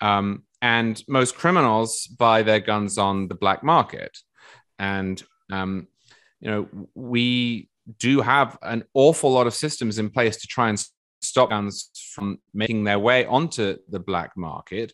Um, 0.00 0.44
and 0.62 1.02
most 1.08 1.36
criminals 1.36 2.06
buy 2.06 2.42
their 2.42 2.60
guns 2.60 2.98
on 2.98 3.26
the 3.26 3.34
black 3.34 3.64
market. 3.64 4.16
And, 4.78 5.20
um, 5.50 5.88
you 6.40 6.50
know, 6.50 6.68
we 6.94 7.68
do 7.98 8.20
have 8.20 8.58
an 8.62 8.84
awful 8.94 9.30
lot 9.32 9.46
of 9.46 9.54
systems 9.54 9.98
in 9.98 10.10
place 10.10 10.36
to 10.38 10.46
try 10.46 10.68
and 10.68 10.84
stop 11.20 11.50
guns 11.50 11.90
from 12.14 12.38
making 12.54 12.84
their 12.84 12.98
way 12.98 13.24
onto 13.26 13.76
the 13.88 14.00
black 14.00 14.36
market. 14.36 14.92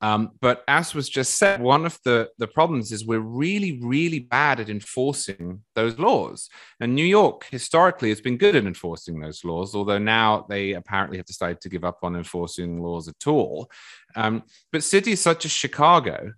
Um, 0.00 0.32
but 0.42 0.64
as 0.68 0.94
was 0.94 1.08
just 1.08 1.38
said, 1.38 1.62
one 1.62 1.86
of 1.86 1.98
the, 2.04 2.28
the 2.36 2.46
problems 2.46 2.92
is 2.92 3.06
we're 3.06 3.20
really, 3.20 3.80
really 3.80 4.18
bad 4.18 4.60
at 4.60 4.68
enforcing 4.68 5.62
those 5.74 5.98
laws. 5.98 6.50
And 6.78 6.94
New 6.94 7.06
York 7.06 7.46
historically 7.50 8.10
has 8.10 8.20
been 8.20 8.36
good 8.36 8.54
at 8.54 8.66
enforcing 8.66 9.18
those 9.18 9.44
laws, 9.44 9.74
although 9.74 9.98
now 9.98 10.44
they 10.46 10.72
apparently 10.72 11.16
have 11.16 11.24
decided 11.26 11.62
to 11.62 11.70
give 11.70 11.84
up 11.84 12.00
on 12.02 12.16
enforcing 12.16 12.82
laws 12.82 13.08
at 13.08 13.26
all. 13.26 13.70
Um, 14.14 14.42
but 14.72 14.84
cities 14.84 15.22
such 15.22 15.46
as 15.46 15.52
Chicago, 15.52 16.32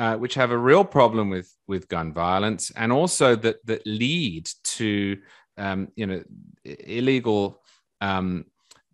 uh, 0.00 0.16
which 0.16 0.34
have 0.34 0.50
a 0.50 0.58
real 0.58 0.84
problem 0.84 1.28
with, 1.28 1.54
with 1.68 1.88
gun 1.88 2.12
violence 2.12 2.72
and 2.74 2.90
also 2.90 3.36
that, 3.36 3.56
that 3.66 3.86
lead 3.86 4.48
to 4.64 5.18
um, 5.58 5.88
you 5.94 6.06
know, 6.06 6.22
illegal 6.64 7.62
um, 8.00 8.46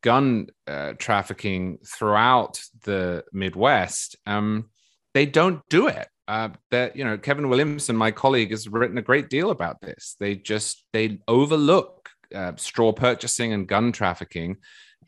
gun 0.03 0.49
uh, 0.67 0.95
trafficking 0.99 1.79
throughout 1.87 2.61
the 2.85 3.25
Midwest, 3.33 4.17
um, 4.27 4.69
they 5.15 5.27
don't 5.27 5.63
do 5.69 5.87
it. 5.87 6.09
Uh, 6.29 6.49
that 6.73 6.97
you 6.97 7.05
know, 7.05 7.17
Kevin 7.17 7.49
Williamson, 7.49 7.97
my 7.97 8.11
colleague, 8.11 8.51
has 8.51 8.69
written 8.69 8.99
a 8.99 9.03
great 9.03 9.29
deal 9.29 9.51
about 9.51 9.81
this. 9.81 10.17
They 10.19 10.35
just 10.35 10.85
they 10.93 11.21
overlook 11.29 12.11
uh, 12.35 12.53
straw 12.57 12.93
purchasing 12.93 13.53
and 13.53 13.69
gun 13.69 13.93
trafficking 13.93 14.57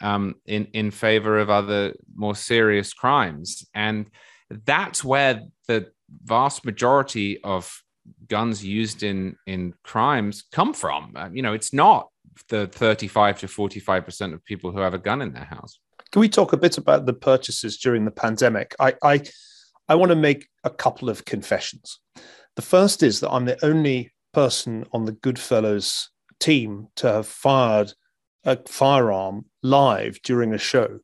um, 0.00 0.36
in 0.46 0.66
in 0.66 0.92
favor 0.92 1.40
of 1.40 1.50
other 1.50 1.94
more 2.14 2.36
serious 2.36 2.92
crimes, 2.92 3.66
and 3.74 4.06
that's 4.50 5.04
where 5.04 5.42
the 5.66 5.90
vast 6.24 6.64
majority 6.64 7.42
of 7.42 7.82
guns 8.28 8.64
used 8.64 9.02
in 9.02 9.36
in 9.46 9.74
crimes 9.84 10.44
come 10.52 10.72
from. 10.72 11.14
Uh, 11.16 11.28
you 11.32 11.42
know, 11.42 11.52
it's 11.52 11.72
not 11.72 12.08
the 12.48 12.66
35 12.68 13.40
to 13.40 13.46
45% 13.46 14.32
of 14.32 14.44
people 14.44 14.70
who 14.70 14.80
have 14.80 14.94
a 14.94 14.98
gun 14.98 15.22
in 15.22 15.32
their 15.32 15.44
house. 15.44 15.80
Can 16.12 16.20
we 16.20 16.28
talk 16.28 16.52
a 16.52 16.56
bit 16.56 16.78
about 16.78 17.06
the 17.06 17.12
purchases 17.12 17.76
during 17.78 18.04
the 18.04 18.10
pandemic? 18.10 18.74
I, 18.80 18.94
I, 19.02 19.22
I 19.88 19.94
want 19.94 20.10
to 20.10 20.16
make 20.16 20.48
a 20.64 20.70
couple 20.70 21.10
of 21.10 21.24
confessions. 21.24 22.00
The 22.56 22.62
first 22.62 23.02
is 23.02 23.20
that 23.20 23.30
I'm 23.30 23.44
the 23.44 23.62
only 23.64 24.12
person 24.32 24.86
on 24.92 25.04
the 25.04 25.12
Goodfellows 25.12 26.10
team 26.40 26.88
to 26.96 27.12
have 27.12 27.26
fired 27.26 27.92
a 28.44 28.58
firearm 28.66 29.46
live 29.62 30.20
during 30.22 30.54
a 30.54 30.58
show. 30.58 31.00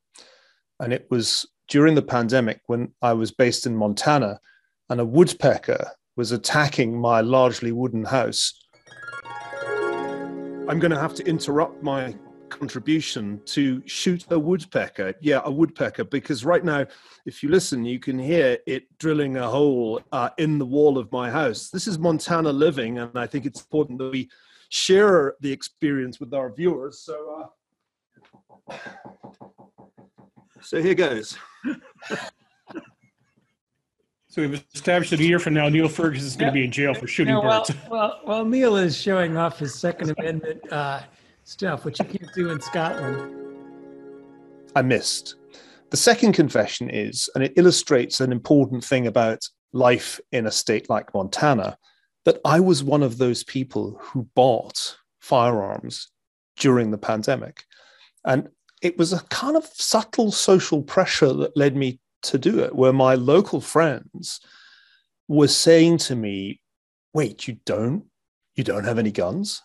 And 0.80 0.92
it 0.92 1.06
was 1.10 1.46
during 1.68 1.94
the 1.94 2.02
pandemic 2.02 2.60
when 2.66 2.92
I 3.02 3.12
was 3.12 3.30
based 3.30 3.66
in 3.66 3.76
Montana 3.76 4.40
and 4.90 5.00
a 5.00 5.04
woodpecker 5.04 5.90
was 6.16 6.32
attacking 6.32 6.98
my 6.98 7.20
largely 7.20 7.72
wooden 7.72 8.04
house 8.04 8.52
I'm 10.66 10.78
going 10.78 10.92
to 10.92 10.98
have 10.98 11.14
to 11.16 11.26
interrupt 11.26 11.82
my 11.82 12.16
contribution 12.48 13.38
to 13.44 13.82
shoot 13.84 14.24
a 14.30 14.38
woodpecker. 14.38 15.12
Yeah, 15.20 15.42
a 15.44 15.50
woodpecker, 15.50 16.04
because 16.04 16.42
right 16.42 16.64
now, 16.64 16.86
if 17.26 17.42
you 17.42 17.50
listen, 17.50 17.84
you 17.84 17.98
can 17.98 18.18
hear 18.18 18.56
it 18.66 18.86
drilling 18.96 19.36
a 19.36 19.46
hole 19.46 20.00
uh, 20.10 20.30
in 20.38 20.58
the 20.58 20.64
wall 20.64 20.96
of 20.96 21.12
my 21.12 21.30
house. 21.30 21.68
This 21.68 21.86
is 21.86 21.98
Montana 21.98 22.50
living, 22.50 22.98
and 22.98 23.10
I 23.14 23.26
think 23.26 23.44
it's 23.44 23.60
important 23.60 23.98
that 23.98 24.10
we 24.10 24.30
share 24.70 25.34
the 25.40 25.52
experience 25.52 26.18
with 26.18 26.32
our 26.32 26.50
viewers. 26.50 27.00
So, 27.00 27.50
uh, 28.70 28.76
so 30.64 30.82
here 30.82 30.94
goes. 30.94 31.36
So 34.34 34.42
we've 34.42 34.64
established 34.74 35.12
that 35.12 35.20
a 35.20 35.24
year 35.24 35.38
from 35.38 35.54
now, 35.54 35.68
Niall 35.68 35.88
Ferguson 35.88 36.26
is 36.26 36.34
going 36.34 36.50
to 36.50 36.52
be 36.52 36.64
in 36.64 36.72
jail 36.72 36.92
for 36.92 37.06
shooting 37.06 37.36
well, 37.36 37.60
birds. 37.60 37.72
Well, 37.88 38.20
well, 38.26 38.44
Niall 38.44 38.78
is 38.78 39.00
showing 39.00 39.36
off 39.36 39.60
his 39.60 39.76
Second 39.76 40.12
Amendment 40.18 40.72
uh, 40.72 41.02
stuff, 41.44 41.84
which 41.84 42.00
you 42.00 42.04
can't 42.06 42.34
do 42.34 42.50
in 42.50 42.60
Scotland. 42.60 43.32
I 44.74 44.82
missed. 44.82 45.36
The 45.90 45.96
second 45.96 46.32
confession 46.32 46.90
is, 46.90 47.30
and 47.36 47.44
it 47.44 47.52
illustrates 47.54 48.20
an 48.20 48.32
important 48.32 48.82
thing 48.82 49.06
about 49.06 49.48
life 49.72 50.20
in 50.32 50.46
a 50.46 50.50
state 50.50 50.90
like 50.90 51.14
Montana, 51.14 51.78
that 52.24 52.40
I 52.44 52.58
was 52.58 52.82
one 52.82 53.04
of 53.04 53.18
those 53.18 53.44
people 53.44 54.00
who 54.00 54.28
bought 54.34 54.96
firearms 55.20 56.08
during 56.58 56.90
the 56.90 56.98
pandemic. 56.98 57.62
And 58.24 58.48
it 58.84 58.98
was 58.98 59.14
a 59.14 59.24
kind 59.30 59.56
of 59.56 59.64
subtle 59.72 60.30
social 60.30 60.82
pressure 60.82 61.32
that 61.32 61.56
led 61.56 61.74
me 61.74 61.98
to 62.22 62.38
do 62.38 62.60
it, 62.60 62.74
where 62.74 62.92
my 62.92 63.14
local 63.14 63.60
friends 63.60 64.40
were 65.26 65.48
saying 65.48 65.96
to 65.96 66.14
me, 66.14 66.60
wait, 67.14 67.48
you 67.48 67.56
don't, 67.64 68.04
you 68.56 68.62
don't 68.62 68.84
have 68.84 68.98
any 68.98 69.10
guns? 69.10 69.62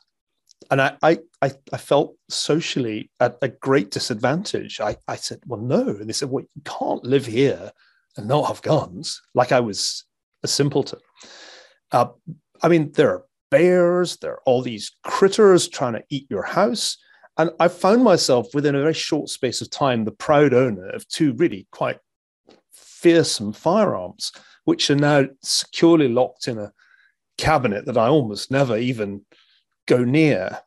And 0.71 0.81
I, 0.81 0.95
I, 1.01 1.19
I, 1.41 1.77
felt 1.77 2.15
socially 2.29 3.09
at 3.19 3.37
a 3.41 3.47
great 3.47 3.91
disadvantage. 3.91 4.79
I, 4.79 4.97
I 5.07 5.15
said, 5.15 5.39
well, 5.45 5.59
no. 5.59 5.87
And 5.87 6.07
they 6.07 6.13
said, 6.13 6.29
well, 6.29 6.43
you 6.55 6.61
can't 6.63 7.03
live 7.03 7.25
here 7.25 7.71
and 8.17 8.27
not 8.27 8.47
have 8.47 8.61
guns. 8.61 9.21
Like 9.33 9.51
I 9.51 9.59
was 9.61 10.05
a 10.43 10.47
simpleton. 10.47 10.99
Uh, 11.91 12.07
I 12.61 12.67
mean, 12.67 12.91
there 12.93 13.09
are 13.11 13.25
bears, 13.51 14.17
there 14.17 14.33
are 14.33 14.41
all 14.45 14.61
these 14.61 14.91
critters 15.03 15.67
trying 15.67 15.93
to 15.93 16.03
eat 16.09 16.27
your 16.29 16.43
house. 16.43 16.97
And 17.39 17.51
I 17.57 17.69
found 17.69 18.03
myself 18.03 18.53
within 18.53 18.75
a 18.75 18.81
very 18.81 18.93
short 18.93 19.29
space 19.29 19.61
of 19.61 19.69
time 19.69 20.03
the 20.03 20.11
proud 20.11 20.53
owner 20.53 20.89
of 20.89 21.07
two 21.07 21.31
really 21.33 21.67
quite 21.71 21.97
fearsome 22.73 23.53
firearms, 23.53 24.33
which 24.65 24.89
are 24.89 24.95
now 24.95 25.23
securely 25.41 26.09
locked 26.09 26.49
in 26.49 26.57
a 26.57 26.73
cabinet 27.37 27.85
that 27.85 27.97
I 27.97 28.07
almost 28.07 28.51
never 28.51 28.77
even 28.77 29.25
go 29.87 30.03
near. 30.03 30.59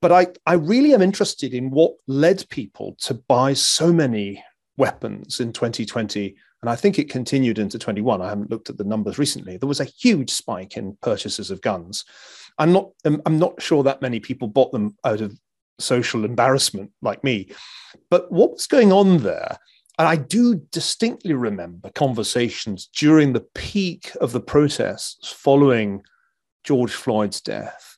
But 0.00 0.12
I, 0.12 0.28
I 0.46 0.54
really 0.54 0.94
am 0.94 1.02
interested 1.02 1.52
in 1.52 1.70
what 1.70 1.94
led 2.06 2.48
people 2.50 2.96
to 3.00 3.14
buy 3.14 3.54
so 3.54 3.92
many 3.92 4.44
weapons 4.76 5.40
in 5.40 5.52
2020 5.52 6.36
and 6.62 6.70
I 6.70 6.76
think 6.76 6.98
it 6.98 7.10
continued 7.10 7.58
into 7.58 7.78
21. 7.78 8.22
I 8.22 8.28
haven't 8.28 8.50
looked 8.50 8.70
at 8.70 8.78
the 8.78 8.84
numbers 8.84 9.18
recently. 9.18 9.56
There 9.56 9.68
was 9.68 9.80
a 9.80 9.84
huge 9.84 10.30
spike 10.30 10.76
in 10.76 10.96
purchases 11.02 11.50
of 11.50 11.60
guns. 11.60 12.04
I'm 12.58 12.72
not 12.72 12.90
I'm 13.04 13.38
not 13.38 13.60
sure 13.60 13.82
that 13.82 14.00
many 14.00 14.20
people 14.20 14.48
bought 14.48 14.72
them 14.72 14.96
out 15.04 15.20
of 15.20 15.38
social 15.78 16.24
embarrassment 16.24 16.90
like 17.02 17.22
me. 17.24 17.48
But 18.10 18.30
what 18.30 18.52
was 18.52 18.66
going 18.66 18.92
on 18.92 19.18
there? 19.18 19.58
And 19.98 20.06
I 20.06 20.16
do 20.16 20.56
distinctly 20.72 21.32
remember 21.32 21.90
conversations 21.90 22.88
during 22.94 23.32
the 23.32 23.46
peak 23.54 24.12
of 24.20 24.32
the 24.32 24.40
protests 24.40 25.32
following 25.32 26.02
George 26.64 26.92
Floyd's 26.92 27.40
death. 27.40 27.96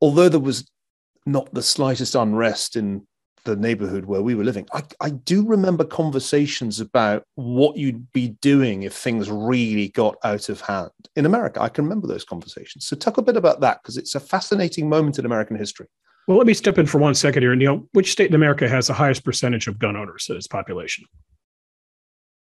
Although 0.00 0.30
there 0.30 0.40
was 0.40 0.70
not 1.26 1.52
the 1.52 1.62
slightest 1.62 2.14
unrest 2.14 2.76
in 2.76 3.06
the 3.44 3.56
neighborhood 3.56 4.06
where 4.06 4.22
we 4.22 4.34
were 4.34 4.44
living, 4.44 4.66
I, 4.72 4.82
I 5.00 5.10
do 5.10 5.46
remember 5.46 5.84
conversations 5.84 6.80
about 6.80 7.24
what 7.34 7.76
you'd 7.76 8.10
be 8.12 8.28
doing 8.28 8.84
if 8.84 8.94
things 8.94 9.30
really 9.30 9.88
got 9.88 10.16
out 10.24 10.48
of 10.48 10.62
hand 10.62 10.90
in 11.14 11.26
America. 11.26 11.60
I 11.60 11.68
can 11.68 11.84
remember 11.84 12.06
those 12.06 12.24
conversations. 12.24 12.86
So, 12.86 12.96
talk 12.96 13.18
a 13.18 13.22
bit 13.22 13.36
about 13.36 13.60
that 13.60 13.82
because 13.82 13.98
it's 13.98 14.14
a 14.14 14.20
fascinating 14.20 14.88
moment 14.88 15.18
in 15.18 15.26
American 15.26 15.56
history. 15.56 15.88
Well, 16.28 16.38
let 16.38 16.46
me 16.46 16.54
step 16.54 16.78
in 16.78 16.86
for 16.86 16.98
one 16.98 17.14
second 17.14 17.42
here, 17.42 17.54
Niall. 17.56 17.88
Which 17.92 18.12
state 18.12 18.28
in 18.28 18.34
America 18.34 18.68
has 18.68 18.86
the 18.86 18.94
highest 18.94 19.24
percentage 19.24 19.66
of 19.66 19.78
gun 19.78 19.96
owners 19.96 20.26
in 20.30 20.36
its 20.36 20.46
population? 20.46 21.04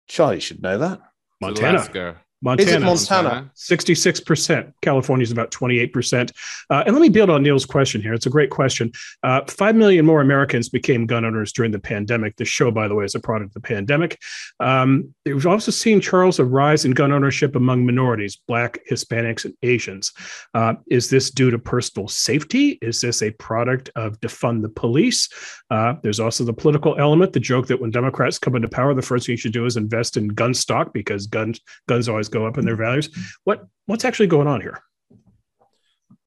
Charlie 0.08 0.40
should 0.40 0.62
know 0.62 0.78
that. 0.78 1.00
Montana. 1.40 1.78
Alaska. 1.78 2.20
Montana. 2.42 2.70
Is 2.70 2.76
it 2.76 2.80
Montana? 2.80 3.50
66%. 3.56 4.72
California 4.82 5.22
is 5.22 5.32
about 5.32 5.50
28%. 5.50 6.32
Uh, 6.68 6.82
and 6.86 6.94
let 6.94 7.00
me 7.00 7.08
build 7.08 7.30
on 7.30 7.42
Niall's 7.42 7.64
question 7.64 8.02
here. 8.02 8.12
It's 8.12 8.26
a 8.26 8.30
great 8.30 8.50
question. 8.50 8.92
Uh, 9.22 9.40
5 9.48 9.74
million 9.74 10.04
more 10.04 10.20
Americans 10.20 10.68
became 10.68 11.06
gun 11.06 11.24
owners 11.24 11.52
during 11.52 11.72
the 11.72 11.78
pandemic. 11.78 12.36
This 12.36 12.48
show, 12.48 12.70
by 12.70 12.88
the 12.88 12.94
way, 12.94 13.04
is 13.04 13.14
a 13.14 13.20
product 13.20 13.50
of 13.50 13.54
the 13.54 13.66
pandemic. 13.66 14.20
Um, 14.60 15.14
we've 15.24 15.46
also 15.46 15.70
seen, 15.70 16.00
Charles, 16.00 16.38
a 16.38 16.44
rise 16.44 16.84
in 16.84 16.92
gun 16.92 17.10
ownership 17.10 17.56
among 17.56 17.86
minorities, 17.86 18.36
Black, 18.46 18.80
Hispanics, 18.90 19.44
and 19.46 19.54
Asians. 19.62 20.12
Uh, 20.52 20.74
is 20.88 21.08
this 21.08 21.30
due 21.30 21.50
to 21.50 21.58
personal 21.58 22.06
safety? 22.06 22.78
Is 22.82 23.00
this 23.00 23.22
a 23.22 23.30
product 23.32 23.90
of 23.96 24.20
defund 24.20 24.62
the 24.62 24.68
police? 24.68 25.28
Uh, 25.70 25.94
there's 26.02 26.20
also 26.20 26.44
the 26.44 26.52
political 26.52 26.96
element, 26.98 27.32
the 27.32 27.40
joke 27.40 27.66
that 27.68 27.80
when 27.80 27.90
Democrats 27.90 28.38
come 28.38 28.56
into 28.56 28.68
power, 28.68 28.94
the 28.94 29.02
first 29.02 29.26
thing 29.26 29.32
you 29.32 29.38
should 29.38 29.52
do 29.52 29.64
is 29.64 29.76
invest 29.76 30.16
in 30.16 30.28
gun 30.28 30.52
stock 30.52 30.92
because 30.92 31.26
guns, 31.26 31.60
guns 31.88 32.08
always 32.08 32.25
go 32.28 32.46
up 32.46 32.58
in 32.58 32.64
their 32.64 32.76
values. 32.76 33.08
What 33.44 33.66
what's 33.86 34.04
actually 34.04 34.28
going 34.28 34.48
on 34.48 34.60
here? 34.60 34.82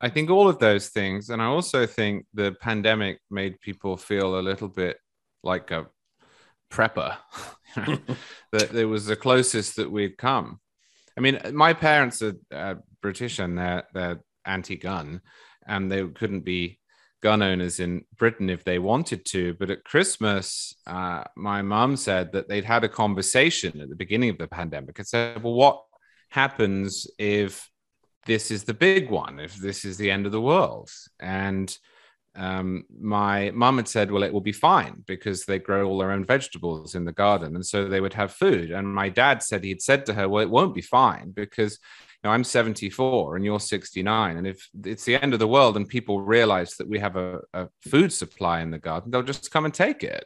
I 0.02 0.10
think 0.10 0.30
all 0.30 0.48
of 0.48 0.60
those 0.60 0.90
things, 0.90 1.30
and 1.30 1.42
I 1.42 1.46
also 1.46 1.86
think 1.86 2.26
the 2.34 2.54
pandemic 2.62 3.20
made 3.30 3.60
people 3.60 3.98
feel 3.98 4.40
a 4.40 4.42
little 4.42 4.70
bit 4.70 4.98
like 5.44 5.72
a 5.72 5.88
prepper. 6.72 7.18
that 8.52 8.74
it 8.74 8.86
was 8.86 9.06
the 9.06 9.16
closest 9.16 9.76
that 9.76 9.92
we'd 9.92 10.18
come. 10.18 10.60
I 11.18 11.22
mean, 11.22 11.40
my 11.54 11.74
parents 11.74 12.22
are 12.22 12.36
uh, 12.52 12.76
British 13.02 13.40
and 13.40 13.58
they're 13.58 13.84
they're 13.94 14.22
anti-gun, 14.46 15.22
and 15.68 15.92
they 15.92 16.06
couldn't 16.08 16.42
be 16.42 16.80
gun 17.22 17.42
owners 17.42 17.80
in 17.80 18.06
Britain 18.18 18.50
if 18.50 18.64
they 18.64 18.80
wanted 18.80 19.26
to. 19.26 19.54
But 19.56 19.70
at 19.70 19.84
Christmas, 19.84 20.74
uh, 20.88 21.26
my 21.36 21.62
mum 21.62 21.98
said 21.98 22.32
that 22.32 22.48
they'd 22.48 22.64
had 22.64 22.84
a 22.84 22.90
conversation 22.90 23.82
at 23.82 23.90
the 23.90 23.96
beginning 23.96 24.30
of 24.30 24.38
the 24.38 24.48
pandemic 24.48 24.98
and 24.98 25.08
said, 25.08 25.44
"Well, 25.44 25.54
what 25.54 25.84
happens 26.30 27.08
if 27.18 27.70
this 28.26 28.52
is 28.52 28.64
the 28.64 28.74
big 28.74 29.10
one, 29.10 29.40
if 29.40 29.56
this 29.56 29.86
is 29.86 29.98
the 29.98 30.12
end 30.12 30.26
of 30.26 30.32
the 30.32 30.42
world. 30.42 30.90
And 31.20 31.76
um, 32.36 32.86
my 33.02 33.52
mum 33.52 33.78
had 33.78 33.88
said, 33.88 34.12
well, 34.12 34.24
it 34.24 34.32
will 34.32 34.42
be 34.42 34.52
fine 34.52 35.04
because 35.08 35.46
they 35.46 35.60
grow 35.60 35.88
all 35.88 35.98
their 35.98 36.12
own 36.12 36.26
vegetables 36.26 36.96
in 36.96 37.06
the 37.06 37.12
garden. 37.12 37.56
And 37.56 37.66
so 37.66 37.88
they 37.88 38.02
would 38.02 38.14
have 38.14 38.32
food. 38.32 38.72
And 38.72 38.94
my 38.94 39.10
dad 39.10 39.42
said, 39.42 39.64
he'd 39.64 39.82
said 39.82 40.06
to 40.06 40.14
her, 40.14 40.30
well, 40.30 40.44
it 40.44 40.50
won't 40.50 40.76
be 40.76 40.82
fine 40.82 41.32
because 41.32 41.80
you 42.24 42.28
know, 42.28 42.34
I'm 42.34 42.44
74 42.44 43.36
and 43.36 43.44
you're 43.44 43.60
69. 43.60 44.38
And 44.38 44.46
if 44.46 44.70
it's 44.86 45.06
the 45.06 45.22
end 45.22 45.34
of 45.34 45.40
the 45.40 45.48
world 45.48 45.76
and 45.76 45.88
people 45.88 46.22
realize 46.22 46.76
that 46.76 46.88
we 46.88 47.00
have 47.00 47.16
a, 47.16 47.40
a 47.54 47.68
food 47.82 48.14
supply 48.14 48.62
in 48.62 48.72
the 48.72 48.78
garden, 48.78 49.10
they'll 49.10 49.24
just 49.24 49.52
come 49.52 49.66
and 49.66 49.74
take 49.74 50.04
it. 50.04 50.26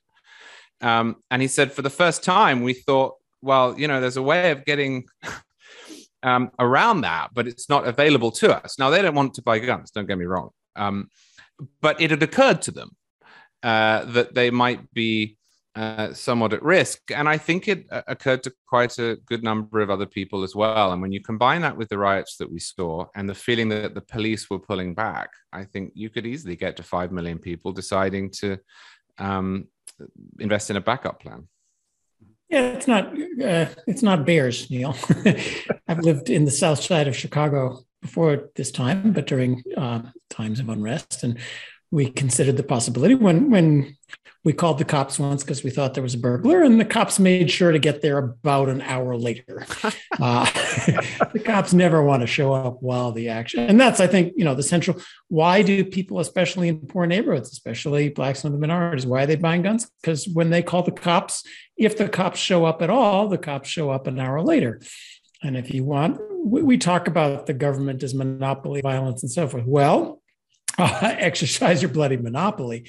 Um, 0.82 1.18
and 1.32 1.41
he 1.41 1.47
said, 1.47 1.72
for 1.72 1.82
the 1.82 1.89
first 1.89 2.24
time, 2.24 2.64
we 2.64 2.74
thought, 2.74 3.16
well, 3.41 3.80
you 3.80 3.88
know, 3.88 4.01
there's 4.01 4.18
a 4.18 4.24
way 4.24 4.51
of 4.51 4.66
getting 4.66 5.06
um, 6.24 6.51
around 6.59 7.01
that, 7.01 7.30
but 7.34 7.47
it's 7.47 7.69
not 7.69 7.88
available 7.88 8.32
to 8.32 8.55
us. 8.63 8.80
Now, 8.80 8.89
they 8.89 9.01
don't 9.01 9.15
want 9.15 9.34
to 9.36 9.41
buy 9.41 9.59
guns, 9.59 9.91
don't 9.91 10.07
get 10.07 10.17
me 10.17 10.26
wrong. 10.26 10.49
Um, 10.76 11.09
but 11.82 12.01
it 12.01 12.11
had 12.11 12.24
occurred 12.24 12.61
to 12.63 12.71
them 12.71 12.95
uh, 13.61 14.05
that 14.05 14.34
they 14.34 14.49
might 14.49 14.91
be 14.93 15.38
uh, 15.76 16.13
somewhat 16.13 16.53
at 16.53 16.61
risk. 16.61 16.99
And 17.11 17.28
I 17.28 17.38
think 17.38 17.67
it 17.67 17.86
uh, 17.91 18.03
occurred 18.07 18.43
to 18.43 18.53
quite 18.67 18.97
a 18.99 19.17
good 19.26 19.43
number 19.43 19.82
of 19.82 19.89
other 19.89 20.05
people 20.05 20.43
as 20.43 20.55
well. 20.55 20.91
And 20.91 21.01
when 21.01 21.11
you 21.11 21.21
combine 21.21 21.61
that 21.61 21.78
with 21.78 21.89
the 21.89 21.97
riots 21.97 22.38
that 22.38 22.51
we 22.51 22.59
saw 22.59 23.05
and 23.15 23.28
the 23.28 23.36
feeling 23.36 23.69
that 23.69 23.95
the 23.95 24.01
police 24.01 24.49
were 24.49 24.59
pulling 24.59 24.93
back, 24.93 25.32
I 25.51 25.63
think 25.63 25.91
you 25.95 26.09
could 26.09 26.26
easily 26.26 26.55
get 26.55 26.78
to 26.78 26.84
5 26.84 27.11
million 27.11 27.39
people 27.39 27.71
deciding 27.71 28.32
to 28.41 28.57
um, 29.17 29.67
invest 30.39 30.69
in 30.69 30.76
a 30.76 30.82
backup 30.82 31.21
plan. 31.21 31.47
Yeah, 32.54 32.74
it's 32.74 32.88
not 32.88 33.08
uh, 33.43 33.66
it's 33.88 34.04
not 34.04 34.28
bears, 34.28 34.70
Niall. 34.70 34.95
I've 35.88 36.01
lived 36.01 36.30
in 36.30 36.45
the 36.45 36.51
south 36.51 36.84
side 36.84 37.08
of 37.08 37.16
Chicago 37.16 37.80
before 37.99 38.51
this 38.56 38.70
time, 38.70 39.12
but 39.12 39.26
during 39.26 39.64
uh, 39.76 40.04
times 40.30 40.60
of 40.60 40.70
unrest, 40.70 41.24
and 41.24 41.39
we 41.93 42.09
considered 42.09 42.57
the 42.57 42.63
possibility 42.63 43.13
when 43.13 43.51
when 43.51 43.95
we 44.43 44.51
called 44.51 44.77
the 44.77 44.83
cops 44.83 45.19
once 45.19 45.41
because 45.41 45.63
we 45.63 45.69
thought 45.69 45.93
there 45.93 46.03
was 46.03 46.15
a 46.15 46.17
burglar, 46.17 46.63
and 46.63 46.77
the 46.77 46.85
cops 46.85 47.17
made 47.17 47.49
sure 47.49 47.71
to 47.71 47.79
get 47.79 48.01
there 48.01 48.17
about 48.17 48.67
an 48.67 48.81
hour 48.81 49.15
later. 49.15 49.65
uh, 50.19 50.45
the 51.33 51.41
cops 51.45 51.71
never 51.71 52.03
want 52.03 52.21
to 52.21 52.27
show 52.27 52.51
up 52.51 52.81
while 52.81 53.13
the 53.13 53.29
action, 53.29 53.61
and 53.61 53.79
that's, 53.79 54.01
I 54.01 54.07
think, 54.07 54.33
you 54.35 54.43
know, 54.43 54.55
the 54.55 54.63
central. 54.63 54.99
Why 55.29 55.61
do 55.61 55.85
people, 55.85 56.19
especially 56.19 56.67
in 56.67 56.79
poor 56.79 57.05
neighborhoods, 57.05 57.51
especially 57.51 58.09
blacks 58.09 58.43
and 58.43 58.53
the 58.53 58.59
minorities, 58.59 59.05
why 59.05 59.23
are 59.23 59.27
they 59.27 59.37
buying 59.37 59.61
guns? 59.61 59.89
Because 60.01 60.27
when 60.27 60.49
they 60.49 60.63
call 60.63 60.83
the 60.83 60.91
cops, 60.91 61.43
if 61.77 61.95
the 61.95 62.09
cops 62.09 62.39
show 62.39 62.65
up 62.65 62.81
at 62.81 62.89
all, 62.89 63.29
the 63.29 63.37
cops 63.37 63.69
show 63.69 63.91
up 63.91 64.07
an 64.07 64.19
hour 64.19 64.41
later. 64.41 64.81
And 65.43 65.55
if 65.55 65.73
you 65.73 65.83
want, 65.83 66.19
we, 66.43 66.63
we 66.63 66.77
talk 66.77 67.07
about 67.07 67.45
the 67.45 67.53
government 67.53 68.03
as 68.03 68.13
monopoly 68.13 68.81
violence 68.81 69.23
and 69.23 69.31
so 69.31 69.47
forth. 69.47 69.65
Well, 69.65 70.22
uh, 70.78 70.99
exercise 71.19 71.82
your 71.82 71.91
bloody 71.91 72.17
monopoly 72.17 72.86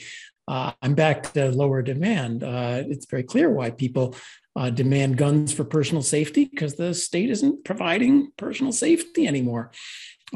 uh, 0.47 0.73
I'm 0.83 0.95
back 0.95 1.33
to 1.35 1.51
lower 1.51 1.83
demand. 1.83 2.45
Uh, 2.45 2.83
it's 2.87 3.07
very 3.07 3.23
clear 3.23 3.51
why 3.51 3.71
people 3.71 4.15
uh, 4.57 4.71
demand 4.71 5.17
guns 5.17 5.53
for 5.53 5.65
personal 5.65 6.03
safety 6.03 6.45
because 6.45 6.75
the 6.75 6.95
state 6.95 7.31
isn't 7.31 7.65
providing 7.65 8.31
personal 8.37 8.73
safety 8.73 9.27
anymore. 9.27 9.73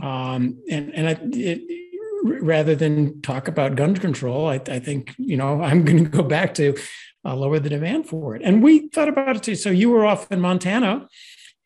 Um, 0.03 0.63
and 0.71 0.95
and 0.95 1.09
I, 1.09 1.19
it, 1.23 1.63
rather 2.25 2.75
than 2.75 3.21
talk 3.21 3.49
about 3.49 3.77
gun 3.77 3.97
control, 3.97 4.49
I, 4.49 4.61
I 4.69 4.79
think 4.79 5.15
you 5.19 5.37
know 5.37 5.63
I'm 5.63 5.85
going 5.85 6.05
to 6.05 6.11
go 6.11 6.23
back 6.23 6.55
to 6.55 6.77
uh, 7.25 7.37
lower 7.37 7.59
the 7.59 7.69
demand 7.69 8.09
for 8.09 8.35
it. 8.35 8.43
And 8.43 8.63
we 8.63 8.89
thought 8.89 9.09
about 9.09 9.37
it 9.37 9.43
too. 9.43 9.57
So 9.57 9.71
you 9.71 9.91
were 9.91 10.07
off 10.07 10.33
in 10.33 10.41
Montana, 10.41 11.07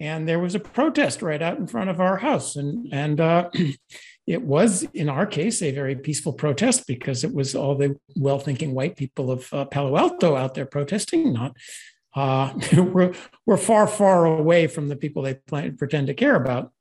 and 0.01 0.29
there 0.29 0.41
was 0.41 0.55
a 0.55 0.61
protest 0.61 1.23
right 1.23 1.41
out 1.41 1.59
in 1.59 1.69
front 1.69 1.91
of 1.91 2.01
our 2.01 2.17
house, 2.17 2.57
and 2.57 2.93
and 2.93 3.21
it 4.27 4.43
was, 4.43 4.85
in 4.95 5.09
our 5.09 5.27
case, 5.27 5.63
a 5.63 5.73
very 5.73 5.97
peaceful 5.97 6.33
protest 6.33 6.87
because 6.87 7.25
it 7.25 7.35
was 7.35 7.55
all 7.55 7.75
the 7.75 7.97
well 8.17 8.39
thinking 8.39 8.73
white 8.73 8.97
people 8.97 9.31
of 9.31 9.53
uh, 9.53 9.65
Palo 9.65 9.97
Alto 9.97 10.37
out 10.37 10.55
there 10.55 10.67
protesting, 10.67 11.33
not. 11.33 11.57
Uh, 12.15 12.53
we're, 12.77 13.13
we're 13.47 13.57
far, 13.57 13.87
far 13.87 14.27
away 14.27 14.67
from 14.67 14.89
the 14.89 14.97
people 14.97 15.23
they 15.23 15.35
plan, 15.35 15.77
pretend 15.77 16.07
to 16.07 16.15
care 16.15 16.37
about. 16.37 16.73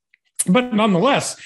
But 0.48 0.74
nonetheless, 0.74 1.42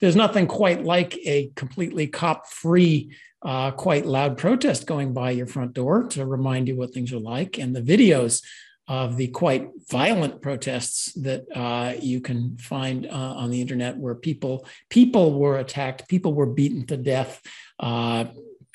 there's 0.00 0.16
nothing 0.16 0.46
quite 0.46 0.84
like 0.84 1.16
a 1.24 1.50
completely 1.54 2.08
cop 2.08 2.48
free, 2.48 3.14
uh, 3.40 3.70
quite 3.70 4.04
loud 4.04 4.36
protest 4.36 4.86
going 4.86 5.12
by 5.12 5.30
your 5.30 5.46
front 5.46 5.72
door 5.72 6.04
to 6.08 6.26
remind 6.26 6.68
you 6.68 6.76
what 6.76 6.92
things 6.92 7.12
are 7.12 7.20
like. 7.20 7.58
And 7.58 7.74
the 7.74 7.82
videos 7.82 8.42
of 8.88 9.16
the 9.16 9.28
quite 9.28 9.70
violent 9.90 10.42
protests 10.42 11.12
that 11.14 11.44
uh, 11.54 11.94
you 12.00 12.20
can 12.20 12.56
find 12.58 13.06
uh, 13.06 13.10
on 13.10 13.50
the 13.50 13.60
internet 13.60 13.96
where 13.96 14.14
people 14.14 14.66
people 14.90 15.38
were 15.38 15.58
attacked, 15.58 16.08
people 16.08 16.34
were 16.34 16.46
beaten 16.46 16.86
to 16.86 16.96
death. 16.96 17.40
Uh, 17.78 18.24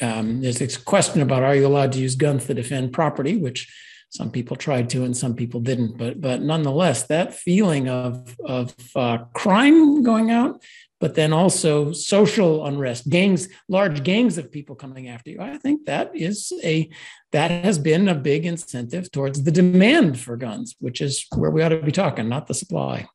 um, 0.02 0.42
there's 0.42 0.60
this 0.60 0.78
question 0.78 1.22
about 1.22 1.44
are 1.44 1.56
you 1.56 1.68
allowed 1.68 1.92
to 1.94 2.00
use 2.00 2.16
guns 2.16 2.46
to 2.46 2.54
defend 2.54 2.94
property, 2.94 3.36
which 3.36 3.72
some 4.10 4.32
people 4.32 4.56
tried 4.56 4.90
to 4.92 5.04
and 5.04 5.16
some 5.16 5.36
people 5.36 5.60
didn't. 5.60 5.98
But 5.98 6.22
but 6.22 6.42
nonetheless, 6.42 7.04
that 7.08 7.34
feeling 7.34 7.90
of 7.90 8.36
of 8.46 8.74
uh, 8.96 9.20
crime 9.34 10.04
going 10.04 10.32
out 10.32 10.64
but 11.00 11.16
then 11.16 11.32
also 11.32 11.92
social 11.92 12.66
unrest, 12.66 13.10
gangs, 13.10 13.50
large 13.70 14.04
gangs 14.04 14.38
of 14.38 14.52
people 14.52 14.76
coming 14.76 15.08
after 15.08 15.30
you. 15.30 15.40
I 15.40 15.58
think 15.58 15.86
that 15.86 16.12
is 16.16 16.52
a 16.64 16.90
that 17.32 17.52
has 17.52 17.78
been 17.78 18.08
a 18.08 18.16
big 18.16 18.46
incentive 18.46 19.12
towards 19.12 19.44
the 19.44 19.52
demand 19.52 20.20
for 20.20 20.38
guns, 20.38 20.76
which 20.80 21.02
is 21.02 21.26
where 21.36 21.52
we 21.52 21.62
ought 21.62 21.70
to 21.70 21.82
be 21.82 21.92
talking, 21.92 22.30
not 22.30 22.48
the 22.48 22.54
supply. 22.54 23.08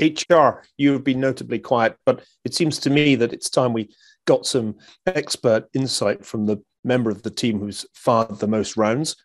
HR, 0.00 0.62
you 0.76 0.92
have 0.92 1.04
been 1.04 1.20
notably 1.20 1.58
quiet, 1.58 1.96
but 2.04 2.22
it 2.44 2.54
seems 2.54 2.78
to 2.80 2.90
me 2.90 3.14
that 3.16 3.32
it's 3.32 3.48
time 3.48 3.72
we 3.72 3.94
got 4.26 4.44
some 4.44 4.76
expert 5.06 5.68
insight 5.74 6.24
from 6.24 6.46
the 6.46 6.62
member 6.84 7.10
of 7.10 7.22
the 7.22 7.30
team 7.30 7.58
who's 7.58 7.86
fired 7.94 8.38
the 8.38 8.46
most 8.46 8.76
rounds. 8.76 9.16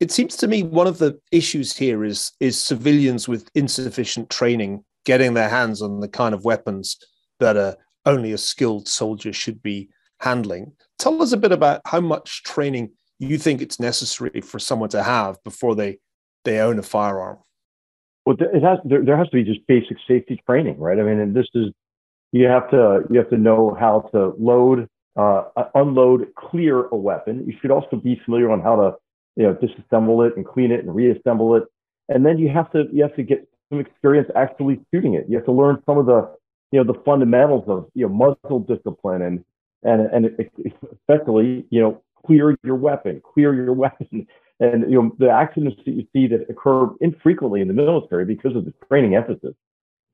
it 0.00 0.12
seems 0.12 0.36
to 0.36 0.46
me 0.46 0.62
one 0.62 0.86
of 0.86 0.98
the 0.98 1.18
issues 1.32 1.76
here 1.76 2.04
is 2.04 2.32
is 2.38 2.58
civilians 2.58 3.26
with 3.26 3.50
insufficient 3.54 4.30
training 4.30 4.84
getting 5.04 5.34
their 5.34 5.48
hands 5.48 5.82
on 5.82 6.00
the 6.00 6.08
kind 6.08 6.34
of 6.34 6.44
weapons 6.44 6.96
that 7.40 7.56
a, 7.56 7.76
only 8.06 8.32
a 8.32 8.38
skilled 8.38 8.88
soldier 8.88 9.32
should 9.32 9.62
be 9.62 9.88
handling. 10.20 10.72
Tell 10.98 11.22
us 11.22 11.32
a 11.32 11.36
bit 11.36 11.52
about 11.52 11.80
how 11.86 12.00
much 12.00 12.42
training 12.42 12.90
you 13.18 13.38
think 13.38 13.60
it's 13.60 13.80
necessary 13.80 14.40
for 14.40 14.58
someone 14.58 14.88
to 14.90 15.02
have 15.02 15.42
before 15.44 15.74
they 15.74 15.98
they 16.44 16.60
own 16.60 16.78
a 16.78 16.82
firearm. 16.82 17.38
Well, 18.24 18.36
it 18.40 18.62
has 18.62 18.78
there, 18.84 19.04
there 19.04 19.16
has 19.16 19.28
to 19.28 19.36
be 19.36 19.44
just 19.44 19.66
basic 19.66 19.96
safety 20.06 20.40
training, 20.46 20.78
right? 20.78 20.98
I 20.98 21.02
mean, 21.02 21.18
and 21.18 21.34
this 21.34 21.46
is 21.54 21.72
you 22.32 22.46
have 22.46 22.70
to 22.70 23.02
you 23.10 23.18
have 23.18 23.30
to 23.30 23.36
know 23.36 23.76
how 23.78 24.08
to 24.12 24.34
load, 24.38 24.88
uh, 25.16 25.44
unload, 25.74 26.28
clear 26.36 26.86
a 26.88 26.96
weapon. 26.96 27.44
You 27.46 27.54
should 27.60 27.70
also 27.70 27.96
be 27.96 28.20
familiar 28.24 28.50
on 28.50 28.60
how 28.60 28.76
to 28.76 28.94
you 29.36 29.44
know 29.44 29.54
disassemble 29.54 30.26
it 30.28 30.36
and 30.36 30.46
clean 30.46 30.70
it 30.70 30.80
and 30.80 30.94
reassemble 30.94 31.56
it, 31.56 31.64
and 32.08 32.24
then 32.24 32.38
you 32.38 32.48
have 32.48 32.70
to 32.72 32.84
you 32.92 33.02
have 33.02 33.16
to 33.16 33.22
get 33.22 33.48
some 33.70 33.80
experience 33.80 34.28
actually 34.36 34.80
shooting 34.92 35.14
it. 35.14 35.26
You 35.28 35.36
have 35.36 35.46
to 35.46 35.52
learn 35.52 35.82
some 35.86 35.98
of 35.98 36.06
the 36.06 36.30
you 36.72 36.82
know 36.82 36.92
the 36.92 36.98
fundamentals 37.04 37.64
of 37.68 37.88
you 37.94 38.06
know 38.06 38.12
muzzle 38.12 38.60
discipline 38.60 39.22
and 39.22 39.44
and 39.82 40.02
and 40.12 40.50
especially 40.92 41.64
you 41.70 41.80
know 41.80 42.02
clear 42.26 42.56
your 42.62 42.76
weapon, 42.76 43.22
clear 43.34 43.54
your 43.54 43.72
weapon. 43.84 44.26
And 44.60 44.90
you 44.90 45.00
know 45.00 45.16
the 45.18 45.30
accidents 45.30 45.76
that 45.84 45.92
you 45.92 46.06
see 46.12 46.26
that 46.28 46.50
occur 46.50 46.88
infrequently 47.00 47.60
in 47.60 47.68
the 47.68 47.74
military 47.74 48.24
because 48.24 48.56
of 48.56 48.64
the 48.64 48.74
training 48.88 49.14
emphasis 49.14 49.54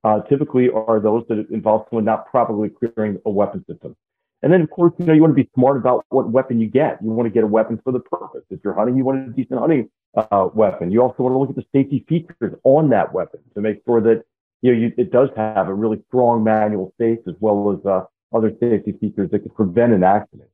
uh, 0.05 0.21
typically 0.29 0.69
are 0.71 1.01
those 1.01 1.25
that 1.29 1.47
involve 1.51 1.87
someone 1.89 2.05
not 2.05 2.27
properly 2.27 2.69
clearing 2.69 3.19
a 3.25 3.31
weapon 3.31 3.65
system. 3.67 3.97
And 4.43 4.53
then, 4.53 4.61
of 4.61 4.69
course, 4.69 4.93
you 4.99 5.07
know, 5.07 5.15
you 5.15 5.23
want 5.23 5.35
to 5.35 5.43
be 5.43 5.49
smart 5.55 5.79
about 5.79 6.05
what 6.11 6.31
weapon 6.31 6.61
you 6.61 6.69
get. 6.69 6.99
You 7.03 7.09
want 7.09 7.27
to 7.27 7.33
get 7.33 7.45
a 7.45 7.47
weapon 7.47 7.81
for 7.83 7.93
the 7.93 8.01
purpose. 8.01 8.43
If 8.51 8.61
you're 8.63 8.75
hunting, 8.75 8.99
you 8.99 9.03
want 9.03 9.27
a 9.27 9.33
decent 9.33 9.59
hunting 9.59 9.89
uh, 10.15 10.49
weapon. 10.53 10.91
You 10.91 11.01
also 11.01 11.23
want 11.23 11.33
to 11.33 11.39
look 11.39 11.49
at 11.49 11.57
the 11.57 11.65
safety 11.73 12.05
features 12.07 12.55
on 12.65 12.91
that 12.91 13.15
weapon 13.15 13.41
to 13.55 13.63
make 13.63 13.81
sure 13.87 14.03
that 14.03 14.25
you 14.63 14.73
know 14.73 14.79
you, 14.79 14.93
it 14.97 15.11
does 15.13 15.29
have 15.37 15.69
a 15.69 15.75
really 15.75 16.03
strong 16.09 16.45
manual 16.45 16.93
safe 16.99 17.19
as 17.27 17.35
well 17.41 17.73
as 17.73 17.85
uh, 17.87 18.05
other 18.35 18.53
safety 18.61 18.93
features 18.93 19.31
that 19.31 19.41
could 19.41 19.55
prevent 19.55 19.93
an 19.93 20.03
accident. 20.03 20.49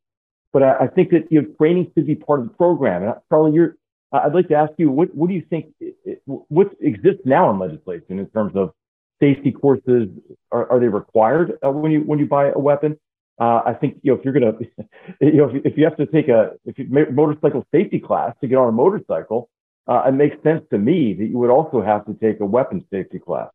But 0.53 0.63
I, 0.63 0.77
I, 0.81 0.87
think 0.89 1.11
that 1.11 1.31
you 1.31 1.43
know 1.43 1.49
training 1.59 1.93
should 1.95 2.07
be 2.07 2.17
part 2.17 2.41
of 2.41 2.49
the 2.49 2.55
program. 2.55 3.03
And 3.05 3.15
Charlie, 3.29 3.53
you're 3.53 3.77
I'd 4.13 4.35
like 4.35 4.49
to 4.49 4.55
ask 4.55 4.73
you 4.79 4.91
what 4.91 5.15
what 5.15 5.29
do 5.29 5.35
you 5.35 5.45
think 5.49 5.73
what 6.27 6.73
exists 6.81 7.23
now 7.25 7.51
in 7.51 7.59
legislation 7.59 8.19
in 8.19 8.27
terms 8.31 8.53
of 8.57 8.73
safety 9.21 9.53
courses 9.53 10.09
are, 10.51 10.71
are 10.71 10.81
they 10.81 10.89
required 10.89 11.59
uh, 11.65 11.71
when 11.71 11.93
you 11.93 12.01
when 12.01 12.19
you 12.19 12.27
buy 12.27 12.51
a 12.51 12.59
weapon? 12.59 12.99
Uh, 13.41 13.63
I 13.65 13.75
think 13.75 13.99
you 14.03 14.13
know 14.13 14.19
if 14.19 14.25
you're 14.25 14.35
gonna 14.35 14.53
you 15.21 15.33
know 15.35 15.49
if, 15.49 15.65
if 15.65 15.79
you 15.79 15.85
have 15.85 15.97
to 15.99 16.07
take 16.07 16.29
a 16.29 16.53
if 16.65 16.79
you 16.79 16.87
motorcycle 16.89 17.65
safety 17.73 18.01
class 18.01 18.35
to 18.41 18.49
get 18.49 18.57
on 18.57 18.69
a 18.69 18.73
motorcycle, 18.73 19.49
uh, 19.87 20.03
it 20.09 20.13
makes 20.13 20.43
sense 20.43 20.63
to 20.71 20.79
me 20.79 21.15
that 21.15 21.27
you 21.27 21.39
would 21.39 21.51
also 21.51 21.81
have 21.81 22.05
to 22.07 22.15
take 22.15 22.41
a 22.41 22.47
weapons 22.47 22.83
safety 22.91 23.19
class. 23.19 23.51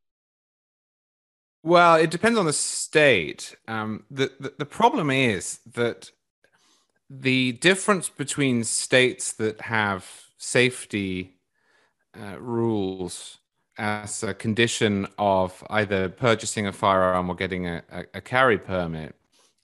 Well, 1.66 1.96
it 1.96 2.12
depends 2.12 2.38
on 2.38 2.46
the 2.46 2.54
state. 2.54 3.56
Um, 3.68 4.04
the, 4.12 4.32
the 4.40 4.54
the 4.60 4.66
problem 4.68 5.10
is 5.10 5.62
that 5.74 6.12
the 7.10 7.54
difference 7.54 8.08
between 8.08 8.64
states 8.64 9.34
that 9.34 9.62
have 9.62 10.06
safety 10.38 11.38
uh, 12.16 12.40
rules 12.40 13.40
as 13.80 14.22
a 14.22 14.36
condition 14.36 15.08
of 15.18 15.64
either 15.72 16.08
purchasing 16.08 16.68
a 16.68 16.72
firearm 16.72 17.32
or 17.32 17.36
getting 17.36 17.68
a, 17.68 17.82
a, 17.92 18.06
a 18.14 18.22
carry 18.22 18.60
permit, 18.60 19.16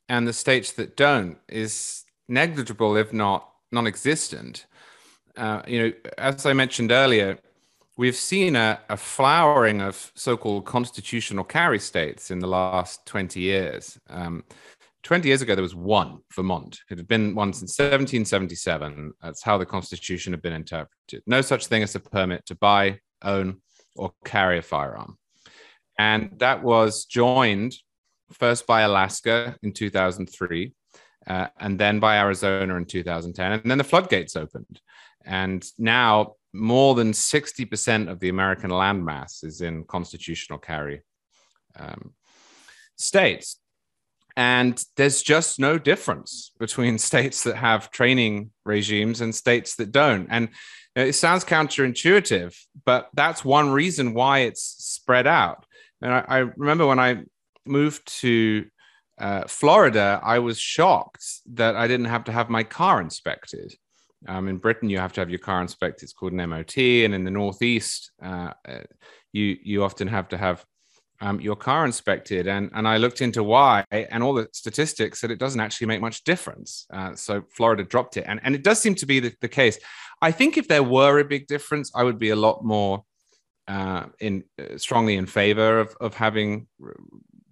and 0.09 0.27
the 0.27 0.33
states 0.33 0.71
that 0.71 0.97
don't 0.97 1.37
is 1.47 2.03
negligible, 2.27 2.97
if 2.97 3.13
not 3.13 3.47
non-existent. 3.71 4.65
Uh, 5.37 5.61
you 5.67 5.79
know, 5.79 5.93
as 6.17 6.47
I 6.47 6.53
mentioned 6.53 6.91
earlier, 6.91 7.37
we've 7.97 8.15
seen 8.15 8.55
a, 8.55 8.79
a, 8.89 8.97
flowering 8.97 9.81
of 9.81 10.11
so-called 10.15 10.65
constitutional 10.65 11.43
carry 11.43 11.79
states 11.79 12.31
in 12.31 12.39
the 12.39 12.47
last 12.47 13.05
20 13.05 13.39
years. 13.39 13.99
Um, 14.09 14.43
20 15.03 15.27
years 15.27 15.41
ago, 15.41 15.55
there 15.55 15.63
was 15.63 15.75
one, 15.75 16.19
Vermont. 16.35 16.79
It 16.89 16.97
had 16.97 17.07
been 17.07 17.33
one 17.33 17.53
since 17.53 17.77
1777. 17.77 19.13
That's 19.21 19.43
how 19.43 19.57
the 19.57 19.65
Constitution 19.65 20.31
had 20.31 20.41
been 20.41 20.53
interpreted. 20.53 21.23
No 21.25 21.41
such 21.41 21.67
thing 21.67 21.83
as 21.83 21.95
a 21.95 21.99
permit 21.99 22.45
to 22.45 22.55
buy, 22.55 22.99
own, 23.23 23.61
or 23.95 24.13
carry 24.25 24.59
a 24.59 24.61
firearm. 24.61 25.17
And 25.97 26.31
that 26.37 26.63
was 26.63 27.05
joined 27.05 27.75
first 28.31 28.65
by 28.67 28.81
Alaska 28.81 29.57
in 29.63 29.73
2003, 29.73 30.73
uh, 31.27 31.47
and 31.59 31.79
then 31.79 31.99
by 31.99 32.17
Arizona 32.17 32.75
in 32.75 32.85
2010. 32.85 33.51
And 33.51 33.69
then 33.69 33.77
the 33.77 33.83
floodgates 33.83 34.35
opened. 34.35 34.79
And 35.25 35.65
now 35.77 36.35
more 36.53 36.95
than 36.95 37.11
60% 37.11 38.09
of 38.09 38.19
the 38.19 38.29
American 38.29 38.71
landmass 38.71 39.43
is 39.43 39.61
in 39.61 39.83
constitutional 39.85 40.59
carry 40.59 41.01
um, 41.79 42.13
states. 42.95 43.57
And 44.35 44.83
there's 44.95 45.21
just 45.21 45.59
no 45.59 45.77
difference 45.77 46.51
between 46.59 46.97
states 47.11 47.43
that 47.43 47.55
have 47.55 47.91
training 47.91 48.51
regimes 48.65 49.21
and 49.21 49.33
states 49.33 49.75
that 49.75 49.91
don't. 49.91 50.27
And 50.29 50.49
it 50.95 51.13
sounds 51.13 51.45
counterintuitive, 51.45 52.57
but 52.85 53.09
that's 53.13 53.45
one 53.45 53.69
reason 53.69 54.13
why 54.13 54.39
it's 54.39 54.61
spread 54.61 55.25
out. 55.25 55.65
And 56.01 56.13
I, 56.13 56.25
I 56.27 56.37
remember 56.57 56.85
when 56.85 56.99
I 56.99 57.23
moved 57.65 58.05
to 58.21 58.65
uh, 59.17 59.43
Florida, 59.47 60.19
I 60.21 60.39
was 60.39 60.59
shocked 60.59 61.23
that 61.53 61.75
I 61.75 61.87
didn't 61.87 62.07
have 62.07 62.25
to 62.25 62.31
have 62.31 62.49
my 62.49 62.63
car 62.63 62.99
inspected. 62.99 63.75
Um, 64.27 64.47
in 64.47 64.57
Britain, 64.57 64.89
you 64.89 64.99
have 64.99 65.13
to 65.13 65.21
have 65.21 65.29
your 65.29 65.39
car 65.39 65.61
inspected. 65.61 66.03
It's 66.03 66.13
called 66.13 66.33
an 66.33 66.49
MOT, 66.49 66.77
and 66.77 67.13
in 67.13 67.23
the 67.23 67.31
Northeast, 67.31 68.11
uh, 68.23 68.53
uh, 68.67 68.81
you 69.33 69.57
you 69.63 69.83
often 69.83 70.07
have 70.07 70.27
to 70.29 70.37
have 70.37 70.65
um, 71.21 71.39
your 71.39 71.55
car 71.55 71.85
inspected. 71.85 72.47
And 72.47 72.69
and 72.73 72.87
I 72.87 72.97
looked 72.97 73.21
into 73.21 73.43
why, 73.43 73.83
and 73.91 74.23
all 74.23 74.33
the 74.33 74.47
statistics 74.53 75.19
said 75.19 75.31
it 75.31 75.39
doesn't 75.39 75.59
actually 75.59 75.87
make 75.87 76.01
much 76.01 76.23
difference. 76.23 76.85
Uh, 76.91 77.15
so 77.15 77.43
Florida 77.55 77.83
dropped 77.83 78.17
it, 78.17 78.25
and 78.27 78.39
and 78.43 78.55
it 78.55 78.63
does 78.63 78.79
seem 78.79 78.95
to 78.95 79.05
be 79.05 79.19
the, 79.19 79.33
the, 79.41 79.49
case. 79.49 79.79
I 80.21 80.31
think 80.31 80.57
if 80.57 80.67
there 80.67 80.83
were 80.83 81.19
a 81.19 81.25
big 81.25 81.47
difference, 81.47 81.91
I 81.95 82.03
would 82.03 82.19
be 82.19 82.29
a 82.29 82.35
lot 82.35 82.63
more 82.63 83.03
uh, 83.67 84.05
in 84.19 84.43
uh, 84.59 84.77
strongly 84.77 85.15
in 85.15 85.25
favor 85.25 85.79
of 85.79 85.95
of 85.99 86.13
having 86.13 86.67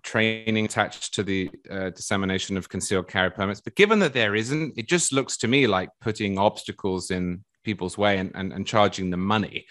training 0.09 0.65
attached 0.65 1.13
to 1.13 1.21
the 1.21 1.51
uh, 1.69 1.91
dissemination 1.91 2.57
of 2.57 2.67
concealed 2.67 3.07
carry 3.07 3.29
permits. 3.29 3.61
But 3.61 3.75
given 3.75 3.99
that 3.99 4.13
there 4.13 4.33
isn't, 4.33 4.73
it 4.75 4.87
just 4.87 5.13
looks 5.13 5.37
to 5.37 5.47
me 5.47 5.67
like 5.67 5.89
putting 6.01 6.39
obstacles 6.39 7.11
in 7.11 7.43
people's 7.63 7.95
way 7.95 8.17
and, 8.17 8.31
and, 8.33 8.51
and 8.51 8.65
charging 8.65 9.11
them 9.11 9.23
money 9.23 9.67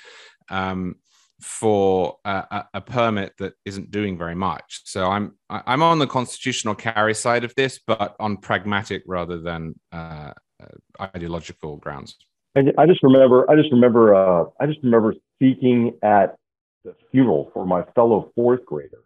um, 0.48 0.94
for 1.40 2.18
a, 2.24 2.64
a, 2.72 2.80
permit 2.80 3.32
that 3.38 3.54
isn't 3.64 3.90
doing 3.90 4.16
very 4.16 4.36
much. 4.36 4.82
So 4.84 5.08
I'm 5.08 5.34
I'm 5.50 5.82
on 5.82 5.98
the 5.98 6.06
constitutional 6.06 6.76
carry 6.76 7.14
side 7.14 7.44
of 7.44 7.52
this, 7.56 7.80
but 7.84 8.14
on 8.20 8.36
pragmatic 8.36 9.02
rather 9.06 9.38
than 9.40 9.74
uh, 9.92 10.32
uh 10.62 11.06
ideological 11.14 11.76
grounds. 11.78 12.16
And 12.54 12.72
I 12.78 12.86
just 12.86 13.02
remember 13.02 13.48
I 13.50 13.56
just 13.56 13.72
remember 13.72 14.14
uh, 14.14 14.44
I 14.60 14.66
just 14.66 14.80
remember 14.82 15.14
speaking 15.36 15.98
at 16.02 16.36
the 16.84 16.94
funeral 17.10 17.50
for 17.52 17.66
my 17.66 17.82
fellow 17.94 18.30
fourth 18.34 18.64
grader 18.64 19.02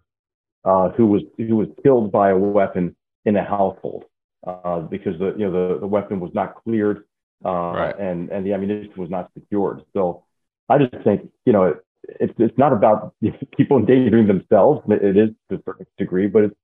uh, 0.65 0.91
who 0.91 1.07
was 1.07 1.23
who 1.37 1.57
was 1.57 1.69
killed 1.83 2.13
by 2.13 2.31
a 2.31 2.37
weapon 2.37 2.97
in 3.25 3.37
a 3.37 3.45
household 3.45 4.05
uh, 4.47 4.81
because 4.81 5.19
the 5.19 5.35
you 5.39 5.49
know 5.49 5.75
the, 5.75 5.81
the 5.81 5.87
weapon 5.87 6.21
was 6.21 6.31
not 6.35 6.63
cleared 6.63 7.05
uh, 7.45 7.51
right. 7.51 7.99
and 7.99 8.31
and 8.31 8.47
the 8.47 8.53
ammunition 8.53 8.93
was 8.97 9.11
not 9.11 9.31
secured. 9.35 9.83
So 9.93 10.25
I 10.69 10.79
just 10.79 11.03
think 11.05 11.31
you 11.45 11.53
know 11.53 11.65
it, 11.65 11.85
it's 12.21 12.35
it's 12.39 12.59
not 12.59 12.73
about 12.73 13.15
people 13.57 13.79
endangering 13.79 14.27
themselves. 14.27 14.81
It 14.89 15.17
is 15.17 15.31
to 15.51 15.57
a 15.57 15.63
certain 15.65 15.87
degree, 15.99 16.27
but 16.27 16.45
it's 16.45 16.57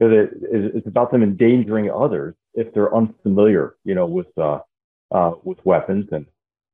it's 0.00 0.86
about 0.86 1.12
them 1.12 1.22
endangering 1.22 1.90
others 1.90 2.34
if 2.54 2.72
they're 2.72 2.94
unfamiliar, 2.94 3.76
you 3.84 3.94
know, 3.94 4.06
with 4.06 4.26
uh, 4.38 4.60
uh, 5.10 5.32
with 5.42 5.58
weapons, 5.64 6.08
and 6.12 6.26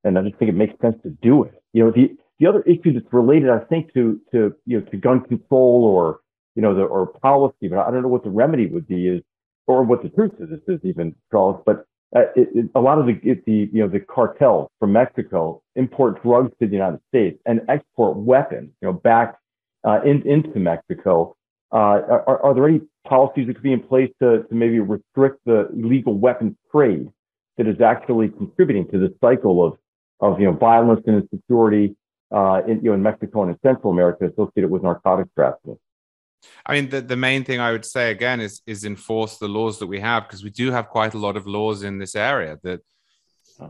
and 0.04 0.18
I 0.18 0.22
just 0.22 0.36
think 0.36 0.48
it 0.48 0.54
makes 0.54 0.80
sense 0.80 0.96
to 1.02 1.10
do 1.10 1.42
it. 1.44 1.54
You 1.72 1.84
know, 1.84 1.90
the 1.90 2.16
the 2.38 2.46
other 2.46 2.62
issue 2.62 2.92
that's 2.92 3.12
related, 3.12 3.50
I 3.50 3.60
think, 3.60 3.92
to 3.94 4.20
to 4.32 4.54
you 4.66 4.80
know 4.80 4.86
to 4.86 4.96
gun 4.96 5.22
control 5.22 5.84
or 5.84 6.20
you 6.56 6.62
know, 6.62 6.74
the, 6.74 6.82
or 6.82 7.06
policy, 7.06 7.68
but 7.68 7.78
I 7.78 7.90
don't 7.90 8.02
know 8.02 8.08
what 8.08 8.24
the 8.24 8.30
remedy 8.30 8.66
would 8.66 8.88
be 8.88 9.06
is, 9.06 9.22
or 9.68 9.84
what 9.84 10.02
the 10.02 10.08
truth 10.08 10.32
is, 10.40 10.48
this 10.48 10.60
is 10.66 10.80
even, 10.84 11.14
Charles, 11.30 11.62
but 11.64 11.84
uh, 12.14 12.20
it, 12.34 12.48
it, 12.54 12.70
a 12.74 12.80
lot 12.80 12.98
of 12.98 13.06
the, 13.06 13.20
it, 13.22 13.44
the, 13.44 13.68
you 13.72 13.82
know, 13.82 13.88
the 13.88 14.00
cartels 14.00 14.70
from 14.80 14.92
Mexico 14.92 15.60
import 15.74 16.22
drugs 16.22 16.52
to 16.60 16.66
the 16.66 16.72
United 16.72 17.00
States 17.08 17.38
and 17.46 17.60
export 17.68 18.16
weapons, 18.16 18.70
you 18.80 18.88
know, 18.88 18.92
back 18.92 19.36
uh, 19.84 20.00
in, 20.04 20.26
into 20.26 20.58
Mexico. 20.58 21.36
Uh, 21.72 21.76
are, 22.26 22.42
are 22.42 22.54
there 22.54 22.68
any 22.68 22.80
policies 23.06 23.48
that 23.48 23.54
could 23.54 23.62
be 23.62 23.72
in 23.72 23.82
place 23.82 24.10
to, 24.22 24.44
to 24.44 24.54
maybe 24.54 24.78
restrict 24.78 25.40
the 25.46 25.68
illegal 25.74 26.16
weapons 26.16 26.54
trade 26.70 27.08
that 27.58 27.66
is 27.66 27.80
actually 27.80 28.28
contributing 28.28 28.86
to 28.88 28.98
the 28.98 29.12
cycle 29.20 29.66
of, 29.66 29.76
of, 30.20 30.40
you 30.40 30.46
know, 30.46 30.52
violence 30.52 31.02
and 31.06 31.22
insecurity, 31.22 31.96
uh, 32.32 32.62
in, 32.68 32.76
you 32.82 32.90
know, 32.90 32.94
in 32.94 33.02
Mexico 33.02 33.42
and 33.42 33.50
in 33.50 33.58
Central 33.62 33.92
America 33.92 34.26
associated 34.26 34.70
with 34.70 34.82
narcotics 34.82 35.30
trafficking? 35.34 35.76
I 36.64 36.74
mean, 36.74 36.90
the, 36.90 37.00
the 37.00 37.16
main 37.16 37.44
thing 37.44 37.60
I 37.60 37.72
would 37.72 37.84
say 37.84 38.10
again 38.10 38.40
is 38.40 38.62
is 38.66 38.84
enforce 38.84 39.38
the 39.38 39.48
laws 39.48 39.78
that 39.78 39.86
we 39.86 40.00
have 40.00 40.24
because 40.24 40.44
we 40.44 40.50
do 40.50 40.70
have 40.70 40.88
quite 40.88 41.14
a 41.14 41.18
lot 41.18 41.36
of 41.36 41.46
laws 41.46 41.82
in 41.82 41.98
this 41.98 42.14
area 42.14 42.58
that 42.62 42.80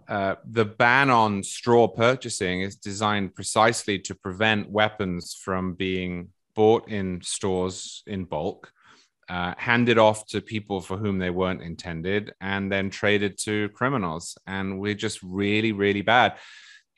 uh, 0.09 0.35
the 0.45 0.64
ban 0.64 1.11
on 1.11 1.43
straw 1.43 1.87
purchasing 1.87 2.62
is 2.62 2.77
designed 2.77 3.35
precisely 3.35 3.99
to 4.01 4.14
prevent 4.14 4.71
weapons 4.71 5.35
from 5.35 5.75
being 5.75 6.29
bought 6.55 6.89
in 6.89 7.21
stores 7.23 8.03
in 8.07 8.25
bulk, 8.25 8.73
uh, 9.29 9.55
handed 9.57 9.99
off 9.99 10.27
to 10.27 10.41
people 10.41 10.81
for 10.81 10.97
whom 10.97 11.19
they 11.19 11.31
weren't 11.31 11.62
intended, 11.62 12.33
and 12.41 12.73
then 12.73 12.91
traded 12.91 13.39
to 13.39 13.69
criminals. 13.71 14.37
And 14.47 14.81
we're 14.81 14.95
just 14.95 15.23
really, 15.23 15.73
really 15.73 16.03
bad. 16.03 16.37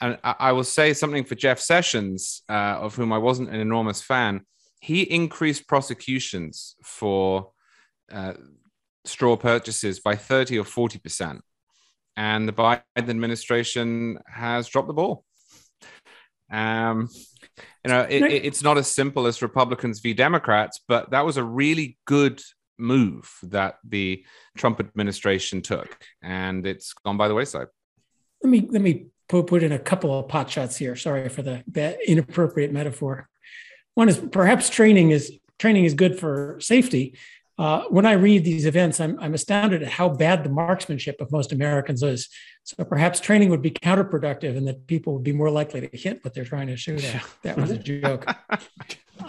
And 0.00 0.18
I, 0.24 0.34
I 0.38 0.52
will 0.52 0.64
say 0.64 0.94
something 0.94 1.24
for 1.24 1.34
Jeff 1.34 1.58
Sessions, 1.58 2.42
uh, 2.48 2.78
of 2.80 2.94
whom 2.94 3.12
I 3.12 3.18
wasn't 3.18 3.50
an 3.50 3.60
enormous 3.60 4.00
fan. 4.00 4.42
He 4.80 5.02
increased 5.02 5.66
prosecutions 5.66 6.76
for 6.82 7.50
uh, 8.12 8.34
straw 9.04 9.36
purchases 9.36 10.00
by 10.00 10.16
30 10.16 10.58
or 10.58 10.64
40 10.64 10.98
percent 10.98 11.42
and 12.18 12.48
the 12.48 12.52
Biden 12.52 12.82
administration 12.96 14.18
has 14.26 14.66
dropped 14.66 14.88
the 14.88 14.92
ball. 14.92 15.24
Um, 16.50 17.08
you 17.84 17.92
know, 17.92 18.00
it, 18.00 18.24
it's 18.24 18.62
not 18.62 18.76
as 18.76 18.90
simple 18.90 19.28
as 19.28 19.40
Republicans 19.40 20.00
v. 20.00 20.14
Democrats, 20.14 20.80
but 20.88 21.12
that 21.12 21.24
was 21.24 21.36
a 21.36 21.44
really 21.44 21.96
good 22.06 22.42
move 22.76 23.30
that 23.44 23.76
the 23.84 24.24
Trump 24.56 24.80
administration 24.80 25.62
took, 25.62 25.96
and 26.20 26.66
it's 26.66 26.92
gone 26.92 27.16
by 27.16 27.28
the 27.28 27.34
wayside. 27.34 27.68
Let 28.42 28.50
me 28.50 28.66
let 28.68 28.82
me 28.82 29.06
put, 29.28 29.46
put 29.46 29.62
in 29.62 29.70
a 29.70 29.78
couple 29.78 30.18
of 30.18 30.26
pot 30.26 30.50
shots 30.50 30.76
here. 30.76 30.96
Sorry 30.96 31.28
for 31.28 31.42
the 31.42 31.62
inappropriate 32.04 32.72
metaphor. 32.72 33.28
One 33.98 34.08
is 34.08 34.22
perhaps 34.30 34.70
training 34.70 35.10
is 35.10 35.32
training 35.58 35.84
is 35.84 35.94
good 35.94 36.18
for 36.18 36.56
safety, 36.60 37.14
uh, 37.58 37.82
when 37.88 38.06
I 38.06 38.12
read 38.12 38.44
these 38.44 38.64
events, 38.64 39.00
I'm, 39.00 39.18
I'm 39.18 39.34
astounded 39.34 39.82
at 39.82 39.88
how 39.88 40.08
bad 40.08 40.44
the 40.44 40.50
marksmanship 40.50 41.20
of 41.20 41.32
most 41.32 41.52
Americans 41.52 42.04
is. 42.04 42.28
So 42.62 42.84
perhaps 42.84 43.18
training 43.18 43.50
would 43.50 43.62
be 43.62 43.72
counterproductive 43.72 44.56
and 44.56 44.68
that 44.68 44.86
people 44.86 45.14
would 45.14 45.24
be 45.24 45.32
more 45.32 45.50
likely 45.50 45.80
to 45.80 45.96
hit 45.96 46.24
what 46.24 46.34
they're 46.34 46.44
trying 46.44 46.68
to 46.68 46.76
shoot 46.76 47.04
at. 47.04 47.24
That 47.42 47.56
was 47.56 47.70
a 47.70 47.78
joke. 47.78 48.26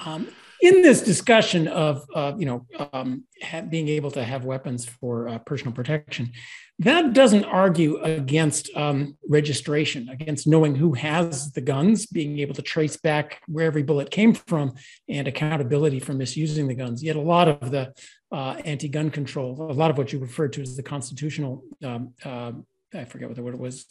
Um, 0.05 0.27
in 0.61 0.81
this 0.81 1.01
discussion 1.01 1.67
of 1.67 2.05
uh, 2.13 2.33
you 2.37 2.45
know 2.45 2.65
um, 2.93 3.23
being 3.69 3.87
able 3.87 4.11
to 4.11 4.23
have 4.23 4.45
weapons 4.45 4.85
for 4.85 5.29
uh, 5.29 5.39
personal 5.39 5.73
protection, 5.73 6.31
that 6.79 7.13
doesn't 7.13 7.45
argue 7.45 7.97
against 8.01 8.69
um, 8.75 9.17
registration, 9.27 10.09
against 10.09 10.47
knowing 10.47 10.75
who 10.75 10.93
has 10.93 11.51
the 11.51 11.61
guns, 11.61 12.05
being 12.05 12.39
able 12.39 12.55
to 12.55 12.61
trace 12.61 12.97
back 12.97 13.41
where 13.47 13.65
every 13.65 13.83
bullet 13.83 14.11
came 14.11 14.33
from, 14.33 14.73
and 15.07 15.27
accountability 15.27 15.99
for 15.99 16.13
misusing 16.13 16.67
the 16.67 16.75
guns. 16.75 17.03
Yet 17.03 17.15
a 17.15 17.21
lot 17.21 17.47
of 17.47 17.71
the 17.71 17.93
uh, 18.31 18.61
anti-gun 18.65 19.09
control, 19.09 19.71
a 19.71 19.73
lot 19.73 19.91
of 19.91 19.97
what 19.97 20.13
you 20.13 20.19
referred 20.19 20.53
to 20.53 20.61
as 20.61 20.75
the 20.75 20.83
constitutional, 20.83 21.63
um, 21.83 22.13
uh, 22.23 22.51
I 22.93 23.05
forget 23.05 23.27
what 23.27 23.35
the 23.35 23.43
word 23.43 23.59
was, 23.59 23.85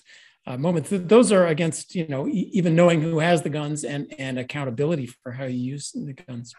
uh, 0.49 0.57
moment. 0.57 0.86
Those 1.09 1.30
are 1.30 1.46
against, 1.46 1.94
you 1.94 2.09
know, 2.09 2.26
e- 2.26 2.51
even 2.55 2.74
knowing 2.74 3.03
who 3.03 3.18
has 3.18 3.42
the 3.42 3.51
guns 3.51 3.84
and, 3.84 4.12
and 4.18 4.38
accountability 4.38 5.07
for 5.07 5.32
how 5.32 5.44
you 5.44 5.59
use 5.59 5.92
the 5.92 6.14
guns. 6.14 6.55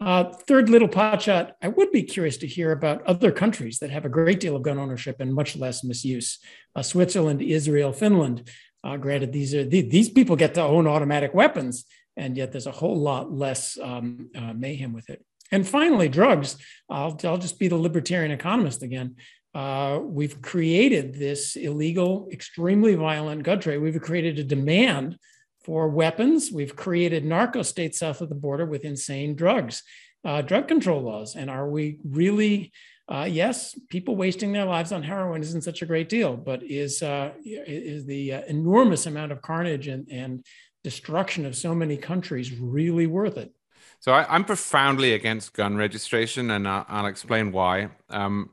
Uh, 0.00 0.24
third 0.48 0.68
little 0.68 0.88
pot 0.88 1.22
shot, 1.22 1.52
I 1.62 1.68
would 1.68 1.92
be 1.92 2.02
curious 2.02 2.36
to 2.38 2.48
hear 2.48 2.72
about 2.72 3.06
other 3.06 3.30
countries 3.30 3.78
that 3.78 3.90
have 3.90 4.04
a 4.04 4.08
great 4.08 4.40
deal 4.40 4.56
of 4.56 4.62
gun 4.62 4.78
ownership 4.78 5.20
and 5.20 5.32
much 5.32 5.56
less 5.56 5.84
misuse. 5.84 6.40
Uh, 6.74 6.82
Switzerland, 6.82 7.40
Israel, 7.40 7.92
Finland. 7.92 8.50
Uh, 8.82 8.96
granted, 8.96 9.32
these 9.32 9.54
are 9.54 9.64
these 9.64 10.08
people 10.08 10.34
get 10.34 10.54
to 10.54 10.62
own 10.62 10.88
automatic 10.88 11.32
weapons, 11.32 11.84
and 12.16 12.36
yet 12.36 12.50
there's 12.50 12.66
a 12.66 12.72
whole 12.72 12.98
lot 12.98 13.32
less 13.32 13.78
um, 13.80 14.28
uh, 14.36 14.52
mayhem 14.52 14.92
with 14.92 15.08
it. 15.08 15.24
And 15.52 15.68
finally, 15.68 16.08
drugs. 16.08 16.56
I'll, 16.90 17.16
I'll 17.22 17.38
just 17.38 17.60
be 17.60 17.68
the 17.68 17.76
libertarian 17.76 18.32
economist 18.32 18.82
again. 18.82 19.16
Uh, 19.54 20.00
we've 20.02 20.40
created 20.40 21.14
this 21.14 21.56
illegal, 21.56 22.28
extremely 22.32 22.94
violent 22.94 23.42
gun 23.42 23.60
trade. 23.60 23.78
We've 23.78 24.00
created 24.00 24.38
a 24.38 24.44
demand 24.44 25.18
for 25.64 25.88
weapons. 25.88 26.50
We've 26.50 26.74
created 26.74 27.24
narco 27.24 27.62
states 27.62 27.98
south 27.98 28.20
of 28.20 28.28
the 28.28 28.34
border 28.34 28.64
with 28.64 28.84
insane 28.84 29.34
drugs, 29.34 29.82
uh, 30.24 30.42
drug 30.42 30.68
control 30.68 31.02
laws. 31.02 31.36
And 31.36 31.50
are 31.50 31.68
we 31.68 31.98
really? 32.04 32.72
Uh, 33.08 33.28
yes, 33.30 33.78
people 33.90 34.16
wasting 34.16 34.52
their 34.52 34.64
lives 34.64 34.92
on 34.92 35.02
heroin 35.02 35.42
isn't 35.42 35.64
such 35.64 35.82
a 35.82 35.86
great 35.86 36.08
deal, 36.08 36.36
but 36.36 36.62
is 36.62 37.02
uh, 37.02 37.32
is 37.44 38.06
the 38.06 38.32
uh, 38.32 38.42
enormous 38.46 39.06
amount 39.06 39.32
of 39.32 39.42
carnage 39.42 39.88
and, 39.88 40.08
and 40.10 40.46
destruction 40.82 41.44
of 41.44 41.54
so 41.54 41.74
many 41.74 41.96
countries 41.96 42.52
really 42.58 43.06
worth 43.06 43.36
it? 43.36 43.52
So 44.00 44.12
I, 44.12 44.34
am 44.34 44.44
profoundly 44.44 45.12
against 45.12 45.52
gun 45.52 45.76
registration, 45.76 46.52
and 46.52 46.66
I'll, 46.66 46.86
I'll 46.88 47.06
explain 47.06 47.52
why. 47.52 47.90
Um, 48.08 48.50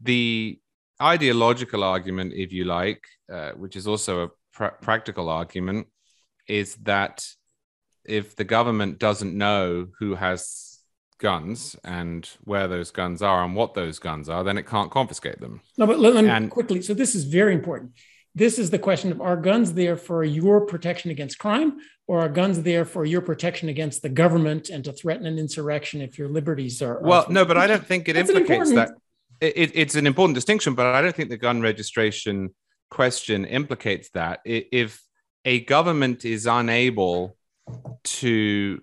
the 0.00 0.58
ideological 1.00 1.84
argument, 1.84 2.32
if 2.34 2.52
you 2.52 2.64
like, 2.64 3.04
uh, 3.32 3.52
which 3.52 3.76
is 3.76 3.86
also 3.86 4.24
a 4.24 4.28
pr- 4.52 4.76
practical 4.80 5.28
argument, 5.28 5.86
is 6.46 6.74
that 6.76 7.24
if 8.04 8.36
the 8.36 8.44
government 8.44 8.98
doesn't 8.98 9.36
know 9.36 9.88
who 9.98 10.14
has 10.14 10.78
guns 11.18 11.76
and 11.84 12.28
where 12.44 12.66
those 12.66 12.90
guns 12.90 13.22
are 13.22 13.44
and 13.44 13.54
what 13.54 13.74
those 13.74 13.98
guns 13.98 14.28
are, 14.28 14.42
then 14.42 14.58
it 14.58 14.66
can't 14.66 14.90
confiscate 14.90 15.40
them. 15.40 15.60
No, 15.76 15.86
but 15.86 15.98
let, 15.98 16.14
let 16.14 16.24
me 16.24 16.30
and, 16.30 16.50
quickly. 16.50 16.82
So 16.82 16.94
this 16.94 17.14
is 17.14 17.24
very 17.24 17.54
important. 17.54 17.92
This 18.34 18.58
is 18.58 18.70
the 18.70 18.78
question 18.78 19.10
of 19.10 19.20
are 19.20 19.36
guns 19.36 19.74
there 19.74 19.96
for 19.96 20.24
your 20.24 20.64
protection 20.66 21.10
against 21.10 21.38
crime 21.38 21.78
or 22.06 22.20
are 22.20 22.28
guns 22.28 22.62
there 22.62 22.84
for 22.84 23.04
your 23.04 23.20
protection 23.20 23.68
against 23.68 24.02
the 24.02 24.08
government 24.08 24.70
and 24.70 24.84
to 24.84 24.92
threaten 24.92 25.26
an 25.26 25.38
insurrection 25.38 26.00
if 26.00 26.18
your 26.18 26.28
liberties 26.28 26.80
are. 26.80 27.00
Well, 27.02 27.26
no, 27.28 27.44
but 27.44 27.56
I 27.56 27.66
don't 27.66 27.86
think 27.86 28.08
it 28.08 28.16
implicates 28.16 28.72
that. 28.72 28.90
It, 29.40 29.72
it's 29.74 29.94
an 29.94 30.06
important 30.06 30.34
distinction, 30.34 30.74
but 30.74 30.86
I 30.86 31.00
don't 31.00 31.14
think 31.14 31.30
the 31.30 31.36
gun 31.36 31.62
registration 31.62 32.54
question 32.90 33.44
implicates 33.44 34.10
that. 34.10 34.40
If 34.44 35.02
a 35.44 35.60
government 35.60 36.24
is 36.24 36.46
unable 36.46 37.36
to 38.04 38.82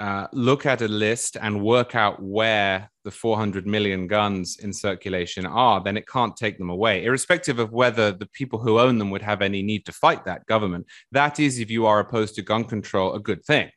uh, 0.00 0.26
look 0.32 0.64
at 0.64 0.80
a 0.80 0.88
list 0.88 1.36
and 1.38 1.62
work 1.62 1.94
out 1.94 2.22
where 2.22 2.90
the 3.04 3.10
400 3.10 3.66
million 3.66 4.06
guns 4.06 4.58
in 4.58 4.72
circulation 4.72 5.44
are, 5.44 5.84
then 5.84 5.98
it 5.98 6.08
can't 6.08 6.34
take 6.34 6.56
them 6.56 6.70
away, 6.70 7.04
irrespective 7.04 7.58
of 7.58 7.70
whether 7.70 8.10
the 8.10 8.26
people 8.32 8.58
who 8.58 8.80
own 8.80 8.96
them 8.96 9.10
would 9.10 9.20
have 9.20 9.42
any 9.42 9.60
need 9.62 9.84
to 9.84 9.92
fight 9.92 10.24
that 10.24 10.46
government. 10.46 10.86
That 11.12 11.38
is, 11.38 11.58
if 11.58 11.70
you 11.70 11.84
are 11.84 12.00
opposed 12.00 12.34
to 12.36 12.42
gun 12.42 12.64
control, 12.64 13.12
a 13.12 13.20
good 13.20 13.44
thing. 13.44 13.70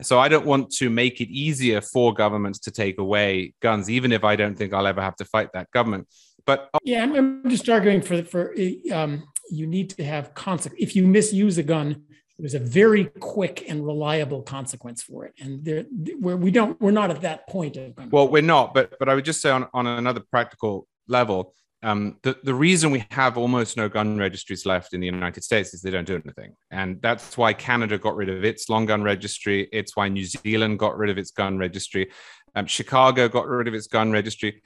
So 0.00 0.18
I 0.18 0.28
don't 0.28 0.46
want 0.46 0.70
to 0.76 0.88
make 0.88 1.20
it 1.20 1.28
easier 1.28 1.82
for 1.82 2.14
governments 2.14 2.58
to 2.60 2.70
take 2.70 2.98
away 2.98 3.52
guns, 3.60 3.90
even 3.90 4.12
if 4.12 4.24
I 4.24 4.34
don't 4.34 4.56
think 4.56 4.72
I'll 4.72 4.86
ever 4.86 5.02
have 5.02 5.16
to 5.16 5.26
fight 5.26 5.50
that 5.52 5.70
government. 5.72 6.08
But 6.46 6.70
yeah, 6.84 7.02
I'm 7.02 7.48
just 7.50 7.68
arguing 7.68 8.00
for 8.00 8.22
for 8.22 8.54
um, 8.92 9.24
you 9.50 9.66
need 9.66 9.90
to 9.90 10.04
have 10.04 10.32
consequence. 10.34 10.80
If 10.80 10.96
you 10.96 11.06
misuse 11.06 11.58
a 11.58 11.62
gun, 11.62 12.04
there's 12.38 12.54
a 12.54 12.58
very 12.58 13.06
quick 13.18 13.64
and 13.68 13.86
reliable 13.86 14.42
consequence 14.42 15.02
for 15.02 15.24
it 15.24 15.32
and 15.40 15.64
there 15.64 15.84
where 16.20 16.36
we 16.36 16.50
don't 16.50 16.80
we're 16.80 16.90
not 16.90 17.10
at 17.10 17.20
that 17.22 17.46
point 17.48 17.76
of 17.76 17.94
well 18.10 18.28
we're 18.28 18.42
not 18.42 18.74
but 18.74 18.92
but 18.98 19.08
i 19.08 19.14
would 19.14 19.24
just 19.24 19.40
say 19.40 19.50
on, 19.50 19.66
on 19.72 19.86
another 19.86 20.20
practical 20.30 20.86
level 21.08 21.54
um, 21.82 22.16
the, 22.22 22.36
the 22.42 22.54
reason 22.54 22.90
we 22.90 23.04
have 23.10 23.36
almost 23.36 23.76
no 23.76 23.88
gun 23.88 24.16
registries 24.16 24.66
left 24.66 24.94
in 24.94 25.00
the 25.00 25.06
United 25.06 25.44
States 25.44 25.74
is 25.74 25.82
they 25.82 25.90
don't 25.90 26.06
do 26.06 26.14
anything. 26.14 26.54
And 26.70 27.00
that's 27.02 27.36
why 27.36 27.52
Canada 27.52 27.98
got 27.98 28.16
rid 28.16 28.28
of 28.28 28.44
its 28.44 28.68
long 28.68 28.86
gun 28.86 29.02
registry. 29.02 29.68
It's 29.72 29.96
why 29.96 30.08
New 30.08 30.24
Zealand 30.24 30.78
got 30.80 30.96
rid 30.96 31.10
of 31.10 31.18
its 31.18 31.30
gun 31.30 31.58
registry. 31.58 32.10
Um, 32.56 32.66
Chicago 32.66 33.28
got 33.28 33.46
rid 33.46 33.68
of 33.68 33.74
its 33.74 33.86
gun 33.86 34.10
registry. 34.10 34.62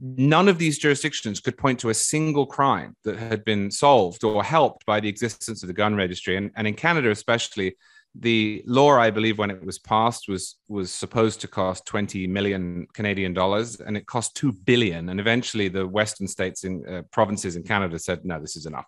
None 0.00 0.48
of 0.48 0.58
these 0.58 0.78
jurisdictions 0.78 1.40
could 1.40 1.58
point 1.58 1.78
to 1.80 1.90
a 1.90 1.94
single 1.94 2.46
crime 2.46 2.96
that 3.04 3.18
had 3.18 3.44
been 3.44 3.70
solved 3.70 4.24
or 4.24 4.42
helped 4.42 4.86
by 4.86 5.00
the 5.00 5.08
existence 5.08 5.62
of 5.62 5.66
the 5.66 5.74
gun 5.74 5.94
registry. 5.94 6.36
And, 6.36 6.50
and 6.56 6.66
in 6.66 6.74
Canada, 6.74 7.10
especially, 7.10 7.76
the 8.14 8.62
law, 8.66 8.96
I 8.96 9.10
believe, 9.10 9.38
when 9.38 9.50
it 9.50 9.64
was 9.64 9.78
passed, 9.78 10.28
was 10.28 10.56
was 10.68 10.92
supposed 10.92 11.40
to 11.40 11.48
cost 11.48 11.84
20 11.86 12.28
million 12.28 12.86
Canadian 12.94 13.34
dollars, 13.34 13.80
and 13.80 13.96
it 13.96 14.06
cost 14.06 14.36
two 14.36 14.52
billion. 14.52 15.08
And 15.08 15.18
eventually, 15.18 15.68
the 15.68 15.86
Western 15.86 16.28
states 16.28 16.62
and 16.62 16.88
uh, 16.88 17.02
provinces 17.10 17.56
in 17.56 17.64
Canada 17.64 17.98
said, 17.98 18.24
"No, 18.24 18.40
this 18.40 18.54
is 18.54 18.66
enough." 18.66 18.86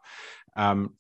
Um, 0.57 0.95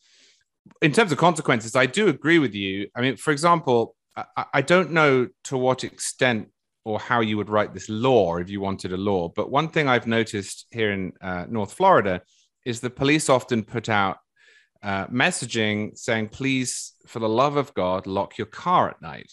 in 0.83 0.93
terms 0.93 1.13
of 1.13 1.19
consequences, 1.19 1.77
I 1.77 1.87
do 1.87 2.09
agree 2.09 2.41
with 2.41 2.53
you. 2.53 2.89
I 2.97 3.01
mean, 3.01 3.17
for 3.17 3.31
example, 3.31 3.95
I, 4.17 4.45
I 4.55 4.61
don't 4.61 4.91
know 4.91 5.29
to 5.45 5.57
what 5.57 5.85
extent 5.85 6.49
or 6.87 7.01
how 7.01 7.19
you 7.19 7.37
would 7.37 7.51
write 7.51 7.75
this 7.75 7.89
law 7.89 8.37
if 8.37 8.49
you 8.49 8.61
wanted 8.61 8.93
a 8.93 8.97
law. 8.97 9.29
But 9.29 9.51
one 9.51 9.69
thing 9.69 9.89
I've 9.89 10.07
noticed 10.07 10.67
here 10.71 10.93
in 10.93 11.13
uh, 11.21 11.45
North 11.49 11.73
Florida 11.73 12.23
is 12.65 12.79
the 12.79 12.91
police 12.91 13.29
often 13.29 13.65
put 13.65 13.89
out 13.89 14.19
uh, 14.85 15.09
messaging 15.09 15.99
saying, 15.99 16.29
please, 16.29 16.93
for 17.09 17.19
the 17.19 17.29
love 17.29 17.57
of 17.57 17.75
God, 17.75 18.07
lock 18.07 18.39
your 18.39 18.47
car 18.47 18.89
at 18.89 19.03
night. 19.03 19.33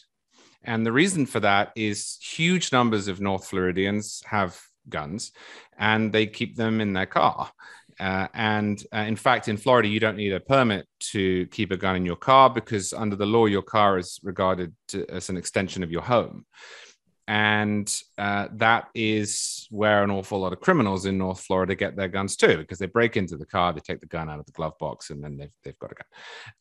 And 0.63 0.83
the 0.83 0.91
reason 0.91 1.27
for 1.27 1.41
that 1.41 1.71
is 1.75 2.17
huge 2.19 2.71
numbers 2.71 3.07
of 3.07 3.21
North 3.21 3.45
Floridians 3.45 4.23
have 4.25 4.59
guns 4.89 5.31
and 5.77 6.11
they 6.11 6.25
keep 6.25 6.55
them 6.55 6.81
in 6.81 6.93
their 6.93 7.05
car. 7.05 7.51
Uh, 7.99 8.29
and 8.33 8.83
uh, 8.91 9.01
in 9.01 9.15
fact, 9.15 9.47
in 9.47 9.57
Florida, 9.57 9.87
you 9.87 9.99
don't 9.99 10.17
need 10.17 10.33
a 10.33 10.39
permit 10.39 10.87
to 11.11 11.45
keep 11.51 11.69
a 11.69 11.77
gun 11.77 11.97
in 11.97 12.03
your 12.03 12.15
car 12.15 12.49
because 12.49 12.93
under 12.93 13.15
the 13.15 13.27
law, 13.27 13.45
your 13.45 13.61
car 13.61 13.99
is 13.99 14.19
regarded 14.23 14.73
to, 14.87 15.05
as 15.07 15.29
an 15.29 15.37
extension 15.37 15.83
of 15.83 15.91
your 15.91 16.01
home. 16.01 16.47
And 17.27 17.93
uh, 18.17 18.47
that 18.53 18.89
is 18.93 19.67
where 19.69 20.03
an 20.03 20.11
awful 20.11 20.39
lot 20.39 20.53
of 20.53 20.59
criminals 20.59 21.05
in 21.05 21.17
North 21.17 21.39
Florida 21.39 21.75
get 21.75 21.95
their 21.95 22.09
guns 22.09 22.35
too, 22.35 22.57
because 22.57 22.79
they 22.79 22.85
break 22.85 23.15
into 23.15 23.37
the 23.37 23.45
car, 23.45 23.71
they 23.71 23.79
take 23.79 24.01
the 24.01 24.05
gun 24.07 24.29
out 24.29 24.39
of 24.39 24.45
the 24.45 24.51
glove 24.51 24.77
box, 24.79 25.09
and 25.09 25.23
then 25.23 25.37
they've, 25.37 25.53
they've 25.63 25.79
got 25.79 25.91
a 25.91 25.95
gun. 25.95 26.05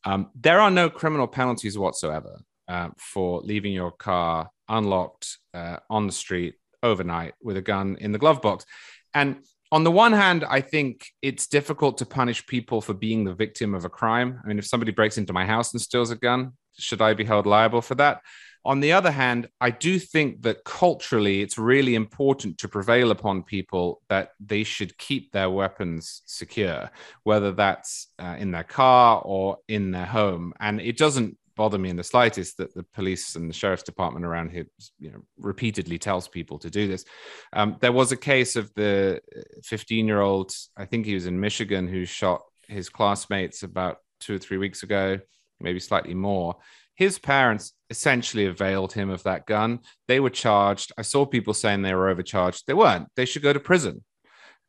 Um, 0.05 0.31
there 0.39 0.59
are 0.59 0.71
no 0.71 0.89
criminal 0.89 1.27
penalties 1.27 1.77
whatsoever 1.77 2.39
uh, 2.67 2.89
for 2.97 3.41
leaving 3.41 3.73
your 3.73 3.91
car 3.91 4.49
unlocked 4.69 5.37
uh, 5.53 5.77
on 5.89 6.07
the 6.07 6.13
street 6.13 6.55
overnight 6.81 7.33
with 7.41 7.57
a 7.57 7.61
gun 7.61 7.97
in 7.99 8.11
the 8.11 8.19
glove 8.19 8.41
box. 8.41 8.65
And 9.13 9.43
on 9.71 9.83
the 9.83 9.91
one 9.91 10.13
hand, 10.13 10.45
I 10.47 10.61
think 10.61 11.07
it's 11.21 11.47
difficult 11.47 11.97
to 11.97 12.05
punish 12.05 12.45
people 12.45 12.79
for 12.79 12.93
being 12.93 13.23
the 13.23 13.33
victim 13.33 13.73
of 13.73 13.85
a 13.85 13.89
crime. 13.89 14.39
I 14.43 14.47
mean, 14.47 14.59
if 14.59 14.67
somebody 14.67 14.91
breaks 14.91 15.17
into 15.17 15.33
my 15.33 15.45
house 15.45 15.73
and 15.73 15.81
steals 15.81 16.11
a 16.11 16.15
gun, 16.15 16.53
should 16.77 17.01
I 17.01 17.13
be 17.13 17.25
held 17.25 17.45
liable 17.45 17.81
for 17.81 17.95
that? 17.95 18.21
On 18.65 18.79
the 18.79 18.93
other 18.93 19.11
hand, 19.11 19.49
I 19.59 19.71
do 19.71 19.99
think 19.99 20.43
that 20.43 20.63
culturally 20.63 21.41
it's 21.41 21.57
really 21.57 21.95
important 21.95 22.57
to 22.59 22.69
prevail 22.69 23.11
upon 23.11 23.43
people 23.43 24.01
that 24.07 24.31
they 24.39 24.63
should 24.63 24.97
keep 24.97 25.31
their 25.31 25.49
weapons 25.49 26.21
secure, 26.25 26.89
whether 27.23 27.51
that's 27.51 28.07
uh, 28.19 28.35
in 28.39 28.51
their 28.51 28.63
car 28.63 29.21
or 29.25 29.57
in 29.67 29.91
their 29.91 30.05
home. 30.05 30.53
And 30.61 30.79
it 30.79 30.97
doesn't 30.97 31.37
bother 31.55 31.77
me 31.77 31.89
in 31.89 31.97
the 31.97 32.03
slightest 32.03 32.57
that 32.57 32.73
the 32.73 32.83
police 32.83 33.35
and 33.35 33.49
the 33.49 33.53
sheriff's 33.53 33.83
department 33.83 34.25
around 34.25 34.49
here, 34.49 34.65
you 34.97 35.11
know, 35.11 35.23
repeatedly 35.37 35.99
tells 35.99 36.29
people 36.29 36.57
to 36.59 36.69
do 36.69 36.87
this. 36.87 37.03
Um, 37.51 37.75
there 37.81 37.91
was 37.91 38.13
a 38.13 38.17
case 38.17 38.55
of 38.55 38.73
the 38.75 39.19
15 39.63 40.07
year 40.07 40.21
old, 40.21 40.53
I 40.77 40.85
think 40.85 41.05
he 41.05 41.15
was 41.15 41.27
in 41.27 41.39
Michigan, 41.39 41.87
who 41.87 42.05
shot 42.05 42.43
his 42.69 42.87
classmates 42.87 43.63
about 43.63 43.97
two 44.21 44.35
or 44.35 44.39
three 44.39 44.57
weeks 44.57 44.83
ago, 44.83 45.19
maybe 45.59 45.81
slightly 45.81 46.13
more 46.13 46.55
his 46.95 47.17
parents 47.17 47.73
essentially 47.93 48.47
availed 48.47 48.91
him 48.91 49.11
of 49.11 49.21
that 49.23 49.45
gun. 49.45 49.79
They 50.07 50.19
were 50.19 50.31
charged. 50.31 50.91
I 50.97 51.03
saw 51.03 51.27
people 51.27 51.53
saying 51.53 51.83
they 51.83 51.93
were 51.93 52.09
overcharged. 52.09 52.63
They 52.65 52.73
weren't. 52.73 53.07
They 53.15 53.25
should 53.25 53.43
go 53.43 53.53
to 53.53 53.59
prison. 53.59 54.03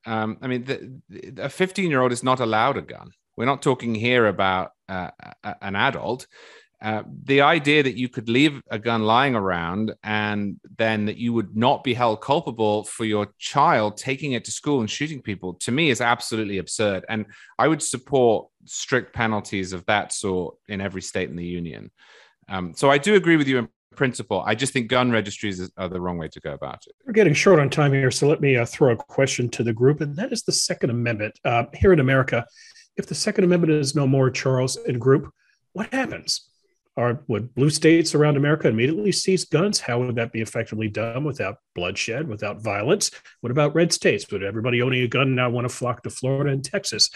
Um, 0.04 0.36
I 0.42 0.46
mean, 0.46 0.64
the, 0.64 1.00
the, 1.08 1.44
a 1.44 1.48
15 1.48 1.90
year 1.90 2.02
old 2.02 2.12
is 2.12 2.22
not 2.22 2.40
allowed 2.40 2.76
a 2.76 2.82
gun. 2.82 3.08
We're 3.36 3.46
not 3.46 3.62
talking 3.62 3.94
here 3.94 4.26
about 4.26 4.72
uh, 4.90 5.10
an 5.62 5.74
adult. 5.74 6.26
Uh, 6.82 7.02
the 7.24 7.40
idea 7.40 7.82
that 7.82 7.96
you 7.96 8.10
could 8.10 8.28
leave 8.28 8.60
a 8.70 8.78
gun 8.78 9.04
lying 9.04 9.34
around 9.34 9.94
and 10.02 10.60
then 10.76 11.06
that 11.06 11.16
you 11.16 11.32
would 11.32 11.56
not 11.56 11.82
be 11.82 11.94
held 11.94 12.20
culpable 12.20 12.84
for 12.84 13.06
your 13.06 13.26
child 13.38 13.96
taking 13.96 14.32
it 14.32 14.44
to 14.44 14.50
school 14.50 14.80
and 14.80 14.90
shooting 14.90 15.22
people 15.22 15.54
to 15.54 15.72
me 15.72 15.88
is 15.88 16.02
absolutely 16.02 16.58
absurd. 16.58 17.02
And 17.08 17.24
I 17.58 17.68
would 17.68 17.82
support 17.82 18.48
strict 18.66 19.14
penalties 19.14 19.72
of 19.72 19.86
that 19.86 20.12
sort 20.12 20.56
in 20.68 20.82
every 20.82 21.00
state 21.00 21.30
in 21.30 21.36
the 21.36 21.52
union. 21.60 21.90
Um, 22.48 22.74
so 22.74 22.90
I 22.90 22.98
do 22.98 23.14
agree 23.14 23.36
with 23.36 23.48
you 23.48 23.58
in 23.58 23.68
principle. 23.96 24.42
I 24.46 24.54
just 24.54 24.72
think 24.72 24.88
gun 24.88 25.10
registries 25.10 25.70
are 25.76 25.88
the 25.88 26.00
wrong 26.00 26.18
way 26.18 26.28
to 26.28 26.40
go 26.40 26.52
about 26.52 26.84
it. 26.86 26.94
We're 27.06 27.12
getting 27.12 27.34
short 27.34 27.60
on 27.60 27.70
time 27.70 27.92
here, 27.92 28.10
so 28.10 28.26
let 28.28 28.40
me 28.40 28.56
uh, 28.56 28.66
throw 28.66 28.92
a 28.92 28.96
question 28.96 29.48
to 29.50 29.62
the 29.62 29.72
group, 29.72 30.00
and 30.00 30.16
that 30.16 30.32
is 30.32 30.42
the 30.42 30.52
Second 30.52 30.90
Amendment. 30.90 31.38
Uh, 31.44 31.64
here 31.74 31.92
in 31.92 32.00
America, 32.00 32.46
if 32.96 33.06
the 33.06 33.14
Second 33.14 33.44
Amendment 33.44 33.72
is 33.72 33.94
no 33.94 34.06
more, 34.06 34.30
Charles 34.30 34.76
and 34.76 35.00
group, 35.00 35.32
what 35.72 35.92
happens? 35.92 36.48
Are 36.96 37.24
would 37.26 37.52
blue 37.56 37.70
states 37.70 38.14
around 38.14 38.36
America 38.36 38.68
immediately 38.68 39.10
seize 39.10 39.44
guns? 39.44 39.80
How 39.80 39.98
would 39.98 40.14
that 40.14 40.30
be 40.30 40.40
effectively 40.40 40.86
done 40.86 41.24
without 41.24 41.56
bloodshed, 41.74 42.28
without 42.28 42.62
violence? 42.62 43.10
What 43.40 43.50
about 43.50 43.74
red 43.74 43.92
states? 43.92 44.30
Would 44.30 44.44
everybody 44.44 44.80
owning 44.80 45.02
a 45.02 45.08
gun 45.08 45.34
now 45.34 45.50
want 45.50 45.68
to 45.68 45.74
flock 45.74 46.04
to 46.04 46.10
Florida 46.10 46.50
and 46.50 46.64
Texas? 46.64 47.10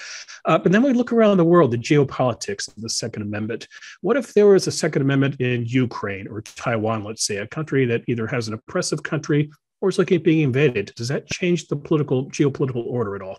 Uh, 0.45 0.59
but 0.59 0.73
then 0.73 0.83
we 0.83 0.93
look 0.93 1.13
around 1.13 1.37
the 1.37 1.45
world, 1.45 1.71
the 1.71 1.79
geopolitics 1.79 2.67
of 2.67 2.83
the 2.83 2.91
Second 2.91 3.23
Amendment. 3.23 3.69
What 4.01 4.17
if 4.17 4.35
there 4.35 4.47
was 4.47 4.67
a 4.67 4.73
Second 4.73 5.03
Amendment 5.03 5.41
in 5.41 5.65
Ukraine 5.65 6.27
or 6.27 6.43
Taiwan, 6.43 7.05
let's 7.05 7.25
say, 7.25 7.37
a 7.37 7.47
country 7.47 7.85
that 7.87 8.03
either 8.09 8.27
has 8.27 8.49
an 8.49 8.55
oppressive 8.55 9.05
country 9.05 9.49
or 9.81 9.91
is 9.91 9.99
looking 9.99 10.17
at 10.17 10.25
being 10.25 10.41
invaded? 10.41 10.93
Does 10.97 11.07
that 11.07 11.29
change 11.29 11.69
the 11.69 11.77
political 11.77 12.29
geopolitical 12.31 12.85
order 12.85 13.15
at 13.15 13.23
all? 13.23 13.39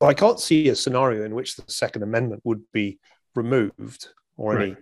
I 0.00 0.14
can't 0.14 0.38
see 0.38 0.68
a 0.68 0.76
scenario 0.76 1.24
in 1.24 1.34
which 1.34 1.56
the 1.56 1.64
Second 1.66 2.04
Amendment 2.04 2.42
would 2.44 2.62
be 2.72 3.00
removed 3.34 4.08
or 4.36 4.54
right. 4.54 4.76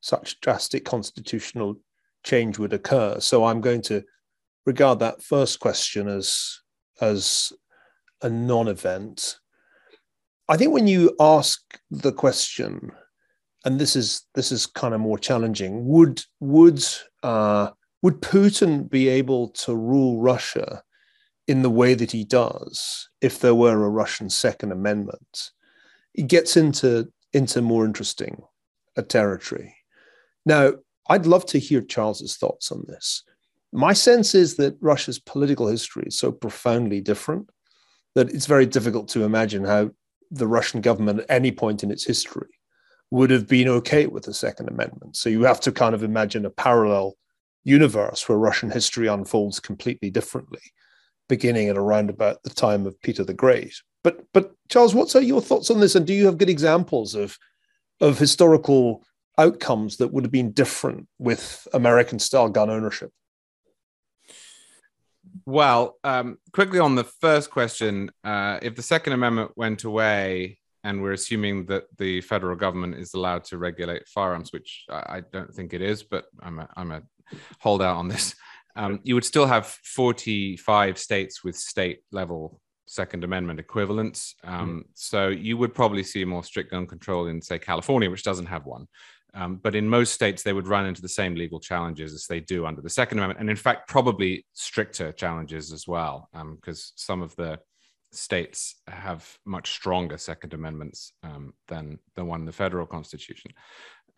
Such 0.00 0.40
drastic 0.40 0.84
constitutional 0.84 1.76
change 2.24 2.58
would 2.58 2.72
occur. 2.72 3.20
So 3.20 3.44
I'm 3.44 3.60
going 3.60 3.82
to 3.82 4.02
regard 4.66 4.98
that 5.00 5.22
first 5.22 5.60
question 5.60 6.08
as 6.08 6.60
as 7.00 7.52
a 8.22 8.28
non-event. 8.28 9.38
I 10.48 10.56
think 10.56 10.72
when 10.72 10.86
you 10.86 11.14
ask 11.18 11.60
the 11.90 12.12
question, 12.12 12.92
and 13.64 13.78
this 13.78 13.96
is 13.96 14.26
this 14.34 14.52
is 14.52 14.66
kind 14.66 14.94
of 14.94 15.00
more 15.00 15.18
challenging, 15.18 15.86
would 15.86 16.22
would 16.40 16.84
uh, 17.22 17.70
would 18.02 18.20
Putin 18.20 18.88
be 18.88 19.08
able 19.08 19.48
to 19.50 19.74
rule 19.74 20.20
Russia 20.20 20.82
in 21.46 21.62
the 21.62 21.70
way 21.70 21.94
that 21.94 22.12
he 22.12 22.24
does 22.24 23.08
if 23.20 23.40
there 23.40 23.54
were 23.54 23.84
a 23.84 23.90
Russian 23.90 24.30
Second 24.30 24.72
Amendment? 24.72 25.50
It 26.14 26.26
gets 26.26 26.56
into 26.56 27.12
into 27.32 27.62
more 27.62 27.84
interesting 27.84 28.42
a 28.96 29.02
territory. 29.02 29.74
Now, 30.46 30.72
I'd 31.08 31.26
love 31.26 31.46
to 31.46 31.58
hear 31.58 31.80
Charles's 31.80 32.36
thoughts 32.36 32.70
on 32.70 32.84
this. 32.86 33.24
My 33.72 33.92
sense 33.92 34.34
is 34.34 34.56
that 34.56 34.76
Russia's 34.80 35.18
political 35.18 35.68
history 35.68 36.04
is 36.06 36.18
so 36.18 36.32
profoundly 36.32 37.00
different 37.00 37.50
that 38.14 38.30
it's 38.30 38.46
very 38.46 38.66
difficult 38.66 39.08
to 39.08 39.24
imagine 39.24 39.64
how 39.64 39.90
the 40.30 40.46
Russian 40.46 40.80
government 40.80 41.20
at 41.20 41.30
any 41.30 41.52
point 41.52 41.82
in 41.82 41.90
its 41.90 42.04
history 42.04 42.48
would 43.10 43.30
have 43.30 43.48
been 43.48 43.68
okay 43.68 44.06
with 44.06 44.24
the 44.24 44.34
Second 44.34 44.68
Amendment. 44.68 45.16
So 45.16 45.28
you 45.28 45.42
have 45.42 45.60
to 45.60 45.72
kind 45.72 45.94
of 45.94 46.02
imagine 46.02 46.44
a 46.46 46.50
parallel 46.50 47.16
universe 47.64 48.28
where 48.28 48.38
Russian 48.38 48.70
history 48.70 49.08
unfolds 49.08 49.60
completely 49.60 50.10
differently, 50.10 50.60
beginning 51.28 51.68
at 51.68 51.76
around 51.76 52.10
about 52.10 52.42
the 52.42 52.50
time 52.50 52.86
of 52.86 53.00
Peter 53.02 53.24
the 53.24 53.34
Great. 53.34 53.74
But 54.02 54.24
but 54.32 54.52
Charles, 54.68 54.94
what 54.94 55.14
are 55.14 55.18
uh, 55.18 55.22
your 55.22 55.40
thoughts 55.40 55.70
on 55.70 55.80
this? 55.80 55.94
And 55.94 56.06
do 56.06 56.14
you 56.14 56.26
have 56.26 56.38
good 56.38 56.48
examples 56.48 57.14
of 57.14 57.36
of 58.00 58.18
historical 58.18 59.04
outcomes 59.40 59.96
that 59.96 60.12
would 60.12 60.24
have 60.24 60.32
been 60.32 60.52
different 60.52 61.08
with 61.18 61.66
American 61.72 62.18
style 62.18 62.48
gun 62.48 62.70
ownership? 62.70 63.10
Well, 65.46 65.96
um, 66.04 66.38
quickly 66.52 66.78
on 66.78 66.94
the 66.94 67.04
first 67.04 67.50
question, 67.50 68.10
uh, 68.24 68.58
if 68.62 68.74
the 68.76 68.82
Second 68.82 69.14
Amendment 69.14 69.52
went 69.56 69.84
away, 69.84 70.58
and 70.84 71.02
we're 71.02 71.12
assuming 71.12 71.66
that 71.66 71.84
the 71.98 72.20
federal 72.22 72.56
government 72.56 72.96
is 72.96 73.14
allowed 73.14 73.44
to 73.44 73.58
regulate 73.58 74.08
firearms, 74.08 74.52
which 74.52 74.84
I, 74.88 75.20
don't 75.32 75.52
think 75.54 75.74
it 75.74 75.82
is, 75.82 76.02
but 76.02 76.24
I'm 76.42 76.58
a, 76.58 76.68
I'm 76.76 76.90
a 76.92 77.02
holdout 77.60 77.96
on 77.96 78.08
this. 78.08 78.34
Um, 78.76 79.00
you 79.02 79.14
would 79.14 79.24
still 79.24 79.46
have 79.46 79.66
45 79.66 80.96
states 80.96 81.42
with 81.44 81.56
state 81.56 82.00
level 82.12 82.60
Second 82.86 83.22
Amendment 83.22 83.60
equivalents. 83.60 84.34
Um, 84.42 84.84
mm. 84.84 84.90
So 84.94 85.28
you 85.28 85.56
would 85.56 85.74
probably 85.74 86.02
see 86.02 86.24
more 86.24 86.42
strict 86.42 86.72
gun 86.72 86.86
control 86.86 87.28
in, 87.28 87.40
say, 87.40 87.58
California, 87.58 88.10
which 88.10 88.24
doesn't 88.24 88.46
have 88.46 88.66
one. 88.66 88.86
Um, 89.34 89.56
but 89.56 89.74
in 89.74 89.88
most 89.88 90.12
states, 90.12 90.42
they 90.42 90.52
would 90.52 90.66
run 90.66 90.86
into 90.86 91.02
the 91.02 91.08
same 91.08 91.34
legal 91.34 91.60
challenges 91.60 92.12
as 92.12 92.26
they 92.26 92.40
do 92.40 92.66
under 92.66 92.82
the 92.82 92.90
Second 92.90 93.18
Amendment, 93.18 93.40
and 93.40 93.50
in 93.50 93.56
fact, 93.56 93.88
probably 93.88 94.44
stricter 94.54 95.12
challenges 95.12 95.72
as 95.72 95.86
well, 95.86 96.28
because 96.32 96.78
um, 96.78 96.92
some 96.96 97.22
of 97.22 97.34
the 97.36 97.58
states 98.12 98.76
have 98.88 99.38
much 99.44 99.70
stronger 99.70 100.18
Second 100.18 100.54
Amendments 100.54 101.12
um, 101.22 101.54
than 101.68 101.98
the 102.16 102.24
one 102.24 102.40
in 102.40 102.46
the 102.46 102.52
federal 102.52 102.86
Constitution. 102.86 103.52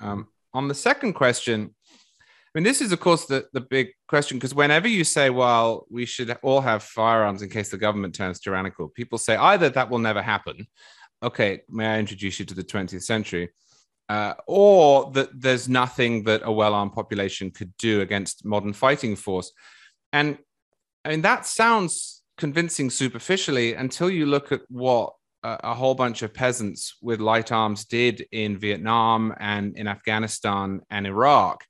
Um, 0.00 0.28
on 0.54 0.68
the 0.68 0.74
second 0.74 1.14
question, 1.14 1.74
I 2.54 2.58
mean, 2.58 2.64
this 2.64 2.82
is, 2.82 2.92
of 2.92 3.00
course, 3.00 3.24
the, 3.24 3.46
the 3.54 3.62
big 3.62 3.88
question 4.08 4.38
because 4.38 4.54
whenever 4.54 4.86
you 4.86 5.04
say, 5.04 5.30
well, 5.30 5.86
we 5.90 6.04
should 6.04 6.36
all 6.42 6.60
have 6.60 6.82
firearms 6.82 7.40
in 7.40 7.48
case 7.48 7.70
the 7.70 7.78
government 7.78 8.14
turns 8.14 8.40
tyrannical, 8.40 8.88
people 8.88 9.16
say 9.16 9.36
either 9.36 9.70
that 9.70 9.88
will 9.88 9.98
never 9.98 10.20
happen. 10.20 10.66
Okay, 11.22 11.62
may 11.70 11.86
I 11.86 11.98
introduce 11.98 12.38
you 12.40 12.44
to 12.46 12.54
the 12.54 12.64
20th 12.64 13.04
century? 13.04 13.50
Uh, 14.12 14.34
or 14.46 15.10
that 15.16 15.30
there's 15.44 15.68
nothing 15.68 16.24
that 16.28 16.42
a 16.44 16.52
well-armed 16.60 16.94
population 17.00 17.50
could 17.50 17.72
do 17.88 17.94
against 18.06 18.44
modern 18.44 18.74
fighting 18.84 19.16
force. 19.16 19.48
And 20.12 20.28
I 21.04 21.10
mean 21.10 21.22
that 21.22 21.46
sounds 21.46 22.22
convincing 22.36 22.90
superficially 22.90 23.68
until 23.84 24.10
you 24.10 24.26
look 24.26 24.52
at 24.52 24.62
what 24.68 25.08
a, 25.42 25.52
a 25.72 25.74
whole 25.74 25.94
bunch 25.94 26.20
of 26.22 26.34
peasants 26.34 26.82
with 27.00 27.20
light 27.20 27.50
arms 27.52 27.80
did 27.86 28.16
in 28.32 28.58
Vietnam 28.58 29.34
and 29.40 29.66
in 29.80 29.86
Afghanistan 29.96 30.66
and 30.90 31.06
Iraq. 31.06 31.64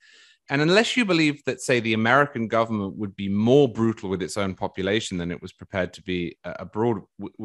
And 0.50 0.60
unless 0.60 0.96
you 0.96 1.04
believe 1.04 1.36
that, 1.46 1.60
say, 1.60 1.78
the 1.80 1.94
American 1.94 2.48
government 2.48 2.96
would 2.96 3.14
be 3.14 3.28
more 3.28 3.68
brutal 3.68 4.10
with 4.10 4.22
its 4.26 4.36
own 4.36 4.54
population 4.54 5.16
than 5.16 5.30
it 5.30 5.40
was 5.40 5.52
prepared 5.52 5.92
to 5.94 6.02
be 6.02 6.36
uh, 6.44 6.54
abroad, 6.58 6.96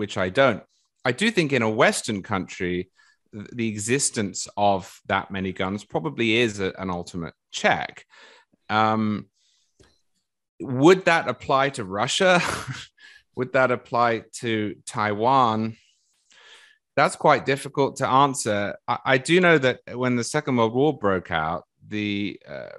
which 0.02 0.18
I 0.18 0.30
don't, 0.30 0.64
I 1.06 1.12
do 1.12 1.30
think 1.30 1.54
in 1.54 1.62
a 1.62 1.78
Western 1.86 2.22
country, 2.24 2.90
the 3.32 3.68
existence 3.68 4.48
of 4.58 5.02
that 5.08 5.32
many 5.32 5.54
guns 5.54 5.84
probably 5.84 6.38
is 6.38 6.60
a, 6.60 6.74
an 6.78 6.90
ultimate 6.90 7.34
check. 7.52 8.06
Um, 8.70 9.28
would 10.60 11.06
that 11.06 11.28
apply 11.28 11.70
to 11.72 11.84
Russia? 11.84 12.42
would 13.36 13.54
that 13.54 13.72
apply 13.72 14.24
to 14.40 14.76
Taiwan? 14.86 15.78
That's 16.96 17.16
quite 17.16 17.46
difficult 17.46 17.98
to 17.98 18.08
answer. 18.08 18.76
I, 18.88 18.98
I, 19.06 19.18
do 19.20 19.40
know 19.40 19.60
that 19.60 19.82
when 19.94 20.16
the 20.16 20.24
Second 20.24 20.58
World 20.58 20.74
War 20.74 20.98
broke 20.98 21.30
out, 21.30 21.66
the 21.88 22.40
uh, 22.48 22.70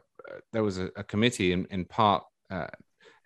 there 0.53 0.65
was 0.65 0.79
a, 0.79 0.91
a 0.97 1.05
committee 1.05 1.53
in, 1.53 1.67
in 1.71 1.85
part 1.85 2.25
uh, 2.51 2.67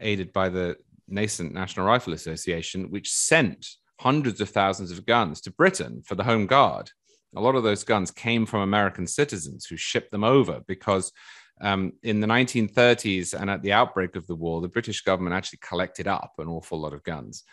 aided 0.01 0.33
by 0.33 0.51
the 0.51 0.77
nascent 1.09 1.53
National 1.55 1.87
Rifle 1.87 2.13
Association, 2.13 2.91
which 2.91 3.11
sent 3.11 3.67
hundreds 4.01 4.41
of 4.41 4.51
thousands 4.51 4.91
of 4.91 5.07
guns 5.07 5.41
to 5.43 5.51
Britain 5.51 6.03
for 6.05 6.15
the 6.15 6.25
Home 6.25 6.47
Guard. 6.47 6.91
A 7.37 7.41
lot 7.41 7.55
of 7.55 7.63
those 7.63 7.85
guns 7.85 8.11
came 8.11 8.47
from 8.47 8.61
American 8.61 9.07
citizens 9.07 9.67
who 9.67 9.77
shipped 9.77 10.11
them 10.11 10.25
over 10.25 10.61
because 10.67 11.13
um, 11.61 11.93
in 12.03 12.21
the 12.21 12.27
1930s 12.27 13.39
and 13.39 13.49
at 13.49 13.63
the 13.63 13.73
outbreak 13.73 14.17
of 14.17 14.27
the 14.27 14.35
war, 14.35 14.61
the 14.61 14.69
British 14.69 15.03
government 15.03 15.35
actually 15.35 15.61
collected 15.63 16.09
up 16.09 16.33
an 16.39 16.49
awful 16.49 16.81
lot 16.81 16.93
of 16.93 17.05
guns, 17.05 17.45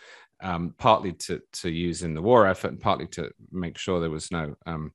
um, 0.41 0.73
partly 0.77 1.13
to, 1.13 1.41
to 1.53 1.69
use 1.69 2.01
in 2.01 2.13
the 2.13 2.21
war 2.21 2.47
effort 2.47 2.71
and 2.71 2.79
partly 2.79 3.07
to 3.07 3.29
make 3.51 3.77
sure 3.77 3.99
there 3.99 4.09
was 4.09 4.31
no, 4.31 4.55
um, 4.65 4.91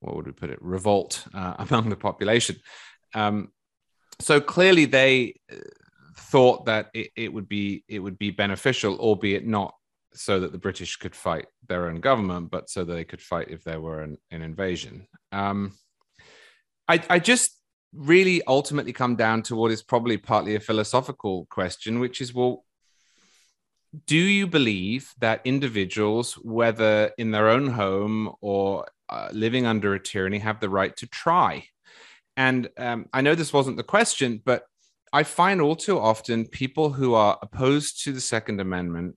what 0.00 0.16
would 0.16 0.26
we 0.26 0.32
put 0.32 0.50
it, 0.50 0.62
revolt 0.62 1.24
uh, 1.34 1.54
among 1.70 1.88
the 1.88 1.96
population. 1.96 2.56
Um, 3.14 3.52
so 4.20 4.40
clearly 4.40 4.86
they 4.86 5.34
uh, 5.52 5.56
thought 6.16 6.64
that 6.66 6.90
it, 6.94 7.10
it 7.16 7.32
would 7.32 7.48
be 7.48 7.84
it 7.88 7.98
would 7.98 8.18
be 8.18 8.30
beneficial, 8.30 8.96
albeit 8.98 9.46
not 9.46 9.74
so 10.14 10.40
that 10.40 10.52
the 10.52 10.58
British 10.58 10.96
could 10.96 11.14
fight 11.14 11.46
their 11.68 11.88
own 11.88 12.00
government, 12.00 12.50
but 12.50 12.70
so 12.70 12.84
that 12.84 12.94
they 12.94 13.04
could 13.04 13.22
fight 13.22 13.48
if 13.50 13.64
there 13.64 13.80
were 13.80 14.02
an, 14.02 14.18
an 14.30 14.42
invasion. 14.42 15.06
Um, 15.32 15.72
I, 16.88 17.02
I 17.08 17.18
just 17.18 17.56
really 17.92 18.42
ultimately 18.46 18.92
come 18.92 19.16
down 19.16 19.42
to 19.42 19.56
what 19.56 19.70
is 19.70 19.82
probably 19.82 20.18
partly 20.18 20.54
a 20.54 20.60
philosophical 20.60 21.46
question, 21.46 21.98
which 22.00 22.20
is 22.20 22.34
well, 22.34 22.64
do 24.06 24.16
you 24.16 24.46
believe 24.46 25.12
that 25.20 25.40
individuals, 25.44 26.34
whether 26.34 27.12
in 27.18 27.30
their 27.30 27.48
own 27.48 27.68
home 27.68 28.32
or 28.40 28.86
uh, 29.08 29.28
living 29.32 29.64
under 29.64 29.94
a 29.94 30.02
tyranny, 30.02 30.38
have 30.38 30.60
the 30.60 30.68
right 30.68 30.96
to 30.96 31.06
try? 31.06 31.64
And 32.36 32.68
um, 32.76 33.06
I 33.12 33.22
know 33.22 33.34
this 33.34 33.52
wasn't 33.52 33.78
the 33.78 33.82
question, 33.82 34.42
but 34.44 34.64
I 35.12 35.22
find 35.22 35.60
all 35.60 35.76
too 35.76 35.98
often 35.98 36.46
people 36.46 36.90
who 36.90 37.14
are 37.14 37.38
opposed 37.40 38.04
to 38.04 38.12
the 38.12 38.20
Second 38.20 38.60
Amendment, 38.60 39.16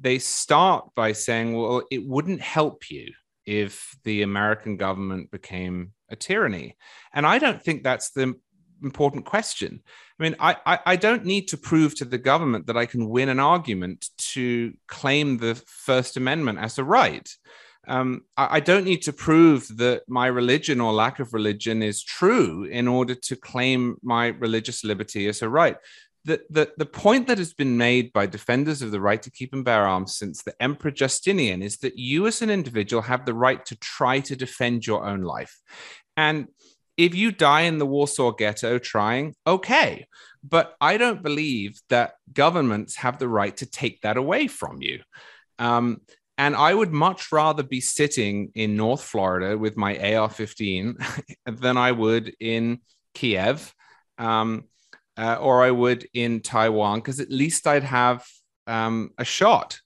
they 0.00 0.18
start 0.18 0.90
by 0.94 1.12
saying, 1.12 1.54
well, 1.54 1.82
it 1.90 2.06
wouldn't 2.06 2.40
help 2.40 2.90
you 2.90 3.12
if 3.46 3.96
the 4.04 4.22
American 4.22 4.76
government 4.76 5.30
became 5.30 5.92
a 6.10 6.16
tyranny. 6.16 6.76
And 7.12 7.26
I 7.26 7.38
don't 7.38 7.62
think 7.62 7.82
that's 7.82 8.10
the 8.10 8.34
important 8.82 9.24
question. 9.24 9.82
I 10.18 10.22
mean, 10.22 10.36
I, 10.38 10.56
I, 10.66 10.78
I, 10.86 10.96
don't 10.96 11.24
need 11.24 11.48
to 11.48 11.56
prove 11.56 11.94
to 11.96 12.04
the 12.04 12.18
government 12.18 12.66
that 12.66 12.76
I 12.76 12.86
can 12.86 13.08
win 13.08 13.28
an 13.28 13.40
argument 13.40 14.08
to 14.34 14.74
claim 14.86 15.38
the 15.38 15.54
First 15.66 16.16
Amendment 16.16 16.58
as 16.58 16.78
a 16.78 16.84
right. 16.84 17.28
Um, 17.86 18.22
I, 18.36 18.56
I, 18.56 18.60
don't 18.60 18.84
need 18.84 19.02
to 19.02 19.12
prove 19.12 19.66
that 19.78 20.02
my 20.08 20.26
religion 20.26 20.80
or 20.80 20.92
lack 20.92 21.20
of 21.20 21.32
religion 21.32 21.82
is 21.82 22.02
true 22.02 22.64
in 22.64 22.86
order 22.86 23.14
to 23.14 23.36
claim 23.36 23.96
my 24.02 24.28
religious 24.28 24.84
liberty 24.84 25.26
as 25.26 25.42
a 25.42 25.48
right 25.48 25.76
the, 26.28 26.42
the, 26.50 26.72
the 26.76 26.86
point 26.86 27.26
that 27.26 27.38
has 27.38 27.54
been 27.54 27.78
made 27.78 28.12
by 28.12 28.26
defenders 28.26 28.82
of 28.82 28.90
the 28.90 29.00
right 29.00 29.22
to 29.22 29.30
keep 29.30 29.54
and 29.54 29.64
bear 29.64 29.86
arms 29.86 30.14
since 30.14 30.42
the 30.42 30.54
Emperor 30.62 30.90
Justinian 30.90 31.62
is 31.62 31.78
that 31.78 31.98
you, 31.98 32.26
as 32.26 32.42
an 32.42 32.50
individual, 32.50 33.00
have 33.02 33.24
the 33.24 33.32
right 33.32 33.64
to 33.64 33.76
try 33.76 34.20
to 34.20 34.36
defend 34.36 34.86
your 34.86 35.06
own 35.06 35.22
life. 35.22 35.58
And 36.18 36.48
if 36.98 37.14
you 37.14 37.32
die 37.32 37.62
in 37.62 37.78
the 37.78 37.86
Warsaw 37.86 38.32
Ghetto 38.32 38.78
trying, 38.78 39.36
okay. 39.46 40.06
But 40.44 40.76
I 40.82 40.98
don't 40.98 41.22
believe 41.22 41.80
that 41.88 42.12
governments 42.30 42.96
have 42.96 43.18
the 43.18 43.28
right 43.28 43.56
to 43.56 43.66
take 43.66 44.02
that 44.02 44.18
away 44.18 44.48
from 44.48 44.82
you. 44.82 45.00
Um, 45.58 46.02
and 46.36 46.54
I 46.54 46.74
would 46.74 46.92
much 46.92 47.32
rather 47.32 47.62
be 47.62 47.80
sitting 47.80 48.52
in 48.54 48.76
North 48.76 49.02
Florida 49.02 49.56
with 49.56 49.78
my 49.78 50.14
AR 50.14 50.28
15 50.28 50.98
than 51.46 51.78
I 51.78 51.92
would 51.92 52.34
in 52.38 52.80
Kiev. 53.14 53.72
Um, 54.18 54.64
uh, 55.18 55.36
or 55.40 55.62
I 55.62 55.70
would 55.70 56.08
in 56.14 56.40
Taiwan, 56.40 57.00
because 57.00 57.20
at 57.20 57.30
least 57.30 57.66
I'd 57.66 57.82
have 57.82 58.24
um, 58.66 59.10
a 59.18 59.24
shot. 59.24 59.80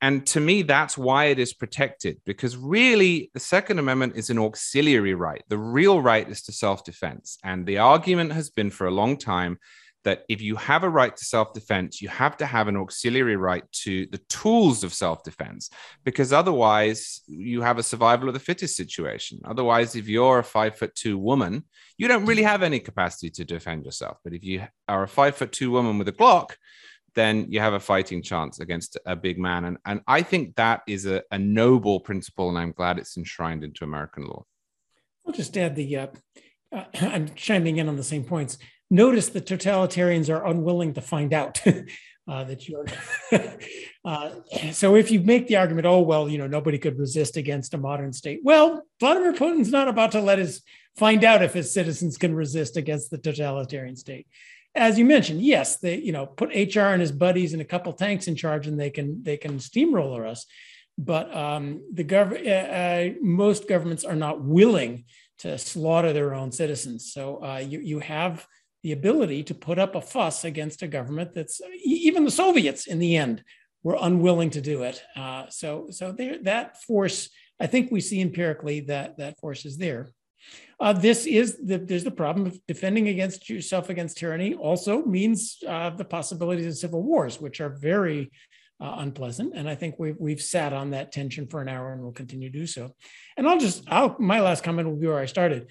And 0.00 0.26
to 0.28 0.40
me, 0.40 0.62
that's 0.62 0.96
why 0.96 1.26
it 1.26 1.38
is 1.38 1.54
protected, 1.54 2.20
because 2.24 2.56
really 2.56 3.30
the 3.34 3.40
Second 3.40 3.78
Amendment 3.78 4.14
is 4.16 4.30
an 4.30 4.38
auxiliary 4.38 5.14
right. 5.14 5.42
The 5.48 5.58
real 5.58 6.00
right 6.00 6.28
is 6.28 6.42
to 6.42 6.52
self 6.52 6.84
defense. 6.84 7.38
And 7.42 7.66
the 7.66 7.78
argument 7.78 8.32
has 8.32 8.50
been 8.50 8.70
for 8.70 8.86
a 8.86 8.90
long 8.90 9.16
time 9.16 9.58
that 10.06 10.22
if 10.28 10.40
you 10.40 10.54
have 10.54 10.84
a 10.84 10.88
right 10.88 11.14
to 11.16 11.24
self 11.24 11.52
defense, 11.52 12.00
you 12.00 12.08
have 12.08 12.36
to 12.36 12.46
have 12.46 12.68
an 12.68 12.76
auxiliary 12.76 13.34
right 13.34 13.64
to 13.72 14.06
the 14.12 14.20
tools 14.28 14.84
of 14.84 14.94
self 14.94 15.24
defense, 15.24 15.68
because 16.04 16.32
otherwise 16.32 17.22
you 17.26 17.60
have 17.60 17.76
a 17.76 17.82
survival 17.82 18.28
of 18.28 18.34
the 18.34 18.40
fittest 18.40 18.76
situation. 18.76 19.40
Otherwise, 19.44 19.96
if 19.96 20.06
you're 20.06 20.38
a 20.38 20.44
five 20.44 20.78
foot 20.78 20.94
two 20.94 21.18
woman, 21.18 21.64
you 21.98 22.06
don't 22.06 22.24
really 22.24 22.44
have 22.44 22.62
any 22.62 22.78
capacity 22.78 23.30
to 23.30 23.44
defend 23.44 23.84
yourself. 23.84 24.18
But 24.22 24.32
if 24.32 24.44
you 24.44 24.64
are 24.86 25.02
a 25.02 25.08
five 25.08 25.34
foot 25.34 25.50
two 25.50 25.72
woman 25.72 25.98
with 25.98 26.06
a 26.06 26.12
Glock, 26.12 26.50
then 27.16 27.46
you 27.50 27.58
have 27.58 27.74
a 27.74 27.80
fighting 27.80 28.22
chance 28.22 28.60
against 28.60 28.96
a 29.06 29.16
big 29.16 29.40
man. 29.40 29.64
And, 29.64 29.76
and 29.84 30.02
I 30.06 30.22
think 30.22 30.54
that 30.54 30.82
is 30.86 31.06
a, 31.06 31.24
a 31.32 31.38
noble 31.38 31.98
principle, 31.98 32.48
and 32.48 32.56
I'm 32.56 32.72
glad 32.72 32.98
it's 32.98 33.16
enshrined 33.16 33.64
into 33.64 33.82
American 33.82 34.26
law. 34.26 34.44
I'll 35.26 35.32
just 35.32 35.58
add 35.58 35.74
the, 35.74 35.96
uh, 35.96 36.06
uh, 36.72 36.84
I'm 37.00 37.28
chiming 37.34 37.78
in 37.78 37.88
on 37.88 37.96
the 37.96 38.04
same 38.04 38.22
points 38.22 38.58
notice 38.90 39.28
the 39.28 39.40
totalitarians 39.40 40.28
are 40.28 40.46
unwilling 40.46 40.94
to 40.94 41.00
find 41.00 41.32
out 41.32 41.60
uh, 42.28 42.44
that 42.44 42.68
you're. 42.68 42.86
uh, 44.04 44.30
so 44.72 44.96
if 44.96 45.10
you 45.10 45.20
make 45.20 45.46
the 45.46 45.56
argument, 45.56 45.86
oh 45.86 46.00
well, 46.00 46.28
you 46.28 46.38
know 46.38 46.46
nobody 46.46 46.78
could 46.78 46.98
resist 46.98 47.36
against 47.36 47.74
a 47.74 47.78
modern 47.78 48.12
state. 48.12 48.40
Well, 48.42 48.82
Vladimir 49.00 49.32
Putin's 49.32 49.70
not 49.70 49.88
about 49.88 50.12
to 50.12 50.20
let 50.20 50.38
us 50.38 50.60
find 50.96 51.24
out 51.24 51.42
if 51.42 51.52
his 51.52 51.72
citizens 51.72 52.16
can 52.16 52.34
resist 52.34 52.76
against 52.76 53.10
the 53.10 53.18
totalitarian 53.18 53.96
state. 53.96 54.26
As 54.74 54.98
you 54.98 55.04
mentioned, 55.04 55.40
yes, 55.42 55.76
they 55.76 55.96
you 55.96 56.12
know 56.12 56.26
put 56.26 56.54
HR 56.54 56.92
and 56.92 57.00
his 57.00 57.12
buddies 57.12 57.52
and 57.52 57.62
a 57.62 57.66
couple 57.66 57.92
tanks 57.92 58.28
in 58.28 58.36
charge, 58.36 58.66
and 58.66 58.78
they 58.78 58.90
can 58.90 59.22
they 59.22 59.36
can 59.36 59.58
steamroller 59.58 60.26
us. 60.26 60.46
But 60.98 61.34
um, 61.36 61.82
the 61.92 62.04
gov- 62.04 62.46
uh, 62.46 62.50
uh 62.50 63.14
most 63.20 63.68
governments 63.68 64.04
are 64.04 64.16
not 64.16 64.42
willing 64.42 65.04
to 65.38 65.58
slaughter 65.58 66.12
their 66.12 66.34
own 66.34 66.50
citizens. 66.50 67.12
So 67.12 67.42
uh, 67.44 67.58
you 67.58 67.80
you 67.80 68.00
have 68.00 68.46
the 68.86 68.92
ability 68.92 69.42
to 69.42 69.52
put 69.52 69.80
up 69.80 69.96
a 69.96 70.00
fuss 70.00 70.44
against 70.44 70.80
a 70.80 70.86
government 70.86 71.34
that's 71.34 71.60
even 71.84 72.24
the 72.24 72.30
Soviets 72.30 72.86
in 72.86 73.00
the 73.00 73.16
end 73.16 73.42
were 73.82 73.98
unwilling 74.00 74.48
to 74.50 74.60
do 74.60 74.84
it. 74.84 75.02
Uh, 75.16 75.46
so 75.48 75.88
so 75.90 76.12
there, 76.12 76.38
that 76.44 76.80
force, 76.84 77.28
I 77.58 77.66
think 77.66 77.90
we 77.90 78.00
see 78.00 78.20
empirically 78.20 78.78
that 78.92 79.18
that 79.18 79.40
force 79.40 79.66
is 79.66 79.76
there. 79.76 80.10
Uh, 80.78 80.92
this 80.92 81.26
is 81.26 81.58
the, 81.66 81.78
there's 81.78 82.04
the 82.04 82.12
problem 82.12 82.46
of 82.46 82.64
defending 82.68 83.08
against 83.08 83.50
yourself 83.50 83.90
against 83.90 84.18
tyranny 84.18 84.54
also 84.54 85.04
means 85.04 85.58
uh, 85.66 85.90
the 85.90 86.04
possibilities 86.04 86.66
of 86.68 86.76
civil 86.76 87.02
wars, 87.02 87.40
which 87.40 87.60
are 87.60 87.70
very 87.70 88.30
uh, 88.80 88.94
unpleasant. 88.98 89.52
And 89.56 89.68
I 89.68 89.74
think 89.74 89.96
we've, 89.98 90.14
we've 90.20 90.40
sat 90.40 90.72
on 90.72 90.90
that 90.90 91.10
tension 91.10 91.48
for 91.48 91.60
an 91.60 91.68
hour 91.68 91.92
and 91.92 92.02
we'll 92.02 92.12
continue 92.12 92.52
to 92.52 92.58
do 92.60 92.68
so. 92.68 92.94
And 93.36 93.48
I'll 93.48 93.58
just, 93.58 93.82
I'll, 93.88 94.14
my 94.20 94.40
last 94.40 94.62
comment 94.62 94.88
will 94.88 94.96
be 94.96 95.08
where 95.08 95.18
I 95.18 95.26
started. 95.26 95.66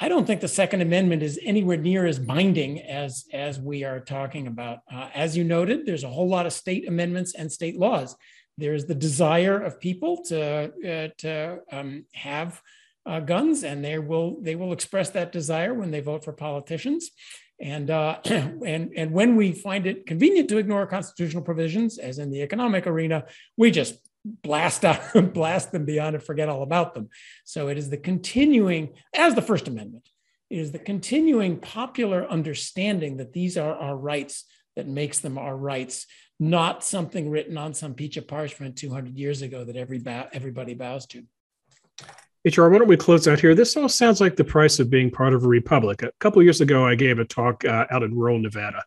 I 0.00 0.08
don't 0.08 0.26
think 0.26 0.40
the 0.40 0.46
Second 0.46 0.80
Amendment 0.80 1.24
is 1.24 1.40
anywhere 1.42 1.76
near 1.76 2.06
as 2.06 2.20
binding 2.20 2.80
as, 2.82 3.24
as 3.32 3.58
we 3.58 3.82
are 3.82 3.98
talking 3.98 4.46
about. 4.46 4.78
Uh, 4.92 5.08
as 5.12 5.36
you 5.36 5.42
noted, 5.42 5.86
there's 5.86 6.04
a 6.04 6.08
whole 6.08 6.28
lot 6.28 6.46
of 6.46 6.52
state 6.52 6.86
amendments 6.86 7.34
and 7.34 7.50
state 7.50 7.76
laws. 7.76 8.14
There's 8.56 8.86
the 8.86 8.94
desire 8.94 9.60
of 9.60 9.80
people 9.80 10.22
to, 10.26 10.72
uh, 10.72 11.08
to 11.18 11.58
um, 11.72 12.04
have 12.14 12.62
uh, 13.06 13.18
guns, 13.18 13.64
and 13.64 13.84
they 13.84 13.98
will, 13.98 14.40
they 14.40 14.54
will 14.54 14.72
express 14.72 15.10
that 15.10 15.32
desire 15.32 15.74
when 15.74 15.90
they 15.90 16.00
vote 16.00 16.24
for 16.24 16.32
politicians. 16.32 17.10
And, 17.60 17.90
uh, 17.90 18.20
and, 18.24 18.92
and 18.96 19.10
when 19.10 19.34
we 19.34 19.50
find 19.50 19.84
it 19.84 20.06
convenient 20.06 20.48
to 20.50 20.58
ignore 20.58 20.86
constitutional 20.86 21.42
provisions, 21.42 21.98
as 21.98 22.18
in 22.18 22.30
the 22.30 22.42
economic 22.42 22.86
arena, 22.86 23.24
we 23.56 23.72
just 23.72 24.07
blast 24.24 24.84
out, 24.84 25.00
blast 25.34 25.72
them 25.72 25.84
beyond 25.84 26.14
and 26.14 26.24
forget 26.24 26.48
all 26.48 26.62
about 26.62 26.94
them. 26.94 27.08
So 27.44 27.68
it 27.68 27.78
is 27.78 27.90
the 27.90 27.96
continuing, 27.96 28.94
as 29.14 29.34
the 29.34 29.42
First 29.42 29.68
Amendment, 29.68 30.08
it 30.50 30.58
is 30.58 30.72
the 30.72 30.78
continuing 30.78 31.58
popular 31.58 32.26
understanding 32.26 33.18
that 33.18 33.32
these 33.32 33.56
are 33.56 33.74
our 33.74 33.96
rights 33.96 34.44
that 34.76 34.86
makes 34.86 35.18
them 35.18 35.36
our 35.38 35.56
rights, 35.56 36.06
not 36.40 36.84
something 36.84 37.30
written 37.30 37.58
on 37.58 37.74
some 37.74 37.94
peach 37.94 38.16
of 38.16 38.28
parchment 38.28 38.76
200 38.76 39.18
years 39.18 39.42
ago 39.42 39.64
that 39.64 39.76
every 39.76 39.98
bow, 39.98 40.28
everybody 40.32 40.74
bows 40.74 41.06
to. 41.06 41.24
HR, 42.56 42.68
why 42.68 42.78
don't 42.78 42.88
we 42.88 42.96
close 42.96 43.28
out 43.28 43.40
here? 43.40 43.54
This 43.54 43.76
all 43.76 43.88
sounds 43.88 44.20
like 44.20 44.36
the 44.36 44.44
price 44.44 44.78
of 44.78 44.90
being 44.90 45.10
part 45.10 45.34
of 45.34 45.44
a 45.44 45.48
republic. 45.48 46.02
A 46.02 46.12
couple 46.20 46.42
years 46.42 46.60
ago, 46.60 46.86
I 46.86 46.94
gave 46.94 47.18
a 47.18 47.24
talk 47.24 47.64
uh, 47.64 47.86
out 47.90 48.02
in 48.02 48.14
rural 48.14 48.38
Nevada, 48.38 48.84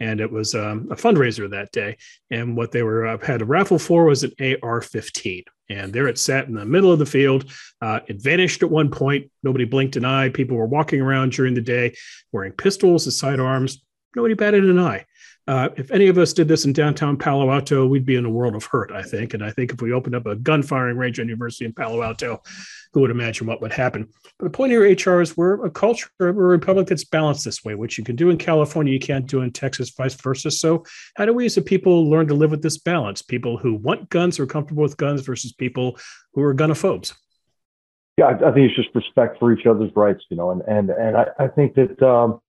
and 0.00 0.20
it 0.20 0.30
was 0.30 0.54
um, 0.54 0.88
a 0.90 0.96
fundraiser 0.96 1.48
that 1.50 1.72
day. 1.72 1.96
And 2.30 2.56
what 2.56 2.72
they 2.72 2.82
were 2.82 3.06
uh, 3.06 3.18
had 3.24 3.42
a 3.42 3.44
raffle 3.44 3.78
for 3.78 4.04
was 4.04 4.24
an 4.24 4.32
AR-15, 4.40 5.44
and 5.70 5.92
there 5.92 6.08
it 6.08 6.18
sat 6.18 6.48
in 6.48 6.54
the 6.54 6.64
middle 6.64 6.92
of 6.92 6.98
the 6.98 7.06
field. 7.06 7.50
Uh, 7.80 8.00
it 8.06 8.22
vanished 8.22 8.62
at 8.62 8.70
one 8.70 8.90
point. 8.90 9.30
Nobody 9.42 9.64
blinked 9.64 9.96
an 9.96 10.04
eye. 10.04 10.28
People 10.28 10.56
were 10.56 10.66
walking 10.66 11.00
around 11.00 11.32
during 11.32 11.54
the 11.54 11.60
day 11.60 11.94
wearing 12.32 12.52
pistols 12.52 13.06
as 13.06 13.18
sidearms. 13.18 13.82
nobody 14.16 14.34
batted 14.34 14.64
an 14.64 14.78
eye. 14.78 15.06
Uh, 15.46 15.68
if 15.76 15.90
any 15.90 16.08
of 16.08 16.16
us 16.16 16.32
did 16.32 16.48
this 16.48 16.64
in 16.64 16.72
downtown 16.72 17.18
Palo 17.18 17.50
Alto, 17.50 17.86
we'd 17.86 18.06
be 18.06 18.16
in 18.16 18.24
a 18.24 18.30
world 18.30 18.54
of 18.54 18.64
hurt, 18.64 18.90
I 18.92 19.02
think. 19.02 19.34
And 19.34 19.44
I 19.44 19.50
think 19.50 19.72
if 19.72 19.82
we 19.82 19.92
opened 19.92 20.14
up 20.14 20.24
a 20.24 20.36
gun 20.36 20.62
firing 20.62 20.96
range 20.96 21.20
at 21.20 21.26
University 21.26 21.66
in 21.66 21.74
Palo 21.74 22.02
Alto, 22.02 22.40
who 22.94 23.00
would 23.00 23.10
imagine 23.10 23.46
what 23.46 23.60
would 23.60 23.72
happen? 23.72 24.08
But 24.38 24.44
the 24.44 24.50
point 24.50 24.72
here, 24.72 24.82
HR, 24.82 25.20
is 25.20 25.36
we're 25.36 25.66
a 25.66 25.70
culture, 25.70 26.08
we're 26.18 26.30
a 26.30 26.32
republic 26.32 26.86
that's 26.86 27.04
balanced 27.04 27.44
this 27.44 27.62
way, 27.62 27.74
which 27.74 27.98
you 27.98 28.04
can 28.04 28.16
do 28.16 28.30
in 28.30 28.38
California, 28.38 28.92
you 28.92 28.98
can't 28.98 29.26
do 29.26 29.42
in 29.42 29.52
Texas, 29.52 29.90
vice 29.90 30.14
versa. 30.14 30.50
So, 30.50 30.84
how 31.16 31.26
do 31.26 31.34
we 31.34 31.44
as 31.44 31.58
a 31.58 31.62
people 31.62 32.08
learn 32.08 32.26
to 32.28 32.34
live 32.34 32.50
with 32.50 32.62
this 32.62 32.78
balance? 32.78 33.20
People 33.20 33.58
who 33.58 33.74
want 33.74 34.08
guns, 34.08 34.40
or 34.40 34.46
comfortable 34.46 34.82
with 34.82 34.96
guns, 34.96 35.20
versus 35.20 35.52
people 35.52 35.98
who 36.32 36.42
are 36.42 36.54
gunophobes. 36.54 37.12
Yeah, 38.16 38.28
I, 38.28 38.52
think 38.52 38.70
it's 38.70 38.76
just 38.76 38.94
respect 38.94 39.40
for 39.40 39.52
each 39.52 39.66
other's 39.66 39.90
rights, 39.96 40.22
you 40.30 40.36
know, 40.36 40.52
and 40.52 40.62
and 40.62 40.90
and 40.90 41.16
I, 41.16 41.26
I 41.38 41.48
think 41.48 41.74
that 41.74 42.00
um, 42.02 42.40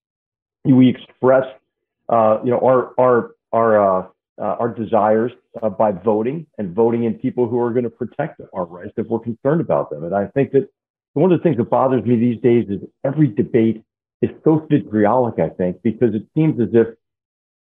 we 0.63 0.87
express 0.89 1.45
uh, 2.09 2.39
you 2.43 2.51
know, 2.51 2.59
our 2.59 2.93
our 2.99 3.35
our 3.51 3.79
uh, 3.79 4.07
uh, 4.39 4.55
our 4.59 4.73
desires 4.73 5.31
uh, 5.61 5.69
by 5.69 5.91
voting 5.91 6.45
and 6.57 6.75
voting 6.75 7.05
in 7.05 7.13
people 7.13 7.47
who 7.47 7.59
are 7.59 7.71
going 7.71 7.83
to 7.83 7.89
protect 7.89 8.41
our 8.53 8.65
rights 8.65 8.93
if 8.97 9.07
we're 9.07 9.19
concerned 9.19 9.61
about 9.61 9.89
them. 9.89 10.03
And 10.03 10.13
I 10.13 10.27
think 10.27 10.51
that 10.51 10.69
one 11.13 11.31
of 11.31 11.39
the 11.39 11.43
things 11.43 11.57
that 11.57 11.69
bothers 11.69 12.03
me 12.03 12.17
these 12.17 12.41
days 12.41 12.65
is 12.69 12.81
every 13.03 13.27
debate 13.27 13.83
is 14.21 14.29
so 14.43 14.65
vitriolic. 14.69 15.39
I 15.39 15.49
think 15.49 15.81
because 15.81 16.13
it 16.13 16.25
seems 16.35 16.59
as 16.59 16.69
if 16.73 16.87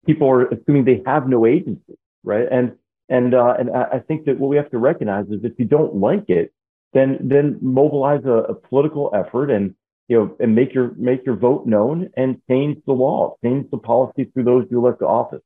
people 0.05 0.29
are 0.29 0.47
assuming 0.47 0.85
they 0.85 1.01
have 1.05 1.27
no 1.27 1.45
agency, 1.45 1.97
right? 2.23 2.47
And 2.49 2.73
and 3.09 3.33
uh, 3.33 3.55
and 3.59 3.69
I 3.69 3.99
think 3.99 4.25
that 4.25 4.39
what 4.39 4.47
we 4.47 4.55
have 4.55 4.71
to 4.71 4.77
recognize 4.77 5.25
is 5.27 5.43
if 5.43 5.53
you 5.59 5.65
don't 5.65 5.95
like 5.95 6.29
it, 6.29 6.53
then 6.93 7.19
then 7.21 7.59
mobilize 7.61 8.23
a, 8.25 8.53
a 8.53 8.55
political 8.55 9.11
effort 9.13 9.51
and 9.51 9.75
you 10.11 10.17
know, 10.17 10.35
and 10.41 10.53
make 10.53 10.73
your 10.73 10.91
make 10.97 11.25
your 11.25 11.37
vote 11.37 11.65
known 11.65 12.09
and 12.17 12.41
change 12.49 12.77
the 12.85 12.91
law, 12.91 13.37
change 13.41 13.71
the 13.71 13.77
policy 13.77 14.25
through 14.25 14.43
those 14.43 14.65
you 14.69 14.77
elect 14.77 14.99
to 14.99 15.07
office. 15.07 15.39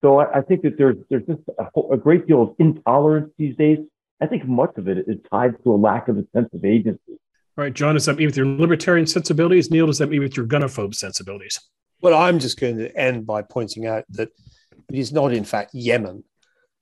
So 0.00 0.18
I, 0.18 0.38
I 0.38 0.42
think 0.42 0.62
that 0.62 0.76
there's 0.76 0.96
there's 1.08 1.24
just 1.24 1.42
a, 1.56 1.80
a, 1.92 1.96
great 1.96 2.26
deal 2.26 2.42
of 2.42 2.56
intolerance 2.58 3.32
these 3.38 3.54
days. 3.54 3.78
I 4.20 4.26
think 4.26 4.44
much 4.44 4.72
of 4.76 4.88
it 4.88 4.98
is 5.06 5.18
tied 5.30 5.54
to 5.62 5.72
a 5.72 5.76
lack 5.76 6.08
of 6.08 6.18
a 6.18 6.24
sense 6.34 6.48
of 6.52 6.64
agency. 6.64 7.12
All 7.56 7.62
right, 7.62 7.72
John, 7.72 7.94
does 7.94 8.06
that 8.06 8.16
mean 8.16 8.26
with 8.26 8.36
your 8.36 8.46
libertarian 8.46 9.06
sensibilities? 9.06 9.70
Niall, 9.70 9.86
does 9.86 9.98
that 9.98 10.08
mean 10.08 10.20
with 10.20 10.36
your 10.36 10.46
gunophobe 10.46 10.96
sensibilities? 10.96 11.60
Well, 12.00 12.20
I'm 12.20 12.40
just 12.40 12.58
going 12.58 12.78
to 12.78 12.96
end 12.96 13.24
by 13.24 13.42
pointing 13.42 13.86
out 13.86 14.04
that 14.10 14.30
it 14.88 14.98
is 14.98 15.12
not, 15.12 15.32
in 15.32 15.44
fact, 15.44 15.74
Yemen 15.74 16.24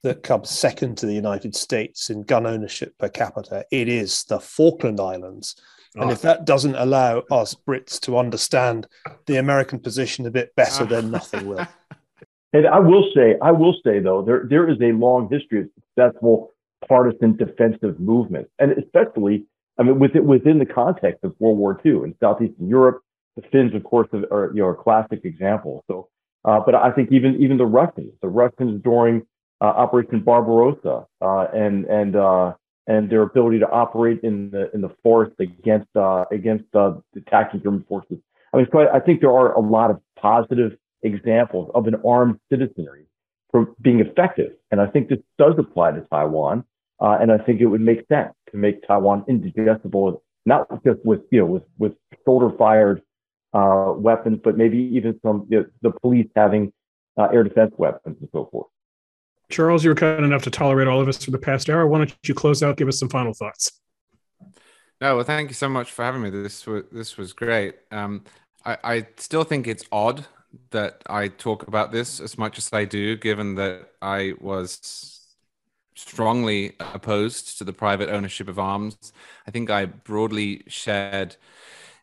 that 0.04 0.22
comes 0.22 0.48
second 0.48 0.96
to 0.98 1.06
the 1.06 1.12
United 1.12 1.54
States 1.54 2.08
in 2.08 2.22
gun 2.22 2.46
ownership 2.46 2.96
per 2.98 3.10
capita. 3.10 3.66
It 3.70 3.88
is 3.88 4.24
the 4.24 4.40
Falkland 4.40 5.00
Islands, 5.00 5.56
and 5.94 6.10
if 6.10 6.22
that 6.22 6.44
doesn't 6.44 6.76
allow 6.76 7.22
us 7.30 7.54
Brits 7.54 7.98
to 8.00 8.16
understand 8.18 8.86
the 9.26 9.36
American 9.36 9.80
position 9.80 10.26
a 10.26 10.30
bit 10.30 10.54
better, 10.54 10.84
then 10.84 11.10
nothing 11.10 11.46
will. 11.46 11.66
And 12.52 12.66
I 12.66 12.78
will 12.78 13.10
say, 13.14 13.36
I 13.42 13.52
will 13.52 13.74
say 13.84 14.00
though, 14.00 14.22
there 14.22 14.44
there 14.48 14.68
is 14.68 14.78
a 14.80 14.92
long 14.92 15.28
history 15.30 15.62
of 15.62 15.68
successful 15.74 16.52
partisan 16.88 17.36
defensive 17.36 18.00
movements, 18.00 18.50
and 18.58 18.72
especially, 18.72 19.46
I 19.78 19.82
mean, 19.82 19.98
within 19.98 20.26
within 20.26 20.58
the 20.58 20.66
context 20.66 21.24
of 21.24 21.34
World 21.38 21.58
War 21.58 21.80
II 21.84 22.02
in 22.04 22.14
southeastern 22.20 22.68
Europe, 22.68 23.02
the 23.36 23.42
Finns, 23.42 23.74
of 23.74 23.84
course, 23.84 24.08
are 24.12 24.50
you 24.54 24.62
know 24.62 24.68
a 24.68 24.74
classic 24.74 25.24
example. 25.24 25.84
So, 25.88 26.08
uh, 26.44 26.60
but 26.60 26.74
I 26.74 26.90
think 26.90 27.12
even 27.12 27.40
even 27.40 27.56
the 27.56 27.66
Russians, 27.66 28.12
the 28.20 28.28
Russians 28.28 28.82
during 28.82 29.22
uh, 29.60 29.66
Operation 29.66 30.20
Barbarossa, 30.20 31.06
uh, 31.20 31.46
and 31.54 31.84
and 31.84 32.16
uh, 32.16 32.54
and 32.90 33.08
their 33.08 33.22
ability 33.22 33.60
to 33.60 33.70
operate 33.70 34.18
in 34.24 34.50
the 34.50 34.68
in 34.74 34.80
the 34.80 34.90
forest 35.02 35.34
against 35.38 35.88
uh, 35.96 36.24
against 36.32 36.64
uh, 36.74 36.94
attacking 37.16 37.62
German 37.62 37.84
forces. 37.88 38.18
I 38.52 38.56
mean, 38.56 38.66
I 38.92 38.98
think 38.98 39.20
there 39.20 39.30
are 39.30 39.52
a 39.52 39.60
lot 39.60 39.90
of 39.92 40.00
positive 40.16 40.72
examples 41.02 41.70
of 41.72 41.86
an 41.86 41.94
armed 42.04 42.40
citizenry 42.50 43.04
for 43.52 43.68
being 43.80 44.00
effective, 44.00 44.52
and 44.72 44.80
I 44.80 44.86
think 44.88 45.08
this 45.08 45.20
does 45.38 45.54
apply 45.56 45.92
to 45.92 46.00
Taiwan. 46.12 46.64
Uh, 47.00 47.16
and 47.18 47.32
I 47.32 47.38
think 47.38 47.62
it 47.62 47.66
would 47.66 47.80
make 47.80 48.06
sense 48.08 48.34
to 48.50 48.58
make 48.58 48.86
Taiwan 48.86 49.24
indigestible, 49.26 50.22
not 50.44 50.66
just 50.84 50.98
with 51.04 51.20
you 51.30 51.38
know 51.38 51.46
with 51.46 51.62
with 51.78 51.92
shoulder 52.26 52.50
fired 52.58 53.02
uh, 53.54 53.94
weapons, 53.96 54.40
but 54.42 54.58
maybe 54.58 54.78
even 54.96 55.18
some 55.24 55.46
you 55.48 55.60
know, 55.60 55.66
the 55.82 55.92
police 56.00 56.26
having 56.34 56.72
uh, 57.16 57.28
air 57.32 57.44
defense 57.44 57.72
weapons 57.78 58.16
and 58.20 58.28
so 58.32 58.48
forth. 58.50 58.66
Charles, 59.50 59.84
you 59.84 59.90
were 59.90 59.94
kind 59.94 60.24
enough 60.24 60.42
to 60.42 60.50
tolerate 60.50 60.88
all 60.88 61.00
of 61.00 61.08
us 61.08 61.24
for 61.24 61.30
the 61.30 61.38
past 61.38 61.68
hour. 61.68 61.86
Why 61.86 61.98
don't 61.98 62.16
you 62.24 62.34
close 62.34 62.62
out? 62.62 62.76
Give 62.76 62.88
us 62.88 62.98
some 62.98 63.08
final 63.08 63.34
thoughts. 63.34 63.72
No, 65.00 65.16
well, 65.16 65.24
thank 65.24 65.48
you 65.48 65.54
so 65.54 65.68
much 65.68 65.90
for 65.90 66.04
having 66.04 66.22
me. 66.22 66.30
This 66.30 66.66
was 66.66 66.84
this 66.92 67.16
was 67.16 67.32
great. 67.32 67.76
Um, 67.90 68.24
I, 68.64 68.76
I 68.84 69.06
still 69.16 69.44
think 69.44 69.66
it's 69.66 69.84
odd 69.90 70.26
that 70.70 71.02
I 71.08 71.28
talk 71.28 71.66
about 71.68 71.92
this 71.92 72.20
as 72.20 72.36
much 72.36 72.58
as 72.58 72.72
I 72.72 72.84
do, 72.84 73.16
given 73.16 73.54
that 73.54 73.92
I 74.02 74.34
was 74.40 75.20
strongly 75.94 76.76
opposed 76.80 77.58
to 77.58 77.64
the 77.64 77.72
private 77.72 78.08
ownership 78.08 78.48
of 78.48 78.58
arms. 78.58 79.12
I 79.46 79.50
think 79.50 79.70
I 79.70 79.86
broadly 79.86 80.62
shared 80.66 81.36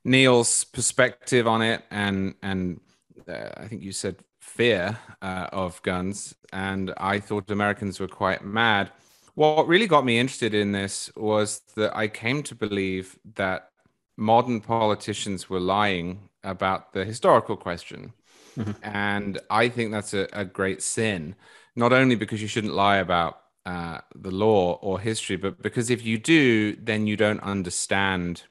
Niall's 0.04 0.64
perspective 0.64 1.48
on 1.48 1.62
it, 1.62 1.84
and 1.92 2.36
and 2.42 2.80
uh, 3.28 3.50
I 3.58 3.68
think 3.68 3.84
you 3.84 3.92
said 3.92 4.18
fear 4.58 4.98
uh, 5.22 5.48
of 5.54 5.82
guns, 5.84 6.36
and 6.52 6.92
I 6.98 7.20
thought 7.20 7.52
Americans 7.52 8.00
were 8.00 8.08
quite 8.08 8.44
mad. 8.44 8.92
What 9.36 9.68
really 9.68 9.86
got 9.86 10.04
me 10.04 10.18
interested 10.18 10.56
in 10.56 10.72
this 10.72 11.12
was 11.16 11.62
that 11.76 11.96
I 11.96 12.08
came 12.08 12.42
to 12.44 12.56
believe 12.56 13.20
that 13.36 13.70
modern 14.18 14.60
politicians 14.60 15.48
were 15.48 15.60
lying 15.60 16.30
about 16.44 16.92
the 16.94 17.06
historical 17.06 17.56
question. 17.56 18.14
Mm-hmm. 18.58 18.72
And 18.82 19.40
I 19.52 19.70
think 19.70 19.92
that's 19.92 20.16
a, 20.16 20.28
a, 20.34 20.44
great 20.44 20.82
sin, 20.82 21.36
not 21.76 21.94
only 21.94 22.16
because 22.16 22.42
you 22.42 22.48
shouldn't 22.48 22.74
lie 22.74 22.98
about 22.98 23.42
uh, 23.68 24.00
the 24.16 24.32
law 24.32 24.80
or 24.82 25.00
history, 25.00 25.36
but 25.36 25.62
because 25.62 25.92
if 25.92 26.04
you 26.04 26.18
do, 26.18 26.76
then 26.78 27.06
you 27.06 27.16
don't 27.16 27.42
understand 27.42 28.42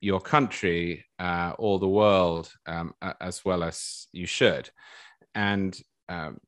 your 0.00 0.20
country 0.20 1.04
uh, 1.18 1.52
or 1.58 1.78
the 1.78 1.88
world 1.88 2.54
um, 2.66 2.94
as 3.20 3.44
well 3.44 3.62
as 3.62 4.06
you 4.12 4.26
should. 4.26 4.70
And 5.34 5.76
um, 6.08 6.38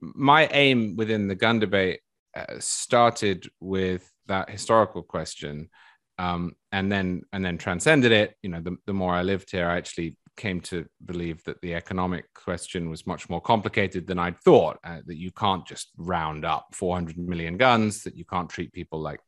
my 0.00 0.46
aim 0.48 0.96
within 0.96 1.28
the 1.28 1.34
gun 1.34 1.58
debate 1.58 2.00
uh, 2.36 2.58
started 2.58 3.48
with 3.60 4.10
that 4.26 4.50
historical 4.50 5.02
question, 5.02 5.70
um, 6.18 6.54
and 6.72 6.90
then 6.90 7.22
and 7.32 7.44
then 7.44 7.58
transcended 7.58 8.12
it. 8.12 8.34
You 8.42 8.50
know, 8.50 8.60
the, 8.60 8.76
the 8.86 8.92
more 8.92 9.14
I 9.14 9.22
lived 9.22 9.50
here, 9.50 9.68
I 9.68 9.76
actually 9.76 10.16
came 10.36 10.60
to 10.60 10.84
believe 11.04 11.42
that 11.44 11.60
the 11.62 11.74
economic 11.74 12.26
question 12.34 12.90
was 12.90 13.06
much 13.06 13.30
more 13.30 13.40
complicated 13.40 14.06
than 14.06 14.18
I'd 14.18 14.38
thought. 14.40 14.78
Uh, 14.84 15.00
that 15.06 15.16
you 15.16 15.30
can't 15.30 15.66
just 15.66 15.90
round 15.96 16.44
up 16.44 16.66
400 16.72 17.16
million 17.16 17.56
guns. 17.56 18.02
That 18.02 18.16
you 18.16 18.24
can't 18.24 18.50
treat 18.50 18.72
people 18.72 19.00
like 19.00 19.20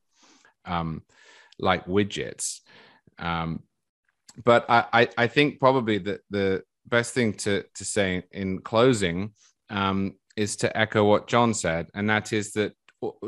um, 0.64 1.02
like 1.58 1.86
widgets. 1.86 2.60
Um, 3.18 3.62
but 4.44 4.66
I, 4.68 4.84
I, 4.92 5.08
I 5.16 5.26
think 5.26 5.58
probably 5.58 5.98
that 5.98 6.20
the 6.30 6.62
best 6.88 7.14
thing 7.14 7.32
to 7.34 7.64
to 7.74 7.84
say 7.84 8.22
in 8.32 8.60
closing 8.60 9.32
um, 9.70 10.16
is 10.36 10.56
to 10.56 10.76
echo 10.76 11.04
what 11.04 11.28
John 11.28 11.54
said, 11.54 11.88
and 11.94 12.08
that 12.10 12.32
is 12.32 12.52
that 12.52 12.72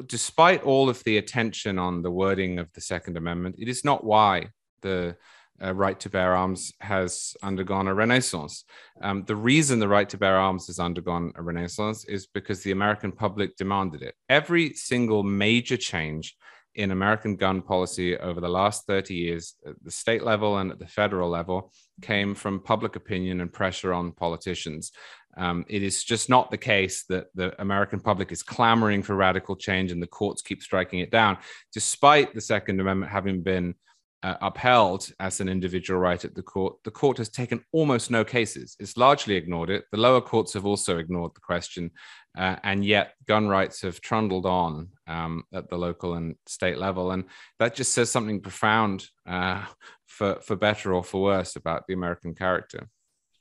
despite 0.06 0.62
all 0.62 0.88
of 0.88 1.02
the 1.04 1.18
attention 1.18 1.78
on 1.78 2.02
the 2.02 2.10
wording 2.10 2.58
of 2.58 2.72
the 2.72 2.80
Second 2.80 3.16
Amendment, 3.16 3.56
it 3.58 3.68
is 3.68 3.84
not 3.84 4.04
why 4.04 4.48
the 4.82 5.16
uh, 5.62 5.74
right 5.74 6.00
to 6.00 6.08
bear 6.08 6.34
arms 6.34 6.72
has 6.80 7.34
undergone 7.42 7.86
a 7.86 7.94
renaissance. 7.94 8.64
Um, 9.02 9.24
the 9.26 9.36
reason 9.36 9.78
the 9.78 9.88
right 9.88 10.08
to 10.08 10.18
bear 10.18 10.38
arms 10.38 10.66
has 10.68 10.78
undergone 10.78 11.32
a 11.36 11.42
renaissance 11.42 12.04
is 12.06 12.26
because 12.26 12.62
the 12.62 12.72
American 12.72 13.12
public 13.12 13.56
demanded 13.56 14.02
it. 14.02 14.14
Every 14.28 14.72
single 14.72 15.22
major 15.22 15.76
change 15.76 16.36
in 16.80 16.90
American 16.90 17.36
gun 17.36 17.60
policy 17.60 18.16
over 18.16 18.40
the 18.40 18.48
last 18.48 18.86
30 18.86 19.14
years 19.14 19.54
at 19.66 19.74
the 19.84 19.90
state 19.90 20.22
level 20.22 20.58
and 20.58 20.72
at 20.72 20.78
the 20.78 20.86
federal 20.86 21.28
level 21.28 21.72
came 22.00 22.34
from 22.34 22.58
public 22.60 22.96
opinion 22.96 23.42
and 23.42 23.52
pressure 23.52 23.92
on 23.92 24.12
politicians. 24.12 24.90
Um, 25.36 25.64
it 25.68 25.82
is 25.82 26.02
just 26.02 26.28
not 26.28 26.50
the 26.50 26.56
case 26.56 27.04
that 27.10 27.26
the 27.34 27.60
American 27.60 28.00
public 28.00 28.32
is 28.32 28.42
clamoring 28.42 29.02
for 29.02 29.14
radical 29.14 29.56
change 29.56 29.92
and 29.92 30.02
the 30.02 30.06
courts 30.06 30.42
keep 30.42 30.62
striking 30.62 31.00
it 31.00 31.10
down, 31.10 31.36
despite 31.72 32.34
the 32.34 32.40
Second 32.40 32.80
Amendment 32.80 33.12
having 33.12 33.42
been 33.42 33.74
uh, 34.22 34.34
upheld 34.42 35.10
as 35.18 35.40
an 35.40 35.48
individual 35.48 35.98
right 35.98 36.24
at 36.24 36.34
the 36.34 36.42
court, 36.42 36.76
the 36.84 36.90
court 36.90 37.16
has 37.18 37.28
taken 37.28 37.64
almost 37.72 38.10
no 38.10 38.24
cases. 38.24 38.76
It's 38.78 38.96
largely 38.96 39.34
ignored 39.34 39.70
it. 39.70 39.84
The 39.92 39.98
lower 39.98 40.20
courts 40.20 40.52
have 40.52 40.66
also 40.66 40.98
ignored 40.98 41.32
the 41.34 41.40
question, 41.40 41.90
uh, 42.36 42.56
and 42.62 42.84
yet 42.84 43.14
gun 43.26 43.48
rights 43.48 43.80
have 43.82 44.00
trundled 44.00 44.46
on 44.46 44.88
um, 45.06 45.44
at 45.54 45.70
the 45.70 45.76
local 45.76 46.14
and 46.14 46.36
state 46.46 46.78
level, 46.78 47.12
and 47.12 47.24
that 47.58 47.74
just 47.74 47.92
says 47.92 48.10
something 48.10 48.40
profound, 48.40 49.06
uh, 49.26 49.64
for 50.06 50.40
for 50.40 50.56
better 50.56 50.92
or 50.92 51.02
for 51.02 51.22
worse, 51.22 51.56
about 51.56 51.86
the 51.86 51.94
American 51.94 52.34
character. 52.34 52.88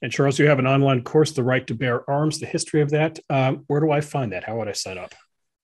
And 0.02 0.14
Charles, 0.14 0.40
you 0.40 0.48
have 0.48 0.60
an 0.60 0.68
online 0.68 1.04
course, 1.04 1.34
"The 1.34 1.44
Right 1.44 1.68
to 1.68 1.76
Bear 1.76 2.10
Arms: 2.10 2.40
The 2.40 2.46
History 2.46 2.82
of 2.82 2.92
That." 2.92 3.20
Um, 3.30 3.66
where 3.68 3.82
do 3.82 3.92
I 3.92 4.00
find 4.00 4.32
that? 4.32 4.46
How 4.46 4.58
would 4.58 4.70
I 4.70 4.74
sign 4.74 4.98
up? 4.98 5.14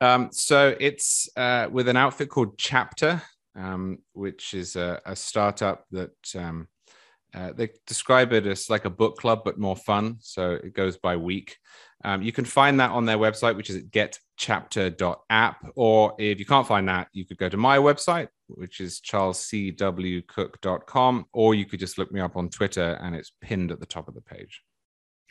Um, 0.02 0.30
so 0.34 0.76
it's 0.78 1.30
uh, 1.38 1.70
with 1.72 1.88
an 1.88 1.96
outfit 1.96 2.30
called 2.30 2.58
Chapter 2.58 3.22
um, 3.56 4.00
which 4.14 4.54
is 4.54 4.76
a, 4.76 5.02
a 5.06 5.16
startup 5.16 5.86
that 5.92 6.36
um, 6.36 6.68
Uh, 7.36 7.52
they 7.52 7.70
describe 7.86 8.32
it 8.32 8.48
as 8.48 8.70
like 8.70 8.86
a 8.86 8.90
book 8.90 9.18
club, 9.18 9.42
but 9.44 9.60
more 9.60 9.76
fun. 9.76 10.16
So 10.22 10.52
it 10.52 10.74
goes 10.74 10.96
by 10.98 11.18
week. 11.18 11.58
Um, 12.06 12.22
you 12.22 12.32
can 12.32 12.46
find 12.46 12.80
that 12.80 12.92
on 12.92 13.04
their 13.06 13.18
website, 13.18 13.58
which 13.58 13.70
is 13.70 13.84
getchapter.app. 13.84 15.58
Or 15.76 16.16
if 16.18 16.40
you 16.40 16.46
can't 16.46 16.68
find 16.68 16.88
that, 16.88 17.10
you 17.12 17.26
could 17.26 17.38
go 17.38 17.50
to 17.50 17.58
my 17.58 17.78
website, 17.78 18.30
which 18.48 18.80
is 18.80 19.02
charlescwcooke.com, 19.02 21.26
or 21.34 21.56
you 21.56 21.66
could 21.66 21.82
just 21.82 21.98
look 21.98 22.10
me 22.12 22.22
up 22.22 22.38
on 22.38 22.50
Twitter 22.50 22.98
and 23.02 23.14
it's 23.16 23.34
pinned 23.42 23.72
at 23.72 23.82
the 23.82 23.86
top 23.86 24.08
of 24.08 24.14
the 24.14 24.22
page. 24.22 24.62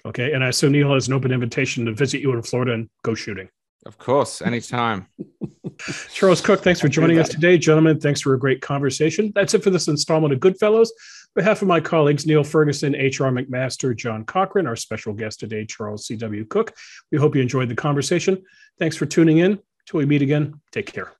Okay. 0.05 0.35
And 0.35 0.45
I 0.45 0.49
assume 0.49 0.73
Niall 0.73 0.93
has 0.95 1.09
an 1.09 1.15
open 1.15 1.33
invitation 1.33 1.87
to 1.87 1.95
visit 1.95 2.21
you 2.21 2.35
in 2.35 2.43
Florida 2.43 2.75
and 2.75 2.91
go 3.03 3.15
shooting. 3.15 3.49
Of 3.87 3.99
course, 3.99 4.41
anytime. 4.41 5.07
Charles 6.13 6.41
Cooke, 6.41 6.61
thanks 6.61 6.81
for 6.81 6.89
joining 6.89 7.19
us 7.19 7.29
today. 7.29 7.59
Gentlemen, 7.59 8.01
thanks 8.01 8.21
for 8.21 8.35
a 8.35 8.39
great 8.39 8.63
conversation. 8.63 9.33
That's 9.35 9.55
it 9.55 9.63
for 9.63 9.71
this 9.71 9.89
installment 9.89 10.33
of 10.33 10.41
Goodfellows. 10.41 10.91
On 10.91 11.43
behalf 11.43 11.63
of 11.63 11.69
my 11.69 11.81
colleagues, 11.81 12.27
Niall 12.27 12.45
Ferguson, 12.45 12.95
H.R. 12.95 13.31
McMaster, 13.31 13.95
John 13.95 14.25
Cochrane, 14.25 14.67
our 14.67 14.77
special 14.77 15.13
guest 15.13 15.41
today, 15.41 15.67
Charles 15.67 16.07
C.W. 16.07 16.45
Cooke, 16.47 16.73
we 17.11 17.19
hope 17.19 17.35
you 17.35 17.43
enjoyed 17.43 17.69
the 17.69 17.75
conversation. 17.75 18.43
Thanks 18.79 18.97
for 18.97 19.07
tuning 19.07 19.39
in. 19.39 19.59
Till 19.87 19.99
we 19.99 20.07
meet 20.07 20.23
again, 20.23 20.61
take 20.73 20.87
care. 20.87 21.13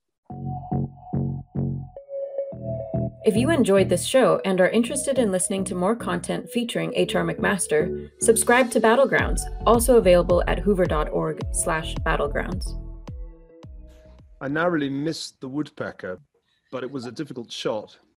If 3.25 3.37
you 3.37 3.49
enjoyed 3.49 3.89
this 3.89 4.05
show 4.05 4.39
and 4.45 4.61
are 4.61 4.69
interested 4.69 5.19
in 5.19 5.33
listening 5.33 5.65
to 5.65 5.75
more 5.75 5.97
content 5.97 6.51
featuring 6.51 6.93
H.R. 6.95 7.25
McMaster, 7.25 8.11
subscribe 8.21 8.71
to 8.73 8.83
Battlegrounds, 8.83 9.41
also 9.65 9.97
available 9.97 10.45
at 10.47 10.59
hoover.org 10.59 11.41
slash 11.53 11.95
battlegrounds. 12.07 12.79
I 14.43 14.49
narrowly 14.49 14.91
missed 14.91 15.41
the 15.41 15.49
woodpecker, 15.49 16.21
but 16.71 16.85
it 16.85 16.91
was 16.91 17.07
a 17.07 17.13
difficult 17.13 17.51
shot. 17.51 17.97